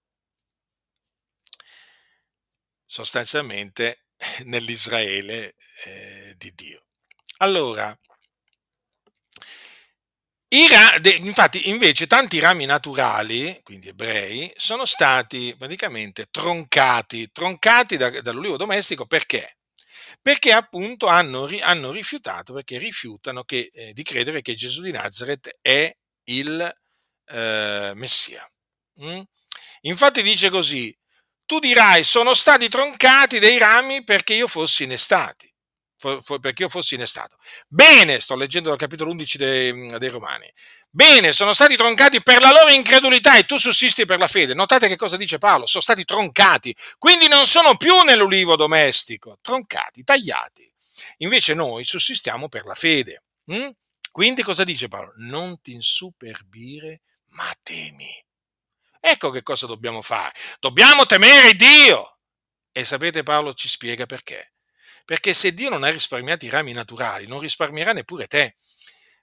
Sostanzialmente 2.86 4.06
nell'Israele 4.46 5.56
eh, 5.86 6.34
di 6.38 6.52
Dio. 6.56 6.84
Allora, 7.38 7.98
infatti, 10.50 11.70
invece, 11.70 12.08
tanti 12.08 12.40
rami 12.40 12.66
naturali, 12.66 13.60
quindi 13.64 13.90
ebrei, 13.90 14.52
sono 14.56 14.86
stati 14.86 15.56
praticamente 15.58 16.28
troncati, 16.32 17.32
troncati 17.32 17.98
da, 17.98 18.10
dall'ulivo 18.22 18.58
domestico 18.58 19.06
perché? 19.06 19.59
Perché 20.22 20.52
appunto 20.52 21.08
hanno, 21.08 21.48
hanno 21.62 21.92
rifiutato, 21.92 22.54
perché 22.54 22.78
rifiutano 22.78 23.44
che, 23.44 23.70
eh, 23.74 23.94
di 23.94 24.04
credere 24.04 24.42
che 24.42 24.56
Gesù 24.56 24.82
di 24.82 24.92
Nazareth 24.92 25.58
è 25.62 25.92
il 26.26 26.74
eh, 27.26 27.92
Messia. 27.96 28.50
Mm? 29.04 29.22
Infatti 29.82 30.22
dice 30.22 30.50
così, 30.50 30.96
tu 31.46 31.60
dirai 31.60 32.04
sono 32.04 32.34
stati 32.34 32.68
troncati 32.70 33.40
dei 33.40 33.58
rami 33.58 34.04
perché 34.04 34.34
io 34.34 34.48
fossi 34.48 34.84
innestati 34.84 35.52
perché 36.40 36.64
io 36.64 36.70
fossi 36.70 36.96
innestato. 36.96 37.38
Bene, 37.68 38.20
sto 38.20 38.36
leggendo 38.36 38.70
dal 38.70 38.78
capitolo 38.78 39.12
11 39.12 39.38
dei, 39.38 39.98
dei 39.98 40.10
Romani. 40.10 40.52
Bene, 40.90 41.34
sono 41.34 41.54
stati 41.54 41.76
troncati 41.76 42.24
per 42.24 42.42
la 42.42 42.52
loro 42.52 42.72
incredulità 42.72 43.38
e 43.38 43.46
tu 43.46 43.58
sussisti 43.58 44.06
per 44.06 44.18
la 44.18 44.28
fede. 44.28 44.54
Notate 44.54 44.88
che 44.88 44.96
cosa 44.96 45.18
dice 45.18 45.38
Paolo, 45.38 45.68
sono 45.68 45.84
stati 45.84 46.04
troncati, 46.04 46.76
quindi 46.98 47.28
non 47.28 47.46
sono 47.46 47.78
più 47.78 48.02
nell'ulivo 48.02 48.56
domestico, 48.56 49.38
troncati, 49.42 50.04
tagliati. 50.04 50.68
Invece 51.18 51.54
noi 51.54 51.86
sussistiamo 51.86 52.50
per 52.50 52.66
la 52.66 52.74
fede. 52.74 53.24
Hm? 53.46 53.70
Quindi 54.12 54.42
cosa 54.42 54.64
dice 54.64 54.88
Paolo? 54.88 55.14
Non 55.18 55.62
ti 55.62 55.74
insuperbire, 55.74 57.02
ma 57.32 57.52
temi. 57.62 58.10
Ecco 59.00 59.30
che 59.30 59.44
cosa 59.44 59.66
dobbiamo 59.68 60.02
fare. 60.02 60.34
Dobbiamo 60.60 61.06
temere 61.06 61.54
Dio. 61.54 62.18
E 62.72 62.84
sapete 62.84 63.24
Paolo 63.24 63.54
ci 63.54 63.68
spiega 63.68 64.06
perché. 64.06 64.54
Perché 65.10 65.34
se 65.34 65.56
Dio 65.56 65.70
non 65.70 65.82
ha 65.82 65.90
risparmiato 65.90 66.46
i 66.46 66.50
rami 66.50 66.72
naturali, 66.72 67.26
non 67.26 67.40
risparmierà 67.40 67.94
neppure 67.94 68.28
te. 68.28 68.58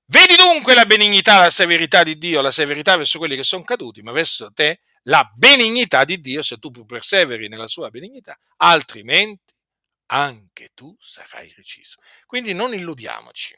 Vedi 0.06 0.34
dunque 0.34 0.74
la 0.74 0.84
benignità, 0.84 1.38
la 1.38 1.48
severità 1.48 2.02
di 2.02 2.18
Dio, 2.18 2.40
la 2.40 2.50
severità 2.50 2.96
verso 2.96 3.18
quelli 3.18 3.36
che 3.36 3.44
sono 3.44 3.62
caduti, 3.62 4.02
ma 4.02 4.10
verso 4.10 4.52
te 4.52 4.80
la 5.04 5.22
benignità 5.36 6.02
di 6.02 6.20
Dio 6.20 6.42
se 6.42 6.58
tu 6.58 6.72
perseveri 6.72 7.46
nella 7.46 7.68
sua 7.68 7.88
benignità, 7.90 8.36
altrimenti 8.56 9.54
anche 10.06 10.70
tu 10.74 10.92
sarai 10.98 11.52
reciso. 11.54 12.00
Quindi 12.26 12.52
non 12.52 12.74
illudiamoci. 12.74 13.54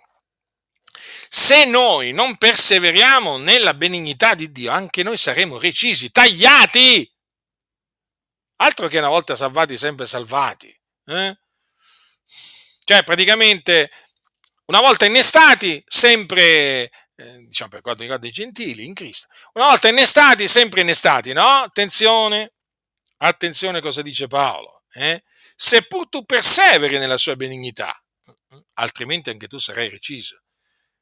Se 1.31 1.65
noi 1.65 2.13
non 2.13 2.37
perseveriamo 2.37 3.39
nella 3.39 3.73
benignità 3.73 4.35
di 4.35 4.53
Dio, 4.53 4.71
anche 4.71 5.03
noi 5.03 5.17
saremo 5.17 5.59
recisi, 5.59 6.11
tagliati. 6.11 7.11
Altro 8.57 8.87
che 8.89 8.99
una 8.99 9.09
volta 9.09 9.35
salvati, 9.35 9.79
sempre 9.79 10.05
salvati. 10.05 10.79
Eh? 11.07 11.35
Cioè, 12.89 13.05
praticamente, 13.05 13.91
una 14.69 14.81
volta 14.81 15.05
innestati, 15.05 15.85
sempre, 15.87 16.91
eh, 17.17 17.45
diciamo 17.45 17.69
per 17.69 17.83
quanto 17.83 18.01
riguarda 18.01 18.27
i 18.27 18.31
gentili 18.31 18.87
in 18.87 18.95
Cristo, 18.95 19.29
una 19.53 19.67
volta 19.67 19.89
innestati, 19.89 20.49
sempre 20.49 20.81
innestati, 20.81 21.35
no? 21.35 21.47
Attenzione, 21.47 22.55
attenzione 23.19 23.83
cosa 23.83 24.01
dice 24.01 24.27
Paolo. 24.27 24.85
Eh? 24.95 25.23
Seppur 25.55 26.09
tu 26.09 26.25
perseveri 26.25 26.97
nella 26.97 27.19
sua 27.19 27.37
benignità, 27.37 27.95
altrimenti 28.77 29.29
anche 29.29 29.49
tu 29.49 29.59
sarai 29.59 29.91
reciso. 29.91 30.45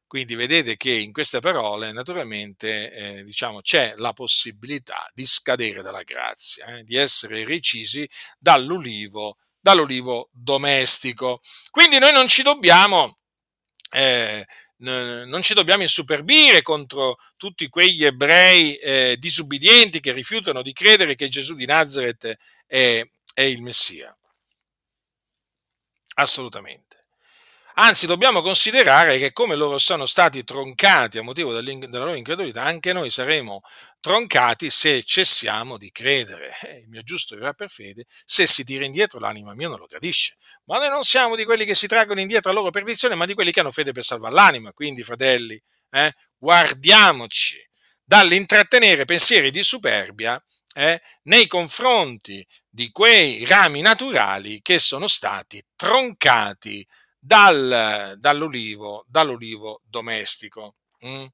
Quindi 0.09 0.35
vedete 0.35 0.77
che 0.77 0.91
in 0.91 1.13
queste 1.13 1.39
parole 1.39 1.93
naturalmente 1.93 2.91
eh, 2.91 3.23
diciamo, 3.23 3.61
c'è 3.61 3.95
la 3.99 4.13
possibilità 4.13 5.09
di 5.15 5.25
scadere 5.25 5.83
dalla 5.83 6.03
grazia, 6.03 6.67
eh, 6.67 6.83
di 6.83 6.97
essere 6.97 7.45
recisi 7.45 8.09
dall'ulivo, 8.41 9.37
dall'ulivo 9.67 10.29
domestico. 10.33 11.41
Quindi 11.73 11.99
noi 11.99 12.13
non 12.13 12.29
ci 12.29 12.43
dobbiamo... 12.43 13.17
Eh, 13.91 14.47
non 14.79 15.41
ci 15.41 15.55
dobbiamo 15.55 15.83
insuperbire 15.83 16.61
contro 16.61 17.17
tutti 17.39 17.67
quegli 17.71 18.05
ebrei 18.05 18.77
eh, 18.77 19.17
disubbidienti 19.19 20.01
che 20.01 20.13
rifiutano 20.13 20.61
di 20.61 20.75
credere 20.75 21.15
che 21.15 21.29
Gesù 21.29 21.55
di 21.55 21.65
Nazareth 21.65 22.37
è, 22.67 23.03
è 23.33 23.41
il 23.41 23.63
Messia. 23.63 24.15
Assolutamente. 26.17 26.86
Anzi, 27.79 28.07
dobbiamo 28.07 28.41
considerare 28.41 29.19
che 29.19 29.33
come 29.35 29.55
loro 29.55 29.77
sono 29.77 30.07
stati 30.07 30.45
troncati 30.45 31.19
a 31.19 31.23
motivo 31.23 31.53
della 31.53 31.99
loro 31.99 32.15
incredulità, 32.15 32.63
anche 32.63 32.95
noi 32.95 33.11
saremo 33.11 33.61
troncati 34.01 34.71
se 34.71 35.03
cessiamo 35.03 35.77
di 35.77 35.91
credere. 35.93 36.57
Eh, 36.63 36.79
il 36.79 36.89
mio 36.89 37.03
giusto 37.03 37.35
vivrà 37.35 37.53
per 37.53 37.69
fede, 37.71 38.05
se 38.25 38.47
si 38.47 38.65
tira 38.65 38.87
indietro 38.87 39.19
l'anima 39.19 39.55
mia 39.55 39.69
non 39.69 39.79
lo 39.79 39.85
gradisce. 39.85 40.37
Ma 40.65 40.79
noi 40.79 40.89
non 40.89 41.05
siamo 41.05 41.37
di 41.37 41.45
quelli 41.45 41.67
che 41.67 41.75
si 41.75 41.87
traggono 41.87 42.21
indietro 42.21 42.51
a 42.51 42.55
loro 42.55 42.71
perdizione, 42.71 43.15
ma 43.15 43.27
di 43.27 43.35
quelli 43.35 43.53
che 43.53 43.61
hanno 43.61 43.71
fede 43.71 43.93
per 43.93 44.05
salvare 44.05 44.33
l'anima. 44.33 44.73
Quindi, 44.73 45.03
fratelli, 45.03 45.61
eh, 45.91 46.15
guardiamoci 46.39 47.59
dall'intrattenere 48.03 49.05
pensieri 49.05 49.51
di 49.51 49.63
superbia 49.63 50.43
eh, 50.75 50.99
nei 51.25 51.47
confronti 51.47 52.47
di 52.71 52.91
quei 52.91 53.45
rami 53.45 53.83
naturali 53.83 54.63
che 54.63 54.79
sono 54.79 55.09
stati 55.09 55.63
troncati 55.77 56.87
dal, 57.27 58.15
dall'olivo, 58.19 59.05
dall'olivo 59.09 59.83
domestico. 59.85 60.77
Mm? 61.05 61.27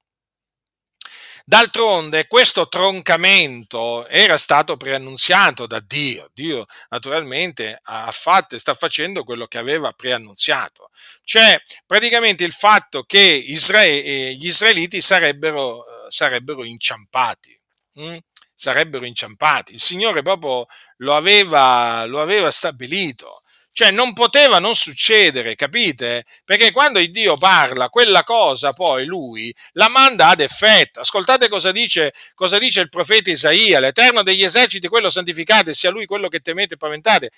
D'altronde 1.45 2.25
questo 2.27 2.69
troncamento 2.69 4.07
era 4.07 4.37
stato 4.37 4.77
preannunziato 4.77 5.67
da 5.67 5.81
Dio. 5.85 6.29
Dio 6.33 6.65
naturalmente 6.89 7.79
ha 7.83 8.09
fatto 8.11 8.55
e 8.55 8.59
sta 8.59 8.73
facendo 8.73 9.23
quello 9.25 9.45
che 9.47 9.57
aveva 9.57 9.91
preannunziato. 9.91 10.89
Cioè 11.23 11.61
praticamente 11.85 12.45
il 12.45 12.53
fatto 12.53 13.03
che 13.03 13.19
Israele, 13.19 14.03
eh, 14.03 14.33
gli 14.35 14.47
israeliti 14.47 15.01
sarebbero, 15.01 15.83
sarebbero 16.07 16.63
inciampati. 16.63 17.59
Hm? 17.95 18.17
Sarebbero 18.55 19.05
inciampati. 19.05 19.73
Il 19.73 19.81
Signore 19.81 20.21
proprio 20.21 20.65
lo 20.97 21.15
aveva, 21.15 22.05
lo 22.05 22.21
aveva 22.21 22.51
stabilito. 22.51 23.42
Cioè 23.75 23.89
non 23.89 24.13
poteva 24.13 24.59
non 24.59 24.75
succedere, 24.75 25.55
capite? 25.55 26.25
Perché 26.45 26.71
quando 26.71 26.99
il 26.99 27.09
Dio 27.09 27.37
parla, 27.37 27.89
quella 27.89 28.23
cosa 28.23 28.71
poi 28.71 29.05
lui 29.05 29.53
la 29.71 29.89
manda 29.89 30.27
ad 30.27 30.41
effetto. 30.41 30.99
Ascoltate 30.99 31.49
cosa 31.49 31.71
dice, 31.71 32.13
cosa 32.35 32.59
dice 32.59 32.81
il 32.81 32.89
profeta 32.89 33.31
Isaia, 33.31 33.79
l'Eterno 33.79 34.21
degli 34.21 34.43
eserciti, 34.43 34.87
quello 34.87 35.09
santificate, 35.09 35.73
sia 35.73 35.89
lui 35.89 36.05
quello 36.05 36.27
che 36.27 36.39
temete 36.39 36.75
e 36.75 36.77
paventate 36.77 37.31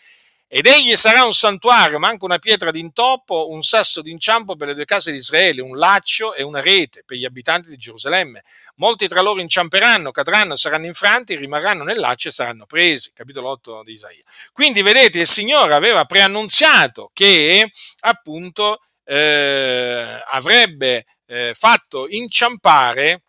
ed 0.47 0.67
egli 0.67 0.95
sarà 0.95 1.25
un 1.25 1.33
santuario, 1.33 1.97
ma 1.97 2.07
anche 2.07 2.23
una 2.23 2.37
pietra 2.37 2.71
d'intoppo, 2.71 3.49
un 3.49 3.63
sasso 3.63 4.01
d'inciampo 4.01 4.55
per 4.55 4.67
le 4.69 4.73
due 4.75 4.85
case 4.85 5.11
di 5.11 5.17
Israele, 5.17 5.61
un 5.61 5.75
laccio 5.75 6.33
e 6.33 6.43
una 6.43 6.61
rete 6.61 7.03
per 7.03 7.17
gli 7.17 7.25
abitanti 7.25 7.69
di 7.69 7.77
Gerusalemme. 7.77 8.43
Molti 8.75 9.07
tra 9.07 9.21
loro 9.21 9.41
inciamperanno, 9.41 10.11
cadranno, 10.11 10.55
saranno 10.55 10.85
infranti, 10.85 11.35
rimarranno 11.35 11.83
nel 11.83 11.97
laccio 11.97 12.27
e 12.27 12.31
saranno 12.31 12.65
presi. 12.65 13.11
Capitolo 13.13 13.49
8 13.49 13.83
di 13.83 13.93
Isaia. 13.93 14.23
Quindi 14.53 14.81
vedete, 14.81 15.19
il 15.19 15.27
Signore 15.27 15.73
aveva 15.73 16.05
preannunziato 16.05 17.09
che 17.11 17.69
appunto 18.01 18.81
eh, 19.03 20.21
avrebbe 20.25 21.05
eh, 21.25 21.53
fatto 21.53 22.07
inciampare 22.07 23.23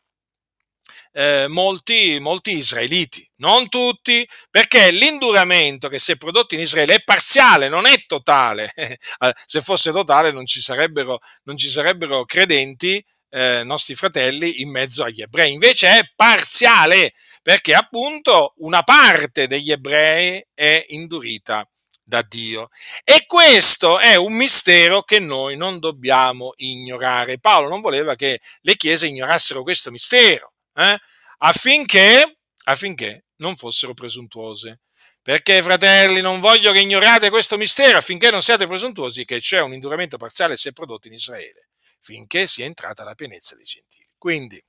eh, 1.17 1.47
molti, 1.49 2.19
molti 2.21 2.59
israeliti, 2.59 3.27
non 3.37 3.71
tutti, 3.71 4.29
perché 4.51 4.91
l'induramento 4.91 5.89
che 5.89 5.99
si 5.99 6.13
è 6.13 6.17
prodotto 6.17 6.55
in 6.55 6.61
Israele 6.61 6.97
è 6.97 7.03
parziale, 7.03 7.69
non 7.69 7.87
è 7.87 8.05
totale. 8.07 8.71
Se 9.47 9.63
fosse 9.63 9.93
totale 9.93 10.31
non 10.31 10.45
ci 10.45 10.61
sarebbero, 10.61 11.21
non 11.45 11.57
ci 11.57 11.71
sarebbero 11.71 12.27
credenti, 12.27 13.03
eh, 13.31 13.63
nostri 13.65 13.95
fratelli, 13.95 14.61
in 14.61 14.71
mezzo 14.71 15.05
agli 15.05 15.23
ebrei. 15.23 15.53
Invece 15.53 15.89
è 15.89 16.13
parziale, 16.15 17.15
perché 17.43 17.75
appunto 17.75 18.53
una 18.59 18.83
parte 18.83 19.47
degli 19.47 19.71
ebrei 19.71 20.45
è 20.53 20.85
indurita 20.89 21.67
da 22.05 22.21
Dio. 22.21 22.69
E 23.03 23.25
questo 23.27 23.99
è 23.99 24.17
un 24.17 24.35
mistero 24.35 25.03
che 25.03 25.19
noi 25.19 25.57
non 25.57 25.79
dobbiamo 25.79 26.53
ignorare. 26.57 27.39
Paolo 27.39 27.71
non 27.71 27.81
voleva 27.81 28.15
che 28.17 28.41
le 28.61 28.77
chiese 28.77 29.07
ignorassero 29.07 29.63
questo 29.63 29.91
mistero 29.91 30.51
eh? 30.77 30.99
affinché, 31.39 32.39
affinché 32.65 33.27
non 33.37 33.57
fossero 33.57 33.95
presuntuose. 33.95 34.81
Perché, 35.27 35.61
fratelli, 35.61 36.21
non 36.21 36.39
voglio 36.39 36.71
che 36.71 36.79
ignorate 36.79 37.31
questo 37.31 37.57
mistero 37.57 37.99
affinché 37.99 38.31
non 38.31 38.43
siate 38.43 38.69
presuntuosi 38.69 39.25
che 39.25 39.41
c'è 39.41 39.61
un 39.61 39.73
induramento 39.73 40.19
parziale 40.19 40.57
se 40.57 40.73
prodotto 40.73 41.09
in 41.09 41.15
Israele, 41.15 41.71
finché 42.01 42.47
sia 42.47 42.65
entrata 42.65 43.03
la 43.03 43.17
pienezza 43.17 43.57
dei 43.57 43.65
gentili. 43.65 44.09
Quindi, 44.17 44.65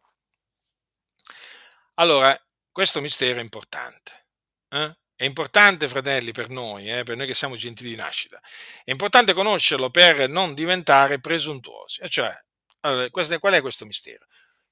allora, 1.95 2.35
questo 2.71 3.01
mistero 3.01 3.37
è 3.37 3.43
importante. 3.43 4.27
Eh? 4.69 4.97
È 5.15 5.25
importante, 5.25 5.87
fratelli, 5.87 6.31
per 6.31 6.49
noi, 6.49 6.91
eh, 6.91 7.03
per 7.03 7.17
noi 7.17 7.27
che 7.27 7.35
siamo 7.35 7.55
gentili 7.55 7.89
di 7.89 7.95
nascita. 7.95 8.39
È 8.83 8.91
importante 8.91 9.33
conoscerlo 9.33 9.91
per 9.91 10.27
non 10.27 10.53
diventare 10.55 11.19
presuntuosi. 11.19 12.01
Cioè, 12.07 12.35
allora, 12.81 13.09
qual 13.09 13.53
è 13.53 13.61
questo 13.61 13.85
mistero? 13.85 14.25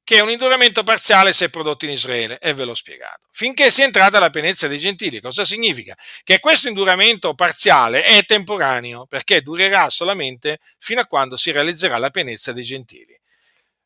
Che 0.06 0.20
un 0.20 0.30
induramento 0.30 0.84
parziale 0.84 1.34
si 1.34 1.46
è 1.46 1.50
prodotto 1.50 1.86
in 1.86 1.92
Israele, 1.92 2.38
e 2.38 2.54
ve 2.54 2.64
l'ho 2.64 2.76
spiegato. 2.76 3.28
Finché 3.32 3.72
sia 3.72 3.86
entrata 3.86 4.20
la 4.20 4.30
pienezza 4.30 4.68
dei 4.68 4.78
gentili, 4.78 5.20
cosa 5.20 5.44
significa? 5.44 5.98
Che 6.24 6.40
questo 6.40 6.68
induramento 6.68 7.34
parziale 7.34 8.04
è 8.04 8.24
temporaneo, 8.24 9.08
perché 9.08 9.42
durerà 9.42 9.90
solamente 9.90 10.60
fino 10.78 11.02
a 11.02 11.08
quando 11.08 11.38
si 11.38 11.52
realizzerà 11.52 11.98
la 11.98 12.12
pienezza 12.12 12.54
dei 12.54 12.64
gentili. 12.64 13.20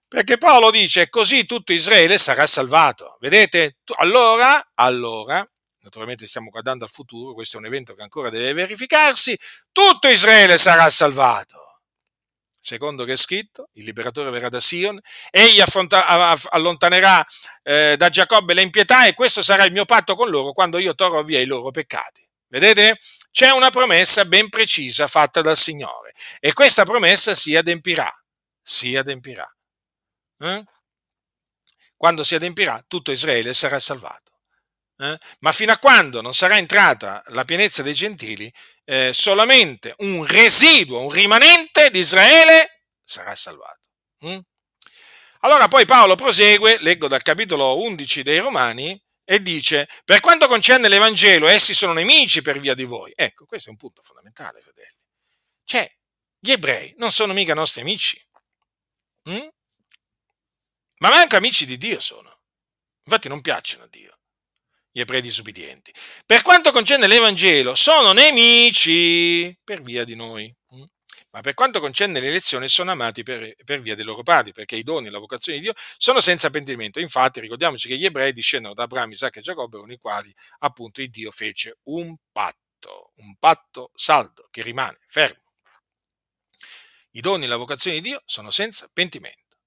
Perché 0.09 0.37
Paolo 0.37 0.71
dice, 0.71 1.07
così 1.07 1.45
tutto 1.45 1.71
Israele 1.71 2.17
sarà 2.17 2.45
salvato. 2.45 3.15
Vedete? 3.21 3.77
Allora, 3.99 4.71
allora, 4.73 5.49
naturalmente 5.83 6.27
stiamo 6.27 6.49
guardando 6.49 6.83
al 6.83 6.91
futuro, 6.91 7.33
questo 7.33 7.55
è 7.55 7.59
un 7.61 7.67
evento 7.67 7.95
che 7.95 8.01
ancora 8.01 8.29
deve 8.29 8.51
verificarsi, 8.51 9.39
tutto 9.71 10.09
Israele 10.09 10.57
sarà 10.57 10.89
salvato 10.89 11.68
secondo 12.59 13.05
che 13.05 13.13
è 13.13 13.17
scritto, 13.17 13.69
il 13.73 13.85
liberatore 13.85 14.29
verrà 14.29 14.49
da 14.49 14.59
Sion, 14.59 14.99
egli 15.31 15.61
affronta, 15.61 16.05
allontanerà 16.49 17.25
eh, 17.63 17.95
da 17.97 18.09
Giacobbe 18.09 18.53
le 18.53 18.61
impietà 18.61 19.05
e 19.05 19.13
questo 19.13 19.41
sarà 19.41 19.63
il 19.63 19.71
mio 19.71 19.85
patto 19.85 20.15
con 20.15 20.29
loro 20.29 20.51
quando 20.51 20.77
io 20.77 20.93
torrò 20.95 21.23
via 21.23 21.39
i 21.39 21.45
loro 21.45 21.71
peccati. 21.71 22.27
Vedete? 22.47 22.99
C'è 23.31 23.51
una 23.51 23.69
promessa 23.69 24.25
ben 24.25 24.49
precisa 24.49 25.07
fatta 25.07 25.41
dal 25.41 25.57
Signore 25.57 26.13
e 26.39 26.51
questa 26.53 26.83
promessa 26.83 27.35
si 27.35 27.55
adempirà, 27.55 28.11
si 28.61 28.95
adempirà. 28.95 29.47
Eh? 30.39 30.63
Quando 31.95 32.23
si 32.23 32.35
adempirà, 32.35 32.83
tutto 32.87 33.11
Israele 33.11 33.53
sarà 33.53 33.79
salvato. 33.79 34.28
Eh? 35.01 35.17
Ma 35.39 35.51
fino 35.53 35.71
a 35.71 35.77
quando 35.77 36.19
non 36.21 36.33
sarà 36.33 36.57
entrata 36.57 37.23
la 37.27 37.45
pienezza 37.45 37.81
dei 37.81 37.93
gentili, 37.93 38.51
eh, 38.83 39.11
solamente 39.13 39.95
un 39.99 40.25
residuo, 40.25 40.99
un 40.99 41.11
rimanente 41.11 41.89
di 41.89 41.99
Israele 41.99 42.83
sarà 43.01 43.33
salvato. 43.33 43.87
Mm? 44.25 44.39
Allora 45.41 45.69
poi 45.69 45.85
Paolo 45.85 46.15
prosegue, 46.15 46.79
leggo 46.81 47.07
dal 47.07 47.21
capitolo 47.21 47.81
11 47.81 48.23
dei 48.23 48.39
Romani, 48.39 49.01
e 49.23 49.41
dice, 49.41 49.87
per 50.03 50.19
quanto 50.19 50.47
concerne 50.47 50.89
l'Evangelo, 50.89 51.47
essi 51.47 51.73
sono 51.73 51.93
nemici 51.93 52.41
per 52.41 52.59
via 52.59 52.73
di 52.73 52.83
voi. 52.83 53.13
Ecco, 53.15 53.45
questo 53.45 53.69
è 53.69 53.71
un 53.71 53.77
punto 53.77 54.01
fondamentale, 54.01 54.59
fratelli. 54.59 54.97
Cioè, 55.63 55.89
gli 56.39 56.51
ebrei 56.51 56.93
non 56.97 57.11
sono 57.11 57.31
mica 57.31 57.53
nostri 57.53 57.81
amici. 57.81 58.21
Mm? 59.29 59.47
ma 60.99 61.09
manco 61.09 61.35
amici 61.37 61.65
di 61.65 61.77
Dio 61.77 61.99
sono. 61.99 62.41
Infatti 63.03 63.27
non 63.29 63.41
piacciono 63.41 63.83
a 63.83 63.87
Dio 63.87 64.18
gli 64.99 65.01
ebrei 65.01 65.21
disubbidienti. 65.21 65.93
Per 66.25 66.41
quanto 66.41 66.71
concerne 66.73 67.07
l'Evangelo, 67.07 67.73
sono 67.73 68.11
nemici 68.11 69.57
per 69.63 69.81
via 69.81 70.03
di 70.03 70.15
noi. 70.15 70.53
Mm? 70.75 70.83
Ma 71.31 71.41
per 71.41 71.53
quanto 71.53 71.79
concerne 71.79 72.19
l'elezione, 72.19 72.67
sono 72.67 72.91
amati 72.91 73.23
per, 73.23 73.53
per 73.63 73.79
via 73.79 73.95
dei 73.95 74.03
loro 74.03 74.23
padri, 74.23 74.51
perché 74.51 74.75
i 74.75 74.83
doni 74.83 75.07
e 75.07 75.09
la 75.09 75.19
vocazione 75.19 75.59
di 75.59 75.65
Dio 75.65 75.73
sono 75.97 76.19
senza 76.19 76.49
pentimento. 76.49 76.99
Infatti, 76.99 77.39
ricordiamoci 77.39 77.87
che 77.87 77.97
gli 77.97 78.03
ebrei 78.03 78.33
discendono 78.33 78.73
da 78.73 78.83
Abramo, 78.83 79.13
Isacco 79.13 79.39
e 79.39 79.41
Giacobbe, 79.41 79.77
con 79.77 79.91
i 79.91 79.97
quali 79.97 80.33
appunto 80.59 81.01
il 81.01 81.09
Dio 81.09 81.31
fece 81.31 81.77
un 81.83 82.13
patto, 82.31 83.13
un 83.17 83.35
patto 83.37 83.91
saldo 83.93 84.47
che 84.51 84.63
rimane 84.63 84.97
fermo. 85.07 85.43
I 87.11 87.21
doni 87.21 87.45
e 87.45 87.47
la 87.47 87.55
vocazione 87.55 88.01
di 88.01 88.09
Dio 88.09 88.21
sono 88.25 88.51
senza 88.51 88.89
pentimento. 88.91 89.57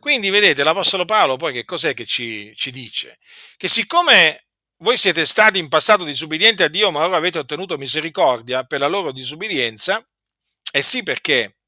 Quindi 0.00 0.30
vedete, 0.30 0.64
l'Apostolo 0.64 1.04
Paolo 1.04 1.36
poi 1.36 1.52
che 1.52 1.64
cos'è 1.64 1.92
che 1.92 2.06
ci, 2.06 2.54
ci 2.56 2.70
dice? 2.70 3.18
Che 3.56 3.68
siccome 3.68 4.46
voi 4.80 4.96
siete 4.96 5.26
stati 5.26 5.58
in 5.58 5.68
passato 5.68 6.04
disubbidienti 6.04 6.62
a 6.62 6.68
Dio, 6.68 6.90
ma 6.90 7.04
ora 7.04 7.16
avete 7.16 7.38
ottenuto 7.38 7.76
misericordia 7.76 8.64
per 8.64 8.80
la 8.80 8.88
loro 8.88 9.12
disubbidienza? 9.12 10.04
Eh 10.72 10.82
sì, 10.82 11.02
perché? 11.02 11.58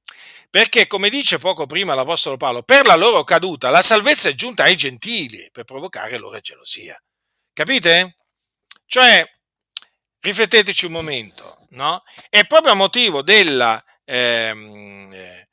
Perché, 0.49 0.87
come 0.87 1.09
dice 1.09 1.39
poco 1.39 1.67
prima 1.67 1.95
l'Apostolo 1.95 2.37
Paolo, 2.37 2.63
per 2.63 2.87
la 2.87 2.97
loro 2.97 3.25
caduta 3.25 3.71
la 3.71 3.83
salvezza 3.83 4.29
è 4.29 4.35
giunta 4.35 4.65
ai 4.65 4.77
gentili 4.77 5.49
per 5.51 5.65
provocare 5.65 6.19
loro 6.19 6.39
gelosia. 6.41 7.01
Capite? 7.53 8.17
Cioè, 8.87 9.25
rifletteteci 10.21 10.87
un 10.87 10.93
momento, 10.93 11.67
no? 11.71 12.03
È 12.29 12.47
proprio 12.47 12.73
a 12.73 12.77
motivo 12.77 13.23
della, 13.23 13.83
ehm, 14.05 15.13
eh, 15.13 15.49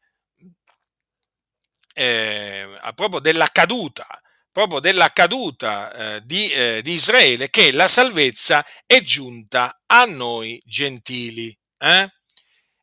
eh, 1.93 2.93
proprio 2.95 3.20
della 3.20 3.47
caduta 3.47 4.22
proprio 4.60 4.82
della 4.82 5.14
caduta 5.14 5.91
eh, 5.93 6.22
di, 6.26 6.51
eh, 6.51 6.82
di, 6.82 6.91
Israele 6.91 7.49
che 7.49 7.72
la 7.72 7.88
salvezza 7.88 8.66
è 8.86 8.99
giunta 8.99 9.82
a 9.86 10.03
noi 10.03 10.62
gentili. 10.66 11.57
Eh? 11.78 12.12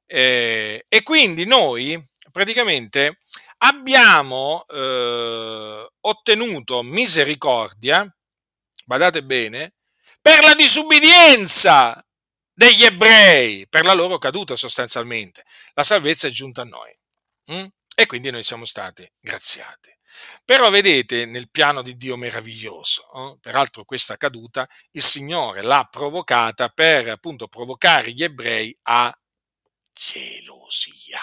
eh 0.06 0.86
e 0.88 1.02
quindi 1.02 1.44
noi 1.44 2.02
praticamente 2.32 3.18
abbiamo 3.58 4.64
eh, 4.68 5.86
ottenuto 6.00 6.82
misericordia, 6.82 8.10
badate 8.86 9.22
bene, 9.22 9.74
per 10.22 10.44
la 10.44 10.54
disubbidienza 10.54 12.02
degli 12.54 12.84
ebrei, 12.84 13.66
per 13.68 13.84
la 13.84 13.92
loro 13.92 14.16
caduta 14.16 14.56
sostanzialmente. 14.56 15.44
La 15.74 15.84
salvezza 15.84 16.26
è 16.26 16.30
giunta 16.30 16.62
a 16.62 16.64
noi. 16.64 16.98
Mm? 17.52 17.66
E 17.94 18.06
quindi 18.06 18.30
noi 18.30 18.42
siamo 18.42 18.64
stati 18.64 19.06
graziati. 19.20 19.95
Però 20.44 20.70
vedete 20.70 21.26
nel 21.26 21.50
piano 21.50 21.82
di 21.82 21.96
Dio 21.96 22.16
meraviglioso, 22.16 23.10
eh? 23.12 23.38
peraltro 23.40 23.84
questa 23.84 24.16
caduta 24.16 24.68
il 24.92 25.02
Signore 25.02 25.62
l'ha 25.62 25.88
provocata 25.90 26.68
per 26.68 27.08
appunto 27.08 27.48
provocare 27.48 28.12
gli 28.12 28.22
ebrei 28.22 28.76
a 28.82 29.16
gelosia. 29.92 31.20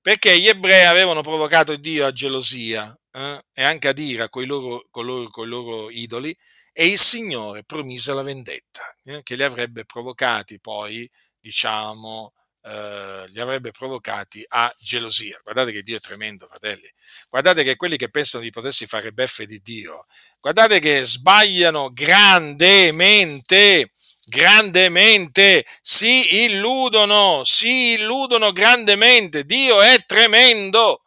Perché 0.00 0.38
gli 0.38 0.48
ebrei 0.48 0.84
avevano 0.86 1.20
provocato 1.20 1.76
Dio 1.76 2.06
a 2.06 2.12
gelosia 2.12 2.96
eh? 3.10 3.40
e 3.52 3.62
anche 3.62 3.88
ad 3.88 3.98
ira 3.98 4.28
con 4.28 4.42
i 4.42 4.46
loro, 4.46 4.88
loro, 4.92 5.44
loro 5.44 5.90
idoli 5.90 6.36
e 6.72 6.86
il 6.86 6.98
Signore 6.98 7.64
promise 7.64 8.12
la 8.12 8.22
vendetta 8.22 8.82
eh? 9.04 9.22
che 9.22 9.34
li 9.34 9.42
avrebbe 9.42 9.84
provocati 9.84 10.60
poi, 10.60 11.08
diciamo, 11.38 12.32
eh, 12.66 13.26
li 13.28 13.40
avrebbe 13.40 13.70
provocati 13.70 14.44
a 14.48 14.72
gelosia. 14.78 15.38
Guardate 15.42 15.70
che 15.70 15.82
Dio 15.82 15.96
è 15.96 16.00
tremendo, 16.00 16.48
fratelli. 16.48 16.90
Guardate 17.28 17.62
che 17.62 17.76
quelli 17.76 17.96
che 17.96 18.10
pensano 18.10 18.42
di 18.42 18.50
potersi 18.50 18.86
fare 18.86 19.12
beffe 19.12 19.46
di 19.46 19.60
Dio, 19.62 20.06
guardate 20.40 20.80
che 20.80 21.04
sbagliano 21.04 21.90
grandemente 21.92 23.92
grandemente, 24.28 25.64
si 25.80 26.44
illudono, 26.46 27.44
si 27.44 27.92
illudono 27.92 28.50
grandemente. 28.50 29.44
Dio 29.44 29.80
è 29.80 30.04
tremendo. 30.04 31.02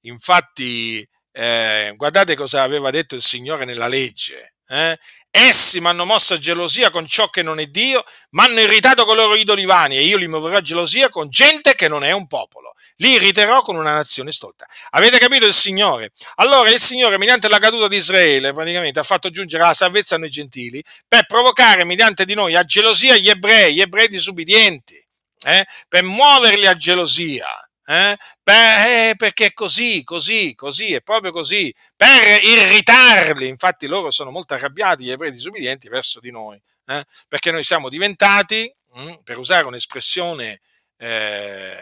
Infatti, 0.00 1.08
eh, 1.30 1.92
guardate 1.96 2.34
cosa 2.34 2.62
aveva 2.62 2.90
detto 2.90 3.14
il 3.14 3.22
Signore 3.22 3.64
nella 3.64 3.86
legge. 3.86 4.54
Eh? 4.66 4.98
Essi 5.40 5.80
mi 5.80 5.86
hanno 5.86 6.04
mosso 6.04 6.34
a 6.34 6.38
gelosia 6.38 6.90
con 6.90 7.06
ciò 7.06 7.30
che 7.30 7.42
non 7.42 7.60
è 7.60 7.66
Dio, 7.66 8.04
mi 8.30 8.42
hanno 8.42 8.58
irritato 8.58 9.04
con 9.04 9.14
i 9.14 9.18
loro 9.18 9.36
idoli 9.36 9.66
vani 9.66 9.96
e 9.96 10.02
io 10.02 10.16
li 10.16 10.26
muoverò 10.26 10.56
a 10.56 10.60
gelosia 10.60 11.10
con 11.10 11.28
gente 11.30 11.76
che 11.76 11.86
non 11.86 12.02
è 12.02 12.10
un 12.10 12.26
popolo. 12.26 12.74
Li 12.96 13.12
irriterò 13.12 13.62
con 13.62 13.76
una 13.76 13.94
nazione 13.94 14.32
stolta. 14.32 14.66
Avete 14.90 15.18
capito 15.18 15.46
il 15.46 15.54
Signore? 15.54 16.10
Allora 16.36 16.70
il 16.70 16.80
Signore, 16.80 17.18
mediante 17.18 17.48
la 17.48 17.60
caduta 17.60 17.86
di 17.86 17.96
Israele, 17.98 18.52
praticamente 18.52 18.98
ha 18.98 19.04
fatto 19.04 19.30
giungere 19.30 19.62
la 19.62 19.74
salvezza 19.74 20.16
a 20.16 20.18
noi 20.18 20.30
gentili 20.30 20.82
per 21.06 21.24
provocare 21.26 21.84
mediante 21.84 22.24
di 22.24 22.34
noi 22.34 22.56
a 22.56 22.64
gelosia 22.64 23.16
gli 23.16 23.28
ebrei, 23.28 23.74
gli 23.74 23.80
ebrei 23.80 24.08
disubbidienti, 24.08 25.00
eh? 25.44 25.64
per 25.86 26.02
muoverli 26.02 26.66
a 26.66 26.74
gelosia. 26.74 27.67
Eh? 27.90 28.18
Per, 28.42 28.54
eh, 28.54 29.14
perché 29.16 29.54
così, 29.54 30.04
così, 30.04 30.54
così, 30.54 30.92
è 30.92 31.00
proprio 31.00 31.32
così, 31.32 31.74
per 31.96 32.42
irritarli. 32.42 33.48
Infatti 33.48 33.86
loro 33.86 34.10
sono 34.10 34.30
molto 34.30 34.52
arrabbiati, 34.52 35.04
gli 35.04 35.10
ebrei 35.10 35.30
disubbidienti, 35.30 35.88
verso 35.88 36.20
di 36.20 36.30
noi, 36.30 36.60
eh? 36.84 37.02
perché 37.26 37.50
noi 37.50 37.64
siamo 37.64 37.88
diventati, 37.88 38.70
mh, 38.92 39.00
mm, 39.02 39.12
per 39.24 39.38
usare 39.38 39.64
un'espressione, 39.64 40.60
eh, 40.98 41.76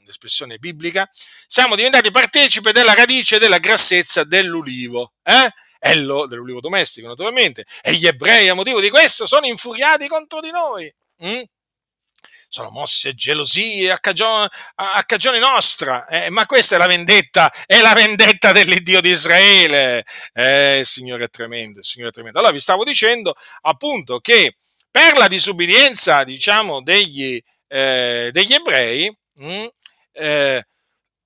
un'espressione 0.00 0.58
biblica, 0.58 1.08
siamo 1.46 1.74
diventati 1.74 2.10
partecipi 2.10 2.72
della 2.72 2.92
radice 2.92 3.38
della 3.38 3.58
grassezza 3.58 4.22
dell'ulivo. 4.24 5.12
Eh? 5.22 5.50
Lo, 6.02 6.26
dell'ulivo 6.26 6.60
domestico 6.60 7.06
naturalmente, 7.06 7.64
e 7.80 7.94
gli 7.94 8.06
ebrei 8.06 8.48
a 8.48 8.54
motivo 8.54 8.80
di 8.80 8.90
questo 8.90 9.24
sono 9.24 9.46
infuriati 9.46 10.08
contro 10.08 10.40
di 10.40 10.50
noi. 10.50 10.92
Mm? 11.24 11.42
Sono 12.56 12.70
mossi 12.70 13.08
a 13.08 13.12
gelosie 13.12 13.90
a 13.90 13.98
cagione, 13.98 14.48
a 14.76 15.04
cagione 15.04 15.38
nostra, 15.38 16.06
eh, 16.06 16.30
ma 16.30 16.46
questa 16.46 16.76
è 16.76 16.78
la 16.78 16.86
vendetta, 16.86 17.52
è 17.66 17.82
la 17.82 17.92
vendetta 17.92 18.52
dell'Iddio 18.52 19.02
di 19.02 19.10
Israele. 19.10 20.06
Eh, 20.32 20.80
Signore 20.82 21.28
tremendo, 21.28 21.82
Signore 21.82 22.12
tremendo. 22.12 22.38
Allora 22.38 22.54
vi 22.54 22.60
stavo 22.60 22.82
dicendo 22.82 23.34
appunto 23.60 24.20
che 24.20 24.56
per 24.90 25.18
la 25.18 25.28
disubbidienza, 25.28 26.24
diciamo, 26.24 26.80
degli, 26.80 27.38
eh, 27.68 28.30
degli 28.32 28.54
ebrei, 28.54 29.14
mh, 29.34 29.52
mm, 29.52 29.66
eh, 30.12 30.66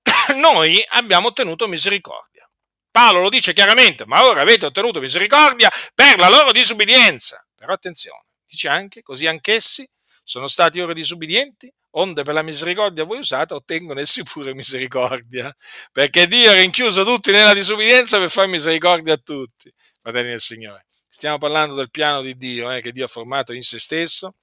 noi 0.35 0.83
abbiamo 0.89 1.27
ottenuto 1.27 1.65
misericordia. 1.69 2.45
Paolo 2.91 3.21
lo 3.21 3.29
dice 3.29 3.53
chiaramente, 3.53 4.05
ma 4.05 4.25
ora 4.25 4.41
avete 4.41 4.65
ottenuto 4.65 4.99
misericordia 4.99 5.71
per 5.95 6.19
la 6.19 6.27
loro 6.27 6.51
disubbidienza. 6.51 7.41
Però 7.55 7.71
attenzione, 7.71 8.25
dice 8.45 8.67
anche, 8.67 9.01
così 9.01 9.27
anch'essi 9.27 9.89
sono 10.23 10.47
stati 10.47 10.79
ora 10.79 10.93
disubbidienti, 10.93 11.71
onde 11.91 12.23
per 12.23 12.33
la 12.33 12.41
misericordia 12.41 13.03
voi 13.03 13.19
usata 13.19 13.55
ottengono 13.55 13.99
essi 13.99 14.23
pure 14.23 14.53
misericordia, 14.53 15.53
perché 15.91 16.27
Dio 16.27 16.51
ha 16.51 16.55
rinchiuso 16.55 17.03
tutti 17.03 17.31
nella 17.31 17.53
disubbidienza 17.53 18.17
per 18.17 18.29
fare 18.29 18.47
misericordia 18.47 19.13
a 19.13 19.17
tutti, 19.17 19.73
fratelli 20.01 20.29
del 20.29 20.41
Signore. 20.41 20.85
Stiamo 21.07 21.37
parlando 21.37 21.75
del 21.75 21.91
piano 21.91 22.21
di 22.21 22.37
Dio, 22.37 22.71
eh, 22.71 22.81
che 22.81 22.91
Dio 22.91 23.05
ha 23.05 23.09
formato 23.09 23.51
in 23.53 23.63
se 23.63 23.79
stesso 23.79 24.35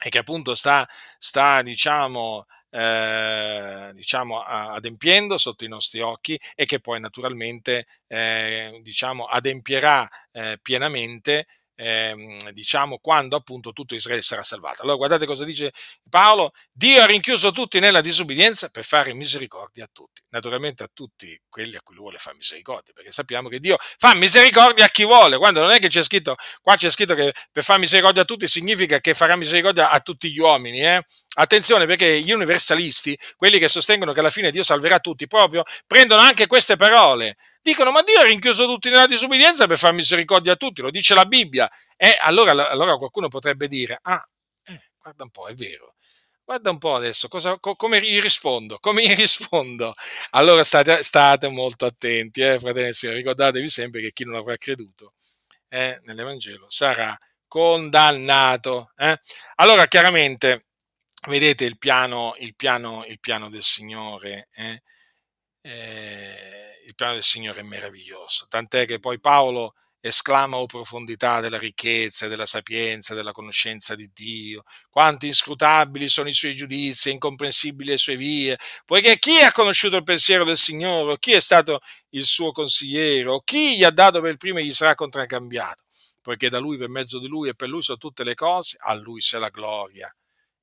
e 0.00 0.08
che 0.08 0.18
appunto 0.18 0.54
sta, 0.54 0.88
sta 1.18 1.62
diciamo, 1.62 2.46
eh, 2.70 3.90
diciamo, 3.92 4.40
adempiendo 4.40 5.36
sotto 5.38 5.64
i 5.64 5.68
nostri 5.68 6.00
occhi 6.00 6.38
e 6.54 6.64
che 6.64 6.80
poi 6.80 7.00
naturalmente 7.00 7.86
eh, 8.06 8.80
diciamo, 8.82 9.24
adempierà 9.24 10.08
eh, 10.32 10.58
pienamente 10.62 11.46
ehm, 11.82 12.50
diciamo, 12.52 12.98
quando 12.98 13.36
appunto 13.36 13.72
tutto 13.72 13.94
Israele 13.94 14.22
sarà 14.22 14.42
salvato. 14.42 14.82
Allora 14.82 14.96
guardate 14.96 15.26
cosa 15.26 15.44
dice 15.44 15.72
Paolo, 16.08 16.52
Dio 16.70 17.02
ha 17.02 17.06
rinchiuso 17.06 17.50
tutti 17.50 17.80
nella 17.80 18.00
disubbidienza 18.00 18.68
per 18.68 18.84
fare 18.84 19.12
misericordia 19.14 19.84
a 19.84 19.88
tutti, 19.92 20.22
naturalmente 20.28 20.84
a 20.84 20.88
tutti 20.92 21.38
quelli 21.48 21.76
a 21.76 21.82
cui 21.82 21.94
lui 21.94 22.04
vuole 22.04 22.18
fare 22.18 22.36
misericordia, 22.36 22.92
perché 22.94 23.10
sappiamo 23.10 23.48
che 23.48 23.58
Dio 23.58 23.76
fa 23.98 24.14
misericordia 24.14 24.84
a 24.84 24.88
chi 24.88 25.04
vuole, 25.04 25.36
quando 25.38 25.60
non 25.60 25.70
è 25.72 25.78
che 25.78 25.88
c'è 25.88 26.02
scritto, 26.02 26.36
qua 26.60 26.76
c'è 26.76 26.90
scritto 26.90 27.14
che 27.14 27.32
per 27.50 27.64
fare 27.64 27.80
misericordia 27.80 28.22
a 28.22 28.24
tutti 28.24 28.46
significa 28.46 29.00
che 29.00 29.14
farà 29.14 29.36
misericordia 29.36 29.90
a 29.90 30.00
tutti 30.00 30.30
gli 30.30 30.38
uomini, 30.38 30.80
eh? 30.84 31.04
Attenzione 31.34 31.86
perché 31.86 32.20
gli 32.20 32.30
universalisti, 32.32 33.18
quelli 33.36 33.58
che 33.58 33.68
sostengono 33.68 34.12
che 34.12 34.20
alla 34.20 34.30
fine 34.30 34.50
Dio 34.50 34.62
salverà 34.62 35.00
tutti, 35.00 35.26
proprio 35.26 35.64
prendono 35.86 36.20
anche 36.20 36.46
queste 36.46 36.76
parole 36.76 37.36
Dicono, 37.62 37.92
ma 37.92 38.02
Dio 38.02 38.18
ha 38.18 38.24
rinchiuso 38.24 38.66
tutti 38.66 38.90
nella 38.90 39.06
disubbidienza 39.06 39.66
per 39.68 39.78
far 39.78 39.92
misericordia 39.92 40.52
a 40.52 40.56
tutti, 40.56 40.82
lo 40.82 40.90
dice 40.90 41.14
la 41.14 41.26
Bibbia. 41.26 41.70
E 41.96 42.16
allora, 42.20 42.50
allora 42.70 42.96
qualcuno 42.96 43.28
potrebbe 43.28 43.68
dire, 43.68 43.98
ah, 44.02 44.28
eh, 44.64 44.90
guarda 45.00 45.22
un 45.22 45.30
po', 45.30 45.46
è 45.46 45.54
vero. 45.54 45.94
Guarda 46.44 46.70
un 46.70 46.78
po' 46.78 46.96
adesso, 46.96 47.28
cosa, 47.28 47.58
co, 47.60 47.76
come 47.76 48.00
gli 48.00 48.20
rispondo? 48.20 48.78
Come 48.80 49.02
gli 49.06 49.14
rispondo? 49.14 49.94
Allora 50.30 50.64
state, 50.64 51.02
state 51.04 51.48
molto 51.48 51.86
attenti, 51.86 52.40
eh, 52.40 52.58
fratelli 52.58 52.88
e 52.90 53.12
ricordatevi 53.12 53.68
sempre 53.68 54.00
che 54.00 54.12
chi 54.12 54.24
non 54.24 54.34
avrà 54.34 54.56
creduto 54.56 55.14
eh, 55.68 56.00
nell'Evangelo 56.04 56.66
sarà 56.68 57.16
condannato. 57.46 58.92
Eh? 58.96 59.16
Allora, 59.56 59.86
chiaramente, 59.86 60.60
vedete 61.28 61.64
il 61.64 61.78
piano, 61.78 62.34
il 62.38 62.54
piano, 62.56 63.04
il 63.06 63.20
piano 63.20 63.48
del 63.48 63.62
Signore. 63.62 64.48
Eh? 64.52 64.82
Eh, 65.62 66.82
il 66.86 66.94
piano 66.94 67.14
del 67.14 67.22
Signore 67.22 67.60
è 67.60 67.62
meraviglioso, 67.62 68.46
tant'è 68.48 68.86
che 68.86 68.98
poi 68.98 69.20
Paolo 69.20 69.74
esclama 70.04 70.56
o 70.56 70.66
profondità 70.66 71.38
della 71.40 71.58
ricchezza, 71.58 72.26
della 72.26 72.44
sapienza, 72.44 73.14
della 73.14 73.30
conoscenza 73.30 73.94
di 73.94 74.10
Dio, 74.12 74.64
quanti 74.90 75.28
inscrutabili 75.28 76.08
sono 76.08 76.28
i 76.28 76.32
suoi 76.32 76.56
giudizi, 76.56 77.12
incomprensibili 77.12 77.90
le 77.90 77.98
sue 77.98 78.16
vie, 78.16 78.58
poiché 78.84 79.18
chi 79.18 79.40
ha 79.40 79.52
conosciuto 79.52 79.96
il 79.96 80.02
pensiero 80.02 80.44
del 80.44 80.56
Signore, 80.56 81.18
chi 81.20 81.32
è 81.32 81.40
stato 81.40 81.80
il 82.10 82.24
suo 82.24 82.50
consigliere, 82.50 83.40
chi 83.44 83.76
gli 83.76 83.84
ha 83.84 83.90
dato 83.90 84.20
per 84.20 84.36
primo 84.36 84.58
e 84.58 84.64
gli 84.64 84.72
sarà 84.72 84.96
contraccambiato, 84.96 85.84
poiché 86.20 86.48
da 86.48 86.58
lui, 86.58 86.76
per 86.78 86.88
mezzo 86.88 87.20
di 87.20 87.28
lui 87.28 87.48
e 87.48 87.54
per 87.54 87.68
lui 87.68 87.82
sono 87.82 87.98
tutte 87.98 88.24
le 88.24 88.34
cose, 88.34 88.76
a 88.80 88.94
lui 88.94 89.20
sia 89.20 89.38
la 89.38 89.50
gloria 89.50 90.12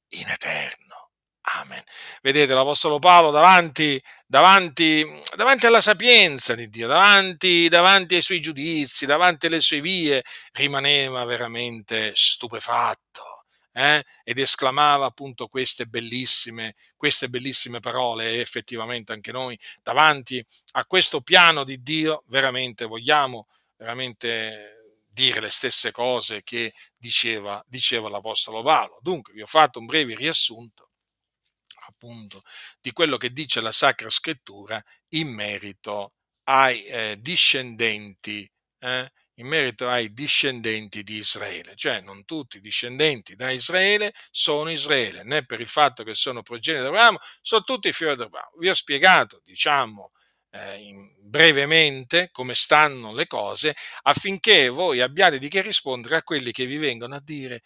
in 0.10 0.28
eterno. 0.28 0.99
Amen. 1.42 1.82
Vedete 2.22 2.54
l'Apostolo 2.54 3.00
Paolo 3.00 3.32
davanti, 3.32 4.02
davanti, 4.28 5.06
davanti 5.36 5.66
alla 5.66 5.82
sapienza 5.82 6.54
di 6.54 6.70
Dio, 6.70 6.88
davanti, 6.88 7.68
davanti, 7.70 8.16
ai 8.16 8.22
suoi 8.22 8.40
giudizi, 8.40 9.06
davanti 9.06 9.48
alle 9.48 9.62
sue 9.62 9.82
vie, 9.82 10.24
rimaneva 10.52 11.24
veramente 11.26 12.12
stupefatto 12.14 13.46
eh? 13.74 14.04
ed 14.24 14.38
esclamava 14.38 15.06
appunto 15.06 15.48
queste 15.48 15.86
bellissime, 15.86 16.76
queste 16.96 17.30
bellissime 17.30 17.80
parole 17.80 18.32
e 18.32 18.40
effettivamente 18.40 19.14
anche 19.14 19.32
noi 19.32 19.58
davanti 19.82 20.46
a 20.74 20.86
questo 20.86 21.22
piano 21.22 21.64
di 21.64 21.82
Dio 21.82 22.24
veramente 22.28 22.86
vogliamo 22.86 23.48
veramente 23.78 24.76
dire 25.08 25.40
le 25.40 25.50
stesse 25.50 25.92
cose 25.92 26.44
che 26.44 26.72
diceva, 26.98 27.64
diceva 27.68 28.10
l'Apostolo 28.10 28.62
Paolo. 28.62 29.00
Dunque 29.02 29.34
vi 29.34 29.42
ho 29.42 29.48
fatto 29.48 29.80
un 29.80 29.86
breve 29.86 30.16
riassunto 30.16 30.89
appunto 31.90 32.42
di 32.80 32.92
quello 32.92 33.18
che 33.18 33.32
dice 33.32 33.62
la 33.62 33.72
Sacra 33.72 34.10
Scrittura 34.10 34.82
in 35.10 35.30
merito 35.30 36.14
ai 36.44 36.84
eh, 36.86 37.18
discendenti, 37.20 38.50
eh, 38.80 39.12
in 39.36 39.48
merito 39.48 39.88
ai 39.88 40.14
discendenti 40.14 41.04
di 41.04 41.16
Israele, 41.16 41.74
cioè 41.76 42.02
non 42.02 42.26
tutti 42.26 42.58
i 42.58 42.62
discendenti 42.62 43.36
da 43.36 43.52
Israele 43.52 44.14
sono 44.32 44.70
Israele, 44.70 45.24
né 45.24 45.46
per 45.46 45.62
il 45.62 45.68
fatto 45.68 46.04
che 46.04 46.16
sono 46.16 46.42
progenie 46.42 46.82
di 46.82 46.88
Abramo, 46.88 47.20
sono 47.42 47.64
tutti 47.64 47.92
figli 47.94 48.14
di 48.16 48.22
Abramo. 48.24 48.52
Vi 48.58 48.70
ho 48.70 48.74
spiegato, 48.74 49.42
diciamo, 49.44 50.12
eh, 50.52 51.14
brevemente 51.22 52.30
come 52.32 52.56
stanno 52.56 53.14
le 53.14 53.28
cose 53.28 53.76
affinché 54.04 54.70
voi 54.70 55.00
abbiate 55.00 55.38
di 55.38 55.48
che 55.48 55.62
rispondere 55.62 56.16
a 56.18 56.24
quelli 56.24 56.52
che 56.52 56.66
vi 56.66 56.78
vengono 56.78 57.16
a 57.16 57.22
dire 57.24 57.62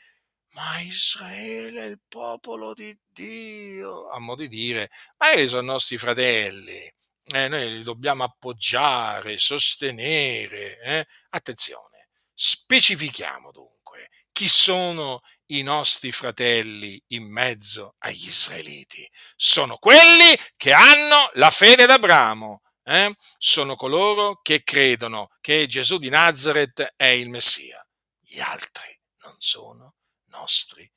ma 0.53 0.79
Israele 0.79 1.81
è 1.81 1.85
il 1.85 1.99
popolo 2.07 2.73
di 2.73 2.95
Dio, 3.07 4.07
a 4.09 4.19
modo 4.19 4.41
di 4.41 4.47
dire, 4.47 4.89
ma 5.17 5.31
essi 5.31 5.49
sono 5.49 5.73
nostri 5.73 5.97
fratelli, 5.97 6.91
eh, 7.25 7.47
noi 7.47 7.71
li 7.71 7.83
dobbiamo 7.83 8.23
appoggiare, 8.23 9.37
sostenere. 9.37 10.79
Eh? 10.81 11.07
Attenzione, 11.29 12.09
specifichiamo 12.33 13.51
dunque 13.51 14.09
chi 14.31 14.49
sono 14.49 15.21
i 15.47 15.61
nostri 15.61 16.11
fratelli 16.11 17.01
in 17.09 17.31
mezzo 17.31 17.95
agli 17.99 18.27
israeliti. 18.27 19.07
Sono 19.35 19.77
quelli 19.77 20.37
che 20.57 20.73
hanno 20.73 21.29
la 21.33 21.49
fede 21.49 21.85
d'Abramo. 21.85 22.61
Eh? 22.83 23.15
Sono 23.37 23.75
coloro 23.75 24.41
che 24.41 24.63
credono 24.63 25.29
che 25.39 25.67
Gesù 25.67 25.99
di 25.99 26.09
Nazareth 26.09 26.93
è 26.95 27.05
il 27.05 27.29
Messia. 27.29 27.85
Gli 28.19 28.39
altri 28.39 28.99
non 29.23 29.35
sono 29.37 29.92
nostri 30.33 30.89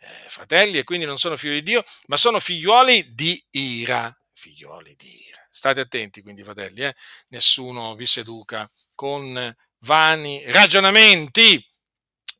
eh, 0.00 0.28
fratelli 0.28 0.78
e 0.78 0.84
quindi 0.84 1.04
non 1.04 1.18
sono 1.18 1.36
figli 1.36 1.54
di 1.54 1.62
Dio, 1.62 1.84
ma 2.06 2.16
sono 2.16 2.40
figliuoli 2.40 3.14
di 3.14 3.40
ira. 3.50 4.16
Figliuoli 4.32 4.94
di 4.96 5.26
ira. 5.26 5.46
State 5.50 5.80
attenti 5.80 6.22
quindi, 6.22 6.44
fratelli, 6.44 6.82
eh? 6.82 6.94
nessuno 7.28 7.94
vi 7.94 8.06
seduca 8.06 8.70
con 8.94 9.54
vani 9.80 10.42
ragionamenti. 10.50 11.64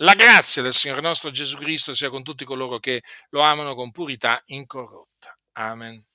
La 0.01 0.14
grazia 0.14 0.62
del 0.62 0.74
Signore 0.74 1.01
nostro 1.01 1.30
Gesù 1.30 1.59
Cristo 1.59 1.93
sia 1.93 2.11
con 2.11 2.22
tutti 2.22 2.45
coloro 2.45 2.78
che 2.78 3.03
lo 3.30 3.41
amano 3.41 3.74
con 3.74 3.91
purità 3.91 4.41
incorrotta. 4.47 5.36
Amen. 5.55 6.08